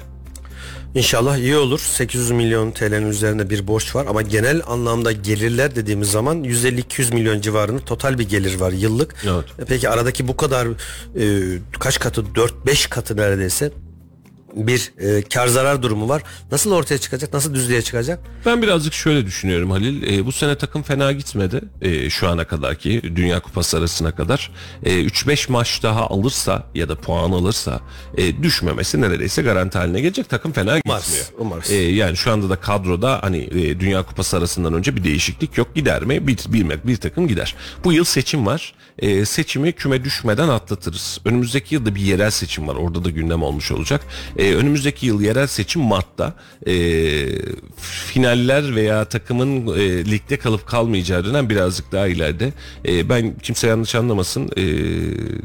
[0.96, 1.80] İnşallah iyi olur.
[1.80, 7.42] 800 milyon TL'nin üzerinde bir borç var ama genel anlamda gelirler dediğimiz zaman 150-200 milyon
[7.42, 9.16] civarında total bir gelir var yıllık.
[9.24, 9.46] Evet.
[9.60, 13.72] E Peki aradaki bu kadar e, kaç katı 4-5 katı neredeyse
[14.56, 16.22] bir e, kar zarar durumu var.
[16.52, 17.34] Nasıl ortaya çıkacak?
[17.34, 18.20] Nasıl düzlüğe çıkacak?
[18.46, 20.18] Ben birazcık şöyle düşünüyorum Halil.
[20.18, 21.62] E, bu sene takım fena gitmedi.
[21.82, 24.52] E, şu ana kadar ki Dünya Kupası arasına kadar.
[24.84, 27.80] E, 3-5 maç daha alırsa ya da puan alırsa
[28.18, 30.30] e, düşmemesi neredeyse garanti haline gelecek.
[30.30, 31.26] Takım fena Umarız, gitmiyor.
[31.38, 31.72] umarız.
[31.72, 35.76] E, yani şu anda da kadroda hani e, Dünya Kupası arasından önce bir değişiklik yok.
[35.76, 36.28] Gider mi?
[36.28, 37.56] Bir, bir, bir takım gider.
[37.84, 38.74] Bu yıl seçim var.
[39.00, 41.20] E, seçimi küme düşmeden atlatırız.
[41.26, 42.76] Önümüzdeki yılda bir yerel seçim var.
[42.76, 44.02] Orada da gündem olmuş olacak.
[44.38, 46.34] E, önümüzdeki yıl yerel seçim Mart'ta.
[46.68, 46.74] E,
[47.82, 52.54] finaller veya takımın e, ligde kalıp kalmayacağı dönem birazcık daha ileride.
[52.88, 54.50] E, ben kimse yanlış anlamasın.
[54.58, 54.64] E,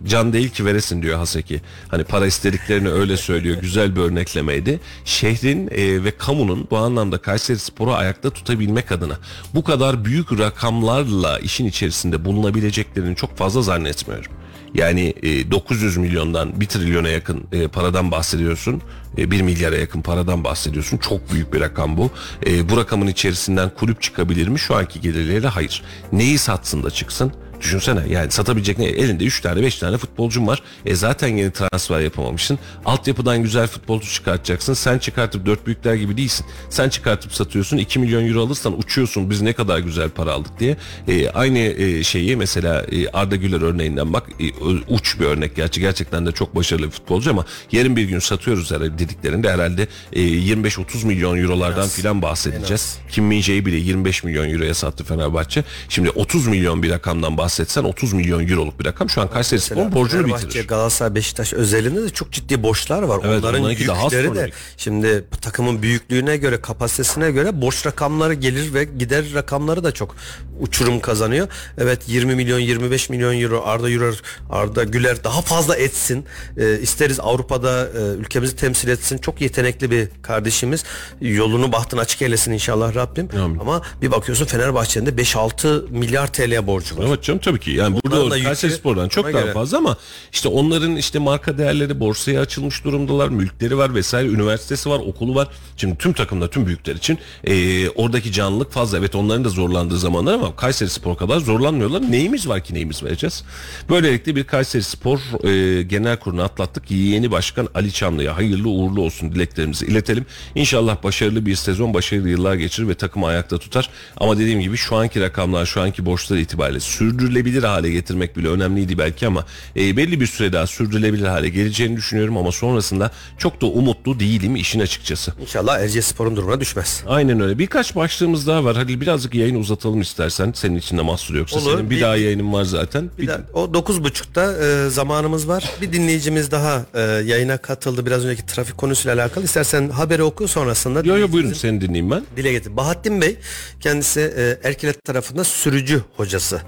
[0.08, 1.60] can değil ki veresin diyor Haseki.
[1.88, 3.56] Hani para istediklerini öyle söylüyor.
[3.60, 4.80] Güzel bir örneklemeydi.
[5.04, 9.18] Şehrin e, ve kamunun bu anlamda Kayseri Spor'u ayakta tutabilmek adına
[9.54, 14.32] bu kadar büyük rakamlarla işin içerisinde bulunabileceklerini çok fazla zannetmiyorum.
[14.76, 18.82] Yani e, 900 milyondan 1 trilyona yakın e, paradan bahsediyorsun.
[19.18, 20.98] E, 1 milyara yakın paradan bahsediyorsun.
[20.98, 22.10] Çok büyük bir rakam bu.
[22.46, 24.58] E, bu rakamın içerisinden kulüp çıkabilir mi?
[24.58, 25.82] Şu anki gelirleriyle hayır.
[26.12, 27.32] Neyi satsın da çıksın?
[27.60, 28.84] Düşünsene yani satabilecek ne?
[28.84, 30.62] Elinde 3 tane 5 tane futbolcun var.
[30.86, 32.58] E zaten yeni transfer yapamamışsın.
[32.84, 34.74] Altyapıdan güzel futbolcu çıkartacaksın.
[34.74, 36.46] Sen çıkartıp dört büyükler gibi değilsin.
[36.70, 37.76] Sen çıkartıp satıyorsun.
[37.76, 39.30] 2 milyon euro alırsan uçuyorsun.
[39.30, 40.76] Biz ne kadar güzel para aldık diye.
[41.08, 44.28] E, aynı e, şeyi mesela e, Arda Güler örneğinden bak.
[44.40, 44.52] E,
[44.88, 45.80] uç bir örnek gerçi.
[45.80, 50.20] Gerçekten de çok başarılı bir futbolcu ama yarın bir gün satıyoruz herhalde dediklerinde herhalde e,
[50.20, 52.98] 25-30 milyon eurolardan filan bahsedeceğiz.
[53.10, 55.64] Kim Min-jae'yi bile 25 milyon euroya sattı Fenerbahçe.
[55.88, 59.10] Şimdi 30 milyon bir rakamdan bahsetsen 30 milyon euroluk bir rakam.
[59.10, 60.68] Şu an Kayseri Spor'un borcunu Fenerbahçe, bitirir.
[60.68, 63.20] Galatasaray, Beşiktaş özelinde de çok ciddi borçlar var.
[63.24, 69.24] Evet, Onların yükleri de şimdi takımın büyüklüğüne göre, kapasitesine göre borç rakamları gelir ve gider
[69.34, 70.16] rakamları da çok
[70.60, 71.48] uçurum kazanıyor.
[71.78, 74.14] Evet 20 milyon 25 milyon euro Arda Güler
[74.50, 76.24] Arda Güler daha fazla etsin.
[76.58, 79.18] Ee, isteriz Avrupa'da e, ülkemizi temsil etsin.
[79.18, 80.84] Çok yetenekli bir kardeşimiz.
[81.20, 83.28] Yolunu bahtını açık eylesin inşallah Rabbim.
[83.40, 83.58] Amin.
[83.58, 87.04] Ama bir bakıyorsun Fenerbahçe'nin de 5-6 milyar TL borcu var.
[87.08, 87.70] Evet canım tabii ki.
[87.70, 89.52] Yani burada Onların da Kayseri Spor'dan çok daha göre.
[89.52, 89.96] fazla ama
[90.32, 93.28] işte onların işte marka değerleri borsaya açılmış durumdalar.
[93.28, 94.28] Mülkleri var vesaire.
[94.28, 95.48] Üniversitesi var, okulu var.
[95.76, 98.98] Şimdi tüm takımda tüm büyükler için e, oradaki canlılık fazla.
[98.98, 102.02] Evet onların da zorlandığı zamanlar ama Kayseri Spor kadar zorlanmıyorlar.
[102.10, 103.44] Neyimiz var ki neyimiz vereceğiz?
[103.88, 106.90] Böylelikle bir Kayseri Spor e, genel kurulu atlattık.
[106.90, 110.26] Yeni başkan Ali Çamlı'ya hayırlı uğurlu olsun dileklerimizi iletelim.
[110.54, 113.90] İnşallah başarılı bir sezon, başarılı yıllar geçirir ve takımı ayakta tutar.
[114.16, 116.80] Ama dediğim gibi şu anki rakamlar, şu anki borçlar itibariyle
[117.26, 119.44] sürdürülebilir hale getirmek bile önemliydi belki ama
[119.76, 124.56] e, belli bir süre daha sürdürülebilir hale geleceğini düşünüyorum ama sonrasında çok da umutlu değilim
[124.56, 125.32] işin açıkçası.
[125.40, 127.02] İnşallah Erciyesspor'un durumuna düşmez.
[127.06, 127.58] Aynen öyle.
[127.58, 128.76] Birkaç başlığımız daha var.
[128.76, 130.52] Hadi birazcık yayını uzatalım istersen.
[130.56, 131.58] Senin için de mahsur yoksa.
[131.60, 131.70] Olur.
[131.76, 133.10] Senin bir, Bir- daha yayının var zaten.
[133.18, 135.70] Bir de o 9.30'da e, zamanımız var.
[135.82, 138.06] Bir dinleyicimiz daha e, yayına katıldı.
[138.06, 139.44] Biraz önceki trafik konusuyla alakalı.
[139.44, 141.02] İstersen haberi oku sonrasında.
[141.04, 142.22] Yo yo buyurun seni dinleyeyim ben.
[142.36, 142.76] Dile getir.
[142.76, 143.36] Bahattin Bey
[143.80, 146.60] kendisi e, Erkilet tarafında sürücü hocası.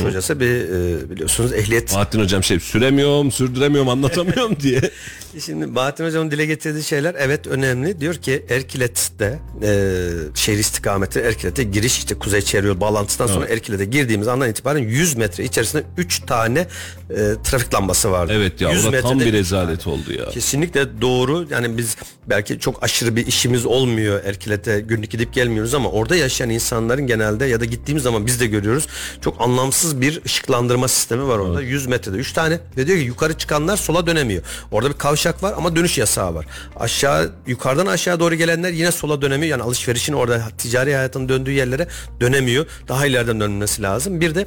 [0.00, 1.94] Sürüş hocası bir e, biliyorsunuz ehliyet.
[1.94, 4.80] Bahattin hocam şey süremiyorum, sürdüremiyorum, anlatamıyorum diye.
[5.38, 8.00] Şimdi Bahattin hocamın dile getirdiği şeyler evet önemli.
[8.00, 9.98] Diyor ki Erkilet'te e,
[10.34, 15.44] şehir istikameti Erkilet'e giriş işte Kuzey Çevre bağlantısından sonra Erkilet'e girdiğimiz andan itibaren 100 metre
[15.44, 18.32] içerisinde 3 tane e, trafik lambası vardı.
[18.36, 19.38] Evet ya 100 o da tam bir üç tane.
[19.38, 20.28] rezalet oldu ya.
[20.28, 21.46] Kesinlikle doğru.
[21.50, 21.96] Yani biz
[22.26, 27.44] belki çok aşırı bir işimiz olmuyor Erkilet'e günlük gidip gelmiyoruz ama orada yaşayan insanların genelde
[27.46, 28.86] ya da gittiğimiz zaman biz de görüyoruz.
[29.20, 31.62] Çok anlamsız bir ışıklandırma sistemi var orada.
[31.62, 34.42] 100 metrede 3 tane ve diyor ki yukarı çıkanlar sola dönemiyor.
[34.70, 36.46] Orada bir kavşak var ama dönüş yasağı var.
[36.76, 39.50] Aşağı yukarıdan aşağı doğru gelenler yine sola dönemiyor.
[39.50, 41.88] Yani alışverişin orada ticari hayatın döndüğü yerlere
[42.20, 42.66] dönemiyor.
[42.88, 44.20] Daha ileriden dönmesi lazım.
[44.20, 44.46] Bir de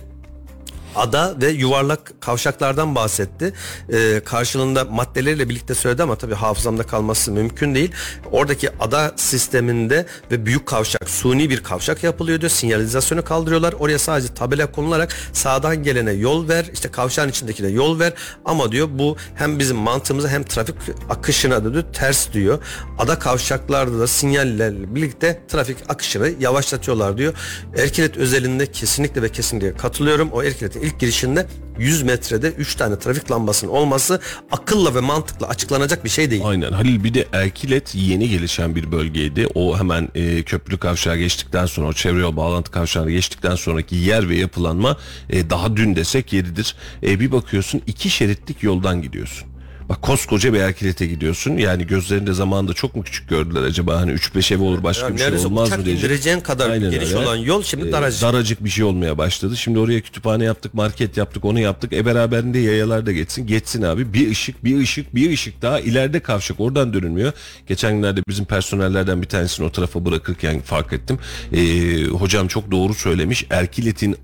[0.96, 3.54] ada ve yuvarlak kavşaklardan bahsetti.
[3.94, 7.92] Ee, karşılığında maddeleriyle birlikte söyledi ama tabii hafızamda kalması mümkün değil.
[8.32, 12.50] Oradaki ada sisteminde ve büyük kavşak, suni bir kavşak yapılıyor diyor.
[12.50, 13.74] Sinyalizasyonu kaldırıyorlar.
[13.74, 18.14] Oraya sadece tabela konularak sağdan gelene yol ver, işte kavşağın içindekine yol ver.
[18.46, 20.76] Ama diyor bu hem bizim mantığımıza hem trafik
[21.10, 22.60] akışına da diyor, ters diyor.
[22.98, 27.34] Ada kavşaklarda da sinyallerle birlikte trafik akışını yavaşlatıyorlar diyor.
[27.78, 30.30] Erkilet özelinde kesinlikle ve kesinlikle katılıyorum.
[30.32, 31.48] O Erkilet'in ilk girişinde
[31.80, 34.20] 100 metrede 3 tane trafik lambasının olması
[34.52, 36.42] akılla ve mantıkla açıklanacak bir şey değil.
[36.46, 39.48] Aynen Halil bir de Erkilet yeni gelişen bir bölgeydi.
[39.54, 44.30] O hemen e, köprülü kavşağı geçtikten sonra o çevre yol bağlantı kavşağını geçtikten sonraki yer
[44.30, 44.98] ve yapılanma
[45.30, 46.76] e, daha dün desek yeridir.
[47.04, 49.53] E, bir bakıyorsun iki şeritlik yoldan gidiyorsun.
[49.90, 51.58] Bak koskoca bir Erkilet'e gidiyorsun.
[51.58, 54.02] Yani gözlerinde zamanında çok mu küçük gördüler acaba?
[54.02, 56.04] Hani 3-5 ev olur başka Yani bir şey olmaz mı diyecek.
[56.04, 57.18] indireceğin kadar Aynen geniş öyle.
[57.18, 58.22] olan yol şimdi E, daracık.
[58.22, 59.58] daracık bir şey olmaya başladı.
[59.58, 61.94] Şimdi oraya kütüphane yaptık, market yaptık, onu yaptık.
[61.94, 63.48] E beraberinde yayalar da geçsin.
[63.48, 64.14] Geçsin abi.
[64.14, 66.60] Bir ışık, bir ışık, bir ışık daha ileride kavşak.
[66.60, 67.32] Oradan dönülmüyor.
[67.68, 71.20] Geçen günlerde bizim personellerden bir tanesini o tarafa bırakırken fark ettim.
[71.54, 73.46] E, hocam çok doğru söylemiş.
[73.50, 74.16] Erkilet'in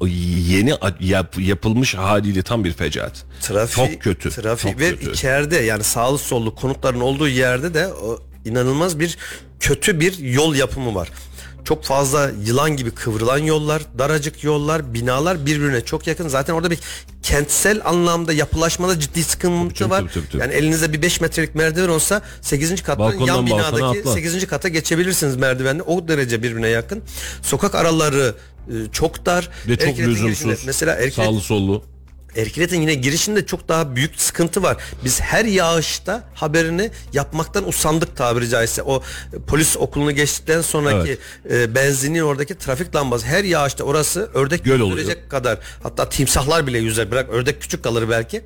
[0.49, 3.25] yeni yap- yapılmış haliyle tam bir fecaat.
[3.41, 4.29] Trafik, çok kötü.
[4.29, 5.11] Trafik çok ve kötü.
[5.11, 9.17] içeride yani sağlı sollu konutların olduğu yerde de o inanılmaz bir
[9.59, 11.09] kötü bir yol yapımı var.
[11.65, 16.27] Çok fazla yılan gibi kıvrılan yollar, daracık yollar, binalar birbirine çok yakın.
[16.27, 16.79] Zaten orada bir
[17.23, 19.99] kentsel anlamda yapılaşmada ciddi sıkıntı Tabii, var.
[19.99, 20.41] tabii, tabii, tabii.
[20.41, 22.83] Yani elinizde bir 5 metrelik merdiven olsa 8.
[22.83, 24.13] kattan Balkondan yan binadaki atla.
[24.13, 24.47] 8.
[24.47, 25.81] kata geçebilirsiniz merdivenle.
[25.81, 27.03] O derece birbirine yakın.
[27.41, 28.35] Sokak araları
[28.67, 29.49] e, çok dar.
[29.67, 30.65] Ve çok Erkilet'in girişinde- lüzumsuz.
[30.65, 31.83] Mesela Erkilet Sağlı sollu.
[32.35, 34.77] Erkilet'in yine girişinde çok daha büyük sıkıntı var.
[35.05, 38.83] Biz her yağışta haberini yapmaktan usandık tabiri caizse.
[38.83, 39.03] O
[39.33, 41.17] e, polis okulunu geçtikten sonraki
[41.51, 46.77] e, benzinin oradaki trafik lambası her yağışta orası ördek Göl yüzecek kadar hatta timsahlar bile
[46.77, 48.41] yüzer bırak ördek küçük kalır belki.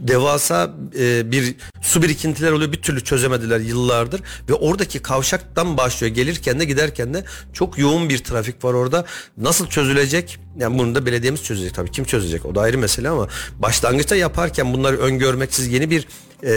[0.00, 6.60] Devasa e, bir su birikintiler oluyor bir türlü çözemediler yıllardır ve oradaki kavşaktan başlıyor gelirken
[6.60, 9.04] de giderken de çok yoğun bir trafik var orada.
[9.36, 10.38] Nasıl çözülecek?
[10.58, 11.90] Yani bunu da belediyemiz çözecek tabii.
[11.90, 12.46] Kim çözecek?
[12.46, 13.28] O da ayrı mesele ama
[13.58, 16.06] başlangıçta yaparken bunları öngörmeksiz yeni bir
[16.42, 16.52] e,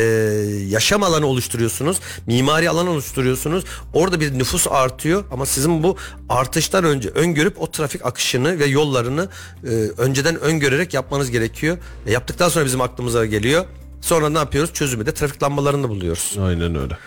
[0.69, 1.97] yaşam alanı oluşturuyorsunuz.
[2.27, 3.63] Mimari alan oluşturuyorsunuz.
[3.93, 5.97] Orada bir nüfus artıyor ama sizin bu
[6.29, 9.29] artıştan önce öngörüp o trafik akışını ve yollarını
[9.63, 9.67] e,
[9.97, 11.77] önceden öngörerek yapmanız gerekiyor.
[12.05, 13.65] E, yaptıktan sonra bizim aklımıza geliyor.
[14.01, 14.73] Sonra ne yapıyoruz?
[14.73, 16.35] Çözümü de trafik lambalarını buluyoruz.
[16.41, 16.97] Aynen öyle.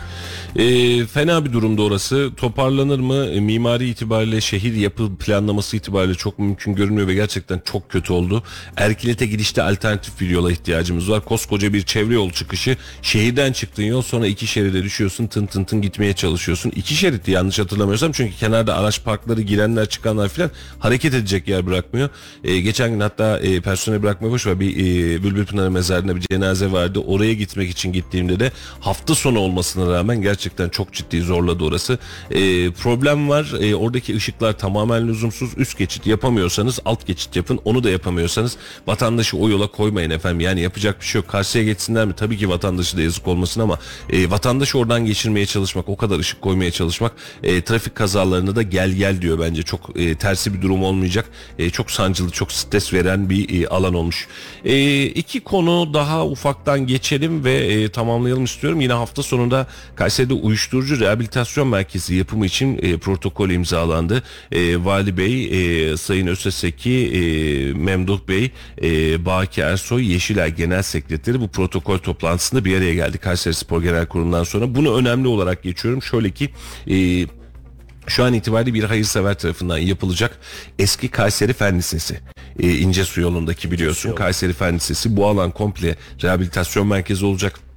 [0.57, 2.31] Ee, fena bir durumda orası.
[2.37, 3.27] Toparlanır mı?
[3.27, 8.43] E, mimari itibariyle şehir yapı planlaması itibariyle çok mümkün görünüyor ve gerçekten çok kötü oldu.
[8.77, 11.25] Erkilet'e gidişte alternatif bir yola ihtiyacımız var.
[11.25, 12.77] Koskoca bir çevre yol çıkışı.
[13.03, 15.27] Şehirden çıktığın yol sonra iki şeride düşüyorsun.
[15.27, 16.73] Tın tın tın gitmeye çalışıyorsun.
[16.77, 22.09] İki şeritti yanlış hatırlamıyorsam çünkü kenarda araç parkları girenler çıkanlar filan hareket edecek yer bırakmıyor.
[22.45, 26.21] Ee, geçen gün hatta e, personel bırakmaya boş ver bir e, Bülbül Pınarı mezarında bir
[26.31, 26.99] cenaze vardı.
[26.99, 30.40] Oraya gitmek için gittiğimde de hafta sonu olmasına rağmen gerçekten
[30.73, 31.99] çok ciddi zorladı orası.
[32.31, 33.53] Ee, problem var.
[33.61, 35.51] Ee, oradaki ışıklar tamamen lüzumsuz.
[35.57, 37.61] Üst geçit yapamıyorsanız alt geçit yapın.
[37.65, 38.57] Onu da yapamıyorsanız
[38.87, 40.41] vatandaşı o yola koymayın efendim.
[40.41, 41.31] Yani yapacak bir şey yok.
[41.31, 42.13] Karşıya geçsinler mi?
[42.17, 43.79] Tabii ki vatandaşı da yazık olmasın ama
[44.11, 47.13] e, vatandaşı oradan geçirmeye çalışmak, o kadar ışık koymaya çalışmak
[47.43, 49.63] e, trafik kazalarını da gel gel diyor bence.
[49.63, 51.31] Çok e, tersi bir durum olmayacak.
[51.59, 54.29] E, çok sancılı, çok stres veren bir e, alan olmuş.
[54.65, 58.81] E, iki konu daha ufaktan geçelim ve e, tamamlayalım istiyorum.
[58.81, 59.67] Yine hafta sonunda
[60.31, 64.23] Kayseri'de uyuşturucu rehabilitasyon merkezi yapımı için e, protokol imzalandı.
[64.53, 65.45] E, Vali Bey,
[65.93, 67.21] e, Sayın Öseseki, e,
[67.73, 68.51] Memduh Bey,
[68.83, 74.07] e, Baki Ersoy, Yeşilay Genel Sekreteri bu protokol toplantısında bir araya geldi Kayseri Spor Genel
[74.07, 74.75] Kurulu'ndan sonra.
[74.75, 76.03] Bunu önemli olarak geçiyorum.
[76.03, 76.51] Şöyle ki
[76.91, 77.27] e,
[78.07, 80.39] şu an itibariyle bir hayırsever tarafından yapılacak
[80.79, 82.21] eski Kayseri Fen Lisesi.
[82.61, 87.70] E, İnce Su yolundaki biliyorsun Kayseri Fen Lisesi bu alan komple rehabilitasyon merkezi olacak.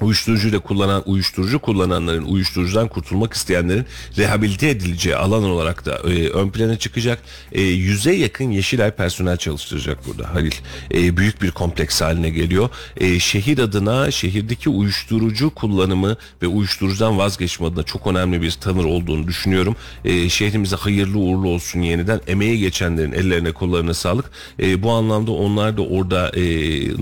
[0.00, 3.86] Uyuşturucuyla kullanan uyuşturucu kullananların uyuşturucudan kurtulmak isteyenlerin
[4.18, 7.18] rehabilite edileceği alan olarak da e, ön plana çıkacak.
[7.52, 10.52] E, yüze yakın Yeşilay personel çalıştıracak burada Halil.
[10.94, 12.68] E, büyük bir kompleks haline geliyor.
[12.96, 19.28] E, şehir adına şehirdeki uyuşturucu kullanımı ve uyuşturucudan vazgeçme adına çok önemli bir tavır olduğunu
[19.28, 19.76] düşünüyorum.
[20.04, 22.20] E, şehrimize hayırlı uğurlu olsun yeniden.
[22.26, 24.30] Emeği geçenlerin ellerine kollarına sağlık.
[24.60, 26.42] E, bu anlamda onlar da orada e,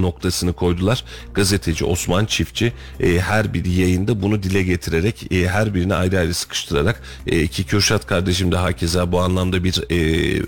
[0.03, 1.05] noktasını koydular.
[1.35, 6.35] Gazeteci Osman Çiftçi e, her bir yayında bunu dile getirerek e, her birini ayrı ayrı
[6.35, 10.43] sıkıştırarak e, ki Kürşat kardeşim de hakeza bu anlamda bir e,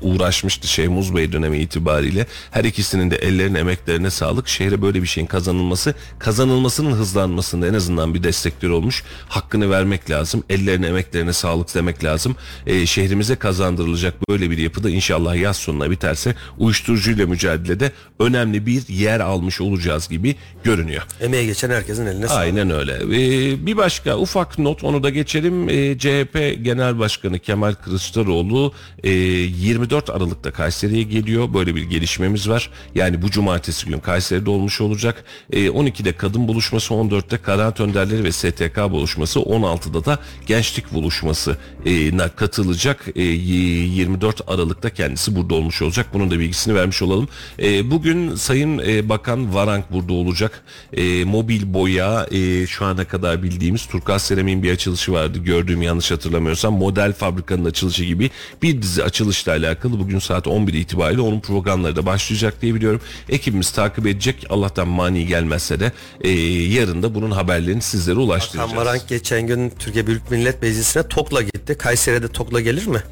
[0.00, 2.26] uğraşmıştı şey Muz Bey dönemi itibariyle.
[2.50, 4.48] Her ikisinin de ellerine emeklerine sağlık.
[4.48, 9.04] Şehre böyle bir şeyin kazanılması kazanılmasının hızlanmasında en azından bir destekleri olmuş.
[9.28, 10.44] Hakkını vermek lazım.
[10.50, 12.36] Ellerine emeklerine sağlık demek lazım.
[12.66, 19.20] E, şehrimize kazandırılacak böyle bir yapıda inşallah yaz sonuna biterse uyuşturucuyla mücadelede önemli bir yer
[19.20, 21.02] almış olacağız gibi görünüyor.
[21.20, 22.40] Emeği geçen herkesin eline sağlık.
[22.40, 22.92] Aynen öyle.
[22.92, 25.68] Ee, bir başka ufak not onu da geçelim.
[25.68, 28.72] Ee, CHP Genel Başkanı Kemal Kılıçdaroğlu
[29.04, 31.54] e, 24 Aralık'ta Kayseri'ye geliyor.
[31.54, 32.70] Böyle bir gelişmemiz var.
[32.94, 35.24] Yani bu cumartesi gün Kayseri'de olmuş olacak.
[35.52, 41.56] Ee, 12'de kadın buluşması, 14'te kanaat önderleri ve STK buluşması, 16'da da gençlik buluşması
[41.86, 43.08] e, katılacak.
[43.16, 46.06] E, y- 24 Aralık'ta kendisi burada olmuş olacak.
[46.12, 47.28] Bunun da bilgisini vermiş olalım.
[47.62, 50.62] E, bugün Sayın e, Bakan Varank burada olacak.
[50.92, 55.38] E, mobil boya e, şu ana kadar bildiğimiz Turkuaz Seramik'in bir açılışı vardı.
[55.38, 58.30] Gördüğüm yanlış hatırlamıyorsam model fabrikanın açılışı gibi
[58.62, 63.00] bir dizi açılışla alakalı bugün saat 11 itibariyle onun programları da başlayacak diye biliyorum.
[63.28, 64.46] Ekibimiz takip edecek.
[64.50, 66.30] Allah'tan mani gelmezse de e,
[66.74, 68.70] yarın da bunun haberlerini sizlere ulaştıracağız.
[68.70, 71.74] Kamarank geçen gün Türkiye Büyük Millet Meclisi'ne TOK'la gitti.
[71.78, 73.02] Kayseri'de TOK'la gelir mi?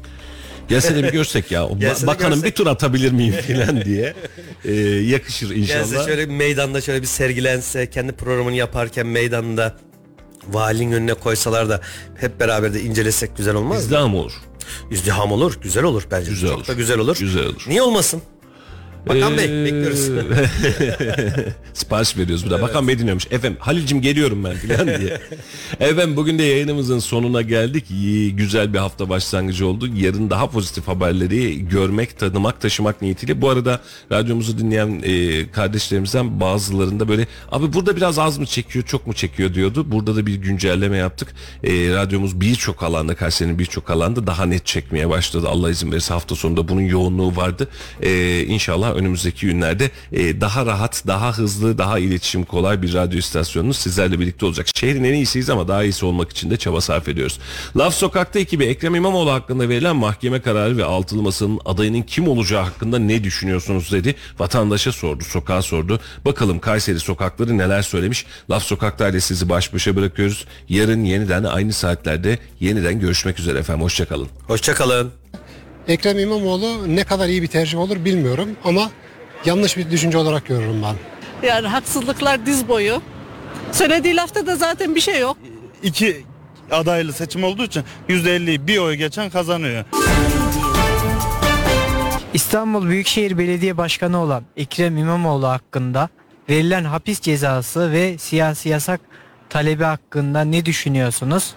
[0.71, 1.67] Gelse de bir görsek ya.
[1.79, 2.45] Gelse Bakanım görsek.
[2.51, 4.13] bir tur atabilir miyim falan diye.
[4.65, 5.91] E, yakışır inşallah.
[5.91, 9.75] Gelse şöyle bir meydanda şöyle bir sergilense kendi programını yaparken meydanda
[10.49, 11.81] valinin önüne koysalar da
[12.17, 13.83] hep beraber de incelesek güzel olmaz mı?
[13.83, 14.33] İzdiham olur.
[14.91, 16.29] İzdiham olur, güzel olur bence.
[16.31, 16.67] Güzel Çok olur.
[16.67, 17.17] da güzel olur.
[17.19, 17.63] Güzel olur.
[17.67, 18.21] Niye olmasın?
[19.09, 19.99] Bakan Bey Ee, bekliyoruz.
[21.73, 22.61] Sipariş veriyoruz bir de.
[22.61, 23.27] Bakan Bey dinliyormuş.
[23.31, 25.21] Efendim Halil'cim geliyorum ben falan diye.
[25.79, 27.91] Efendim bugün de yayınımızın sonuna geldik.
[27.91, 29.87] İyi, güzel bir hafta başlangıcı oldu.
[29.95, 33.41] Yarın daha pozitif haberleri görmek, tanımak, taşımak niyetiyle.
[33.41, 33.79] Bu arada
[34.11, 39.53] radyomuzu dinleyen e, kardeşlerimizden bazılarında böyle abi burada biraz az mı çekiyor, çok mu çekiyor
[39.53, 39.91] diyordu.
[39.91, 41.33] Burada da bir güncelleme yaptık.
[41.63, 45.47] E, radyomuz birçok alanda, Kayseri'nin birçok alanda daha net çekmeye başladı.
[45.49, 47.67] Allah izin verirse hafta sonunda bunun yoğunluğu vardı.
[48.01, 53.77] E, inşallah önümüzdeki günlerde e, daha rahat, daha hızlı, daha iletişim kolay bir radyo istasyonunuz
[53.77, 54.67] sizlerle birlikte olacak.
[54.75, 57.39] Şehrin en iyisiyiz ama daha iyisi olmak için de çaba sarf ediyoruz.
[57.77, 62.63] Laf Sokak'ta ekibi Ekrem İmamoğlu hakkında verilen mahkeme kararı ve altılı masanın adayının kim olacağı
[62.63, 64.15] hakkında ne düşünüyorsunuz dedi.
[64.39, 65.99] Vatandaşa sordu, sokağa sordu.
[66.25, 68.25] Bakalım Kayseri sokakları neler söylemiş.
[68.49, 70.45] Laf Sokak'ta ile sizi baş başa bırakıyoruz.
[70.69, 73.83] Yarın yeniden aynı saatlerde yeniden görüşmek üzere efendim.
[73.83, 74.27] Hoşçakalın.
[74.47, 75.11] Hoşçakalın.
[75.91, 78.91] Ekrem İmamoğlu ne kadar iyi bir tercih olur bilmiyorum ama
[79.45, 80.95] yanlış bir düşünce olarak görürüm ben.
[81.47, 83.01] Yani haksızlıklar diz boyu.
[83.71, 85.37] Söylediği lafta da zaten bir şey yok.
[85.83, 86.23] iki
[86.71, 89.85] adaylı seçim olduğu için %50'yi bir oy geçen kazanıyor.
[92.33, 96.09] İstanbul Büyükşehir Belediye Başkanı olan Ekrem İmamoğlu hakkında
[96.49, 99.01] verilen hapis cezası ve siyasi yasak
[99.49, 101.53] talebi hakkında ne düşünüyorsunuz?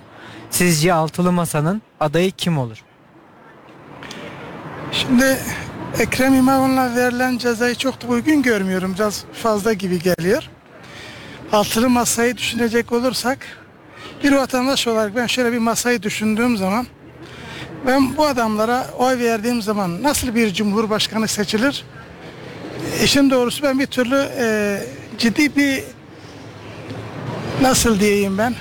[0.51, 2.79] Sizce altılı masanın adayı kim olur?
[5.07, 5.39] Şimdi
[5.99, 8.95] Ekrem İmamoğlu'na verilen cezayı çok da uygun görmüyorum.
[8.95, 10.43] Biraz fazla gibi geliyor.
[11.53, 13.39] Altılı masayı düşünecek olursak
[14.25, 16.87] bir vatandaş olarak ben şöyle bir masayı düşündüğüm zaman
[17.87, 21.85] ben bu adamlara oy verdiğim zaman nasıl bir cumhurbaşkanı seçilir?
[23.05, 24.79] İşin doğrusu ben bir türlü e,
[25.19, 25.85] ciddi bir
[27.63, 28.55] nasıl diyeyim ben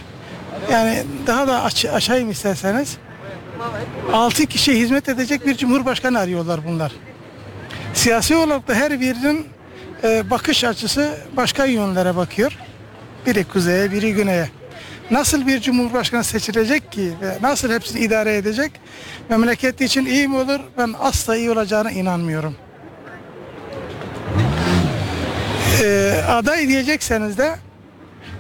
[0.72, 2.98] yani daha da aç, açayım isterseniz
[4.14, 6.92] 6 kişiye hizmet edecek bir cumhurbaşkanı arıyorlar bunlar.
[7.94, 9.48] Siyasi olarak da her birinin
[10.04, 12.58] e, bakış açısı başka yönlere bakıyor.
[13.26, 14.50] Biri kuzeye, biri güneye.
[15.12, 18.72] Nasıl bir cumhurbaşkanı seçilecek ki ve nasıl hepsini idare edecek?
[19.30, 20.60] Memleket için iyi mi olur?
[20.78, 22.56] Ben asla iyi olacağına inanmıyorum.
[25.84, 27.56] E, aday diyecekseniz de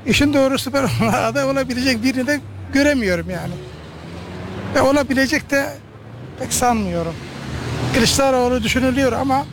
[0.05, 2.39] işin doğrusu ben aday olabilecek birini de
[2.73, 3.53] göremiyorum yani.
[4.75, 5.69] Ve olabilecek de
[6.39, 7.15] pek sanmıyorum.
[7.93, 9.45] Kılıçdaroğlu düşünülüyor ama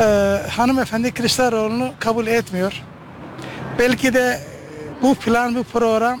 [0.00, 0.04] e,
[0.50, 2.72] hanımefendi Kılıçdaroğlu'nu kabul etmiyor.
[3.78, 4.40] Belki de
[5.02, 6.20] bu plan, bu program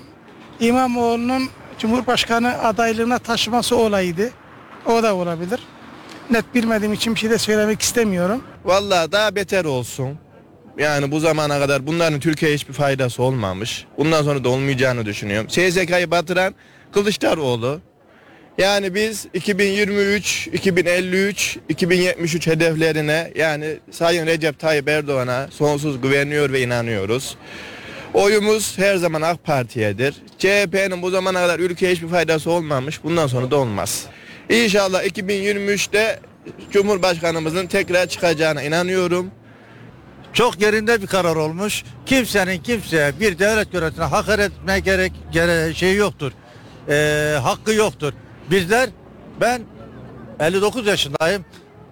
[0.60, 1.48] İmamoğlu'nun
[1.78, 4.30] Cumhurbaşkanı adaylığına taşıması olaydı.
[4.86, 5.60] O da olabilir.
[6.30, 8.42] Net bilmediğim için bir şey de söylemek istemiyorum.
[8.64, 10.18] Vallahi daha beter olsun.
[10.78, 13.86] Yani bu zamana kadar bunların Türkiye'ye hiçbir faydası olmamış.
[13.98, 15.50] Bundan sonra da olmayacağını düşünüyorum.
[15.50, 16.54] SSK'yı batıran
[16.92, 17.80] Kılıçdaroğlu.
[18.58, 27.36] Yani biz 2023, 2053, 2073 hedeflerine yani Sayın Recep Tayyip Erdoğan'a sonsuz güveniyor ve inanıyoruz.
[28.14, 30.14] Oyumuz her zaman AK Parti'yedir.
[30.38, 33.04] CHP'nin bu zamana kadar ülkeye hiçbir faydası olmamış.
[33.04, 34.06] Bundan sonra da olmaz.
[34.50, 36.20] İnşallah 2023'te
[36.70, 39.30] Cumhurbaşkanımızın tekrar çıkacağına inanıyorum.
[40.32, 41.84] Çok yerinde bir karar olmuş.
[42.06, 46.32] Kimsenin kimseye bir devlet yönetimine hakaret etmeye gerek, gere şey yoktur.
[46.88, 48.12] Ee, hakkı yoktur.
[48.50, 48.90] Bizler
[49.40, 49.62] ben
[50.40, 51.44] 59 yaşındayım.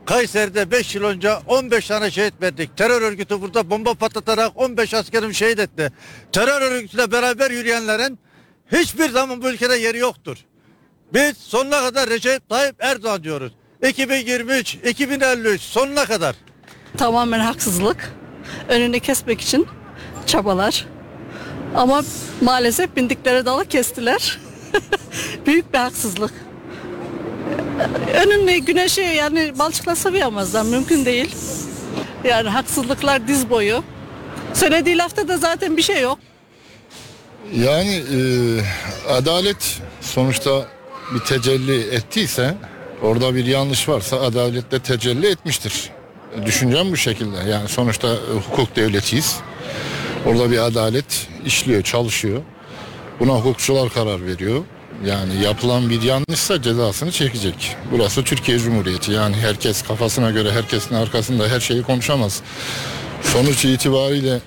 [0.06, 2.76] Kayseri'de 5 yıl önce 15 tane şehit verdik.
[2.76, 5.92] Terör örgütü burada bomba patlatarak 15 askerim şehit etti.
[6.32, 8.18] Terör örgütüyle beraber yürüyenlerin
[8.72, 10.36] hiçbir zaman bu ülkede yeri yoktur.
[11.14, 13.52] Biz sonuna kadar Recep Tayyip Erdoğan diyoruz.
[13.88, 16.36] 2023, 2053 sonuna kadar.
[16.98, 18.12] Tamamen haksızlık.
[18.68, 19.66] Önünü kesmek için
[20.26, 20.86] çabalar.
[21.74, 22.02] Ama
[22.40, 24.38] maalesef bindikleri dalı kestiler.
[25.46, 26.32] Büyük bir haksızlık.
[28.14, 30.62] Önünü güneşi yani balçıkla sıvayamazlar.
[30.62, 31.34] Mümkün değil.
[32.24, 33.84] Yani haksızlıklar diz boyu.
[34.54, 36.18] Söylediği lafta da zaten bir şey yok.
[37.54, 38.20] Yani e,
[39.10, 40.66] adalet sonuçta
[41.14, 42.54] bir tecelli ettiyse
[43.02, 45.90] orada bir yanlış varsa adalet de tecelli etmiştir.
[46.46, 47.50] Düşüncem bu şekilde.
[47.50, 48.16] Yani sonuçta
[48.48, 49.36] hukuk devletiyiz.
[50.26, 52.42] Orada bir adalet işliyor, çalışıyor.
[53.20, 54.64] Buna hukukçular karar veriyor.
[55.04, 57.76] Yani yapılan bir yanlışsa cezasını çekecek.
[57.92, 59.12] Burası Türkiye Cumhuriyeti.
[59.12, 62.42] Yani herkes kafasına göre herkesin arkasında her şeyi konuşamaz.
[63.22, 64.40] Sonuç itibariyle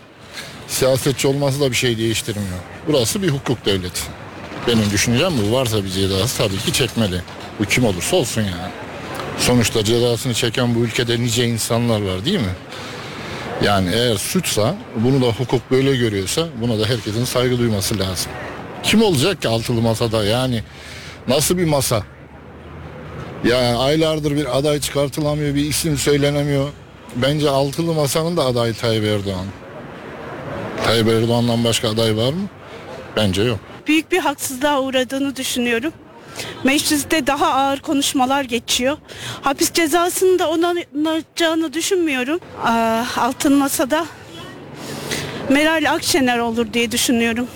[0.67, 2.59] siyasetçi olması da bir şey değiştirmiyor.
[2.87, 4.01] Burası bir hukuk devleti.
[4.67, 5.55] Benim düşüncem bu.
[5.55, 7.21] Varsa bir cezası tabii ki çekmeli.
[7.59, 8.71] Bu kim olursa olsun yani.
[9.39, 12.55] Sonuçta cezasını çeken bu ülkede nice insanlar var değil mi?
[13.63, 18.31] Yani eğer suçsa bunu da hukuk böyle görüyorsa buna da herkesin saygı duyması lazım.
[18.85, 20.63] Kim olacak ki altılı masada yani
[21.27, 22.03] nasıl bir masa?
[23.43, 26.69] Ya aylardır bir aday çıkartılamıyor, bir isim söylenemiyor.
[27.15, 29.45] Bence altılı masanın da adayı Tayyip Erdoğan.
[30.85, 32.47] Tayyip Erdoğan'dan başka aday var mı?
[33.15, 33.59] Bence yok.
[33.87, 35.93] büyük bir haksızlığa uğradığını düşünüyorum.
[36.63, 38.97] Mecliste daha ağır konuşmalar geçiyor.
[39.41, 42.39] Hapis cezasını da onanacağını düşünmüyorum.
[42.63, 44.05] Aa, altın masada
[45.49, 47.47] Meral Akşener olur diye düşünüyorum.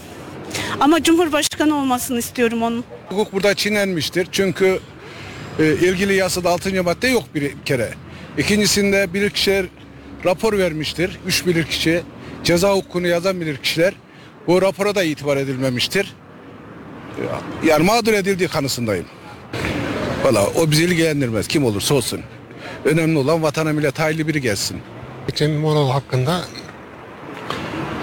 [0.80, 2.84] Ama Cumhurbaşkanı olmasını istiyorum onun.
[3.10, 4.28] Hukuk burada çiğnenmiştir.
[4.32, 4.80] Çünkü
[5.60, 6.84] e, ilgili yasada 6.
[6.84, 7.90] madde yok bir kere.
[8.38, 9.66] İkincisinde bilirkişiler
[10.26, 11.20] rapor vermiştir.
[11.28, 12.02] Üç bilirkişi
[12.44, 13.94] ceza hukukunu yazan bilirkişiler
[14.48, 16.14] bu rapora da itibar edilmemiştir.
[17.66, 19.06] Yani mağdur edildiği kanısındayım.
[20.24, 22.22] Valla o bizi ilgilendirmez kim olursa olsun.
[22.86, 24.78] Önemli olan vatana millet hayırlı biri gelsin.
[25.32, 26.42] Ekrem İmamoğlu hakkında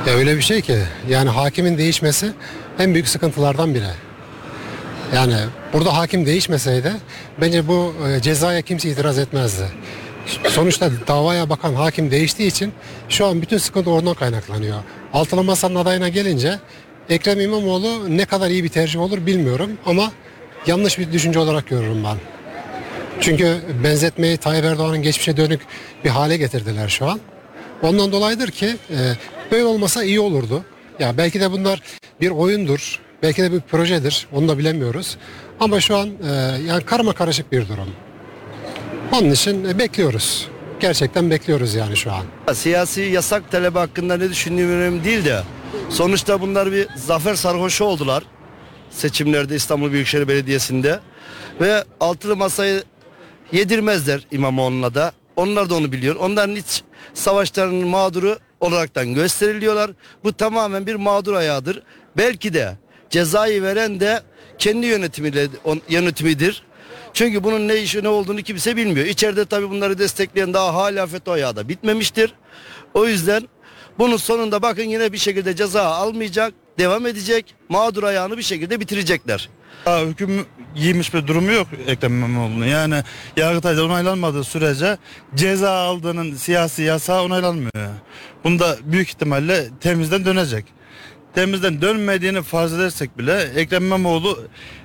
[0.06, 0.78] ya öyle bir şey ki
[1.08, 2.32] yani hakimin değişmesi
[2.78, 3.84] en büyük sıkıntılardan biri.
[5.14, 5.36] Yani
[5.72, 6.92] burada hakim değişmeseydi
[7.40, 9.64] bence bu e, cezaya kimse itiraz etmezdi.
[10.48, 12.72] Sonuçta davaya bakan hakim değiştiği için
[13.08, 14.76] şu an bütün sıkıntı oradan kaynaklanıyor.
[15.12, 16.58] Altılı Masa'nın adayına gelince
[17.08, 20.12] Ekrem İmamoğlu ne kadar iyi bir tercih olur bilmiyorum ama
[20.66, 22.16] yanlış bir düşünce olarak görüyorum ben.
[23.20, 25.60] Çünkü benzetmeyi Tayyip Erdoğan'ın geçmişe dönük
[26.04, 27.20] bir hale getirdiler şu an.
[27.82, 28.96] Ondan dolayıdır ki e,
[29.52, 30.64] böyle olmasa iyi olurdu.
[30.98, 31.82] Ya belki de bunlar
[32.20, 34.26] bir oyundur, belki de bir projedir.
[34.32, 35.16] Onu da bilemiyoruz.
[35.60, 36.32] Ama şu an e,
[36.66, 37.88] yani karma karışık bir durum.
[39.12, 40.48] Onun için e, bekliyoruz.
[40.80, 42.54] Gerçekten bekliyoruz yani şu an.
[42.54, 45.42] Siyasi yasak talebi hakkında ne düşündüğüm önemli değil de
[45.90, 48.22] sonuçta bunlar bir zafer sarhoşu oldular
[48.90, 51.00] seçimlerde İstanbul Büyükşehir Belediyesi'nde
[51.60, 52.82] ve altılı masayı
[53.52, 55.12] yedirmezler İmamoğlu'na da.
[55.36, 56.16] Onlar da onu biliyor.
[56.16, 56.82] Onların iç
[57.14, 59.90] savaşlarının mağduru olaraktan gösteriliyorlar.
[60.24, 61.82] Bu tamamen bir mağdur ayağıdır.
[62.16, 62.76] Belki de
[63.10, 64.22] cezayı veren de
[64.58, 66.62] kendi yönetimiyle on- yönetimidir.
[67.12, 69.06] Çünkü bunun ne işi ne olduğunu kimse bilmiyor.
[69.06, 72.34] İçeride tabii bunları destekleyen daha hala FETÖ ayağı da bitmemiştir.
[72.94, 73.48] O yüzden
[73.98, 77.54] bunun sonunda bakın yine bir şekilde ceza almayacak, devam edecek.
[77.68, 79.48] Mağdur ayağını bir şekilde bitirecekler.
[79.86, 82.66] Daha hüküm giymiş bir durumu yok Ekrem İmamoğlu'nun.
[82.66, 83.02] Yani
[83.36, 84.98] Yargıtay'da onaylanmadığı sürece
[85.34, 87.88] ceza aldığının siyasi yasağı onaylanmıyor.
[88.44, 90.64] Bunda büyük ihtimalle temizden dönecek.
[91.34, 94.38] Temizden dönmediğini farz edersek bile Ekrem İmamoğlu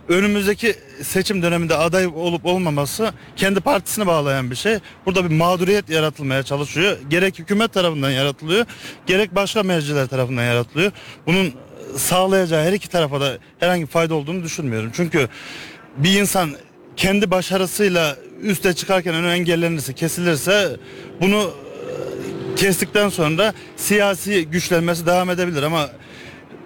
[0.09, 4.77] önümüzdeki seçim döneminde aday olup olmaması kendi partisine bağlayan bir şey.
[5.05, 6.97] Burada bir mağduriyet yaratılmaya çalışıyor.
[7.09, 8.65] Gerek hükümet tarafından yaratılıyor,
[9.07, 10.91] gerek başka merciler tarafından yaratılıyor.
[11.25, 11.53] Bunun
[11.97, 14.91] sağlayacağı her iki tarafa da herhangi bir fayda olduğunu düşünmüyorum.
[14.95, 15.27] Çünkü
[15.97, 16.51] bir insan
[16.97, 20.77] kendi başarısıyla üste çıkarken önü engellenirse, kesilirse
[21.21, 25.89] bunu e, kestikten sonra siyasi güçlenmesi devam edebilir ama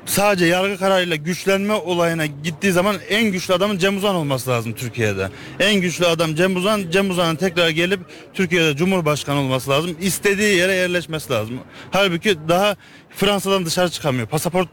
[0.06, 5.30] sadece yargı kararıyla güçlenme olayına gittiği zaman en güçlü adamın Cem Uzan olması lazım Türkiye'de.
[5.60, 8.00] En güçlü adam Cem Uzan, Cem Uzan'ın tekrar gelip
[8.34, 9.98] Türkiye'de Cumhurbaşkanı olması lazım.
[10.02, 11.60] İstediği yere yerleşmesi lazım.
[11.92, 12.76] Halbuki daha
[13.10, 14.28] Fransa'dan dışarı çıkamıyor.
[14.28, 14.70] Pasaport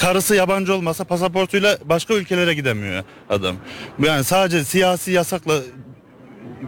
[0.00, 3.56] karısı yabancı olmasa pasaportuyla başka ülkelere gidemiyor adam.
[4.04, 5.54] Yani sadece siyasi yasakla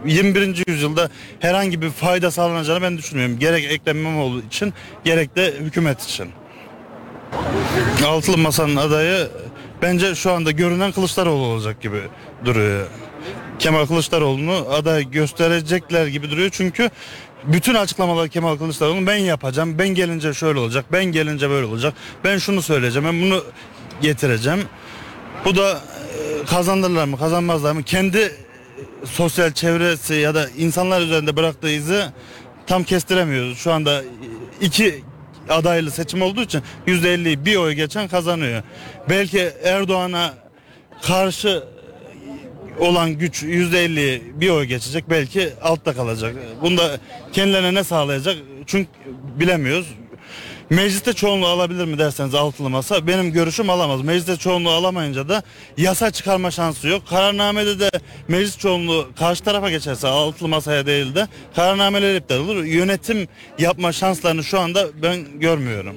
[0.05, 0.63] 21.
[0.67, 3.39] yüzyılda herhangi bir fayda sağlanacağını ben düşünmüyorum.
[3.39, 4.73] Gerek Ekrem İmamoğlu için
[5.03, 6.29] gerek de hükümet için.
[8.05, 9.27] Altılı Masa'nın adayı
[9.81, 12.01] bence şu anda görünen Kılıçdaroğlu olacak gibi
[12.45, 12.87] duruyor.
[13.59, 16.89] Kemal Kılıçdaroğlu'nu aday gösterecekler gibi duruyor çünkü
[17.43, 21.93] bütün açıklamalar Kemal Kılıçdaroğlu'nun ben yapacağım, ben gelince şöyle olacak, ben gelince böyle olacak,
[22.23, 23.43] ben şunu söyleyeceğim, ben bunu
[24.01, 24.59] getireceğim.
[25.45, 27.83] Bu da e, kazanırlar mı, kazanmazlar mı?
[27.83, 28.31] Kendi e,
[29.05, 32.03] sosyal çevresi ya da insanlar üzerinde bıraktığı izi
[32.67, 33.57] tam kestiremiyoruz.
[33.57, 34.05] Şu anda e,
[34.61, 35.03] iki
[35.49, 38.63] adaylı seçim olduğu için %50'yi bir oy geçen kazanıyor.
[39.09, 40.33] Belki Erdoğan'a
[41.01, 41.63] karşı
[42.79, 46.35] olan güç %50 bir oy geçecek belki altta kalacak.
[46.61, 46.97] Bunda
[47.33, 48.89] kendilerine ne sağlayacak çünkü
[49.39, 49.87] bilemiyoruz.
[50.73, 54.01] Mecliste çoğunluğu alabilir mi derseniz altılı masa benim görüşüm alamaz.
[54.01, 55.43] Mecliste çoğunluğu alamayınca da
[55.77, 57.07] yasa çıkarma şansı yok.
[57.09, 57.89] Kararnamede de
[58.27, 62.63] meclis çoğunluğu karşı tarafa geçerse altılı masaya değil de kararnameler iptal olur.
[62.63, 63.27] Yönetim
[63.59, 65.95] yapma şanslarını şu anda ben görmüyorum.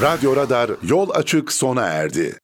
[0.00, 2.39] Radyo Radar yol açık sona erdi.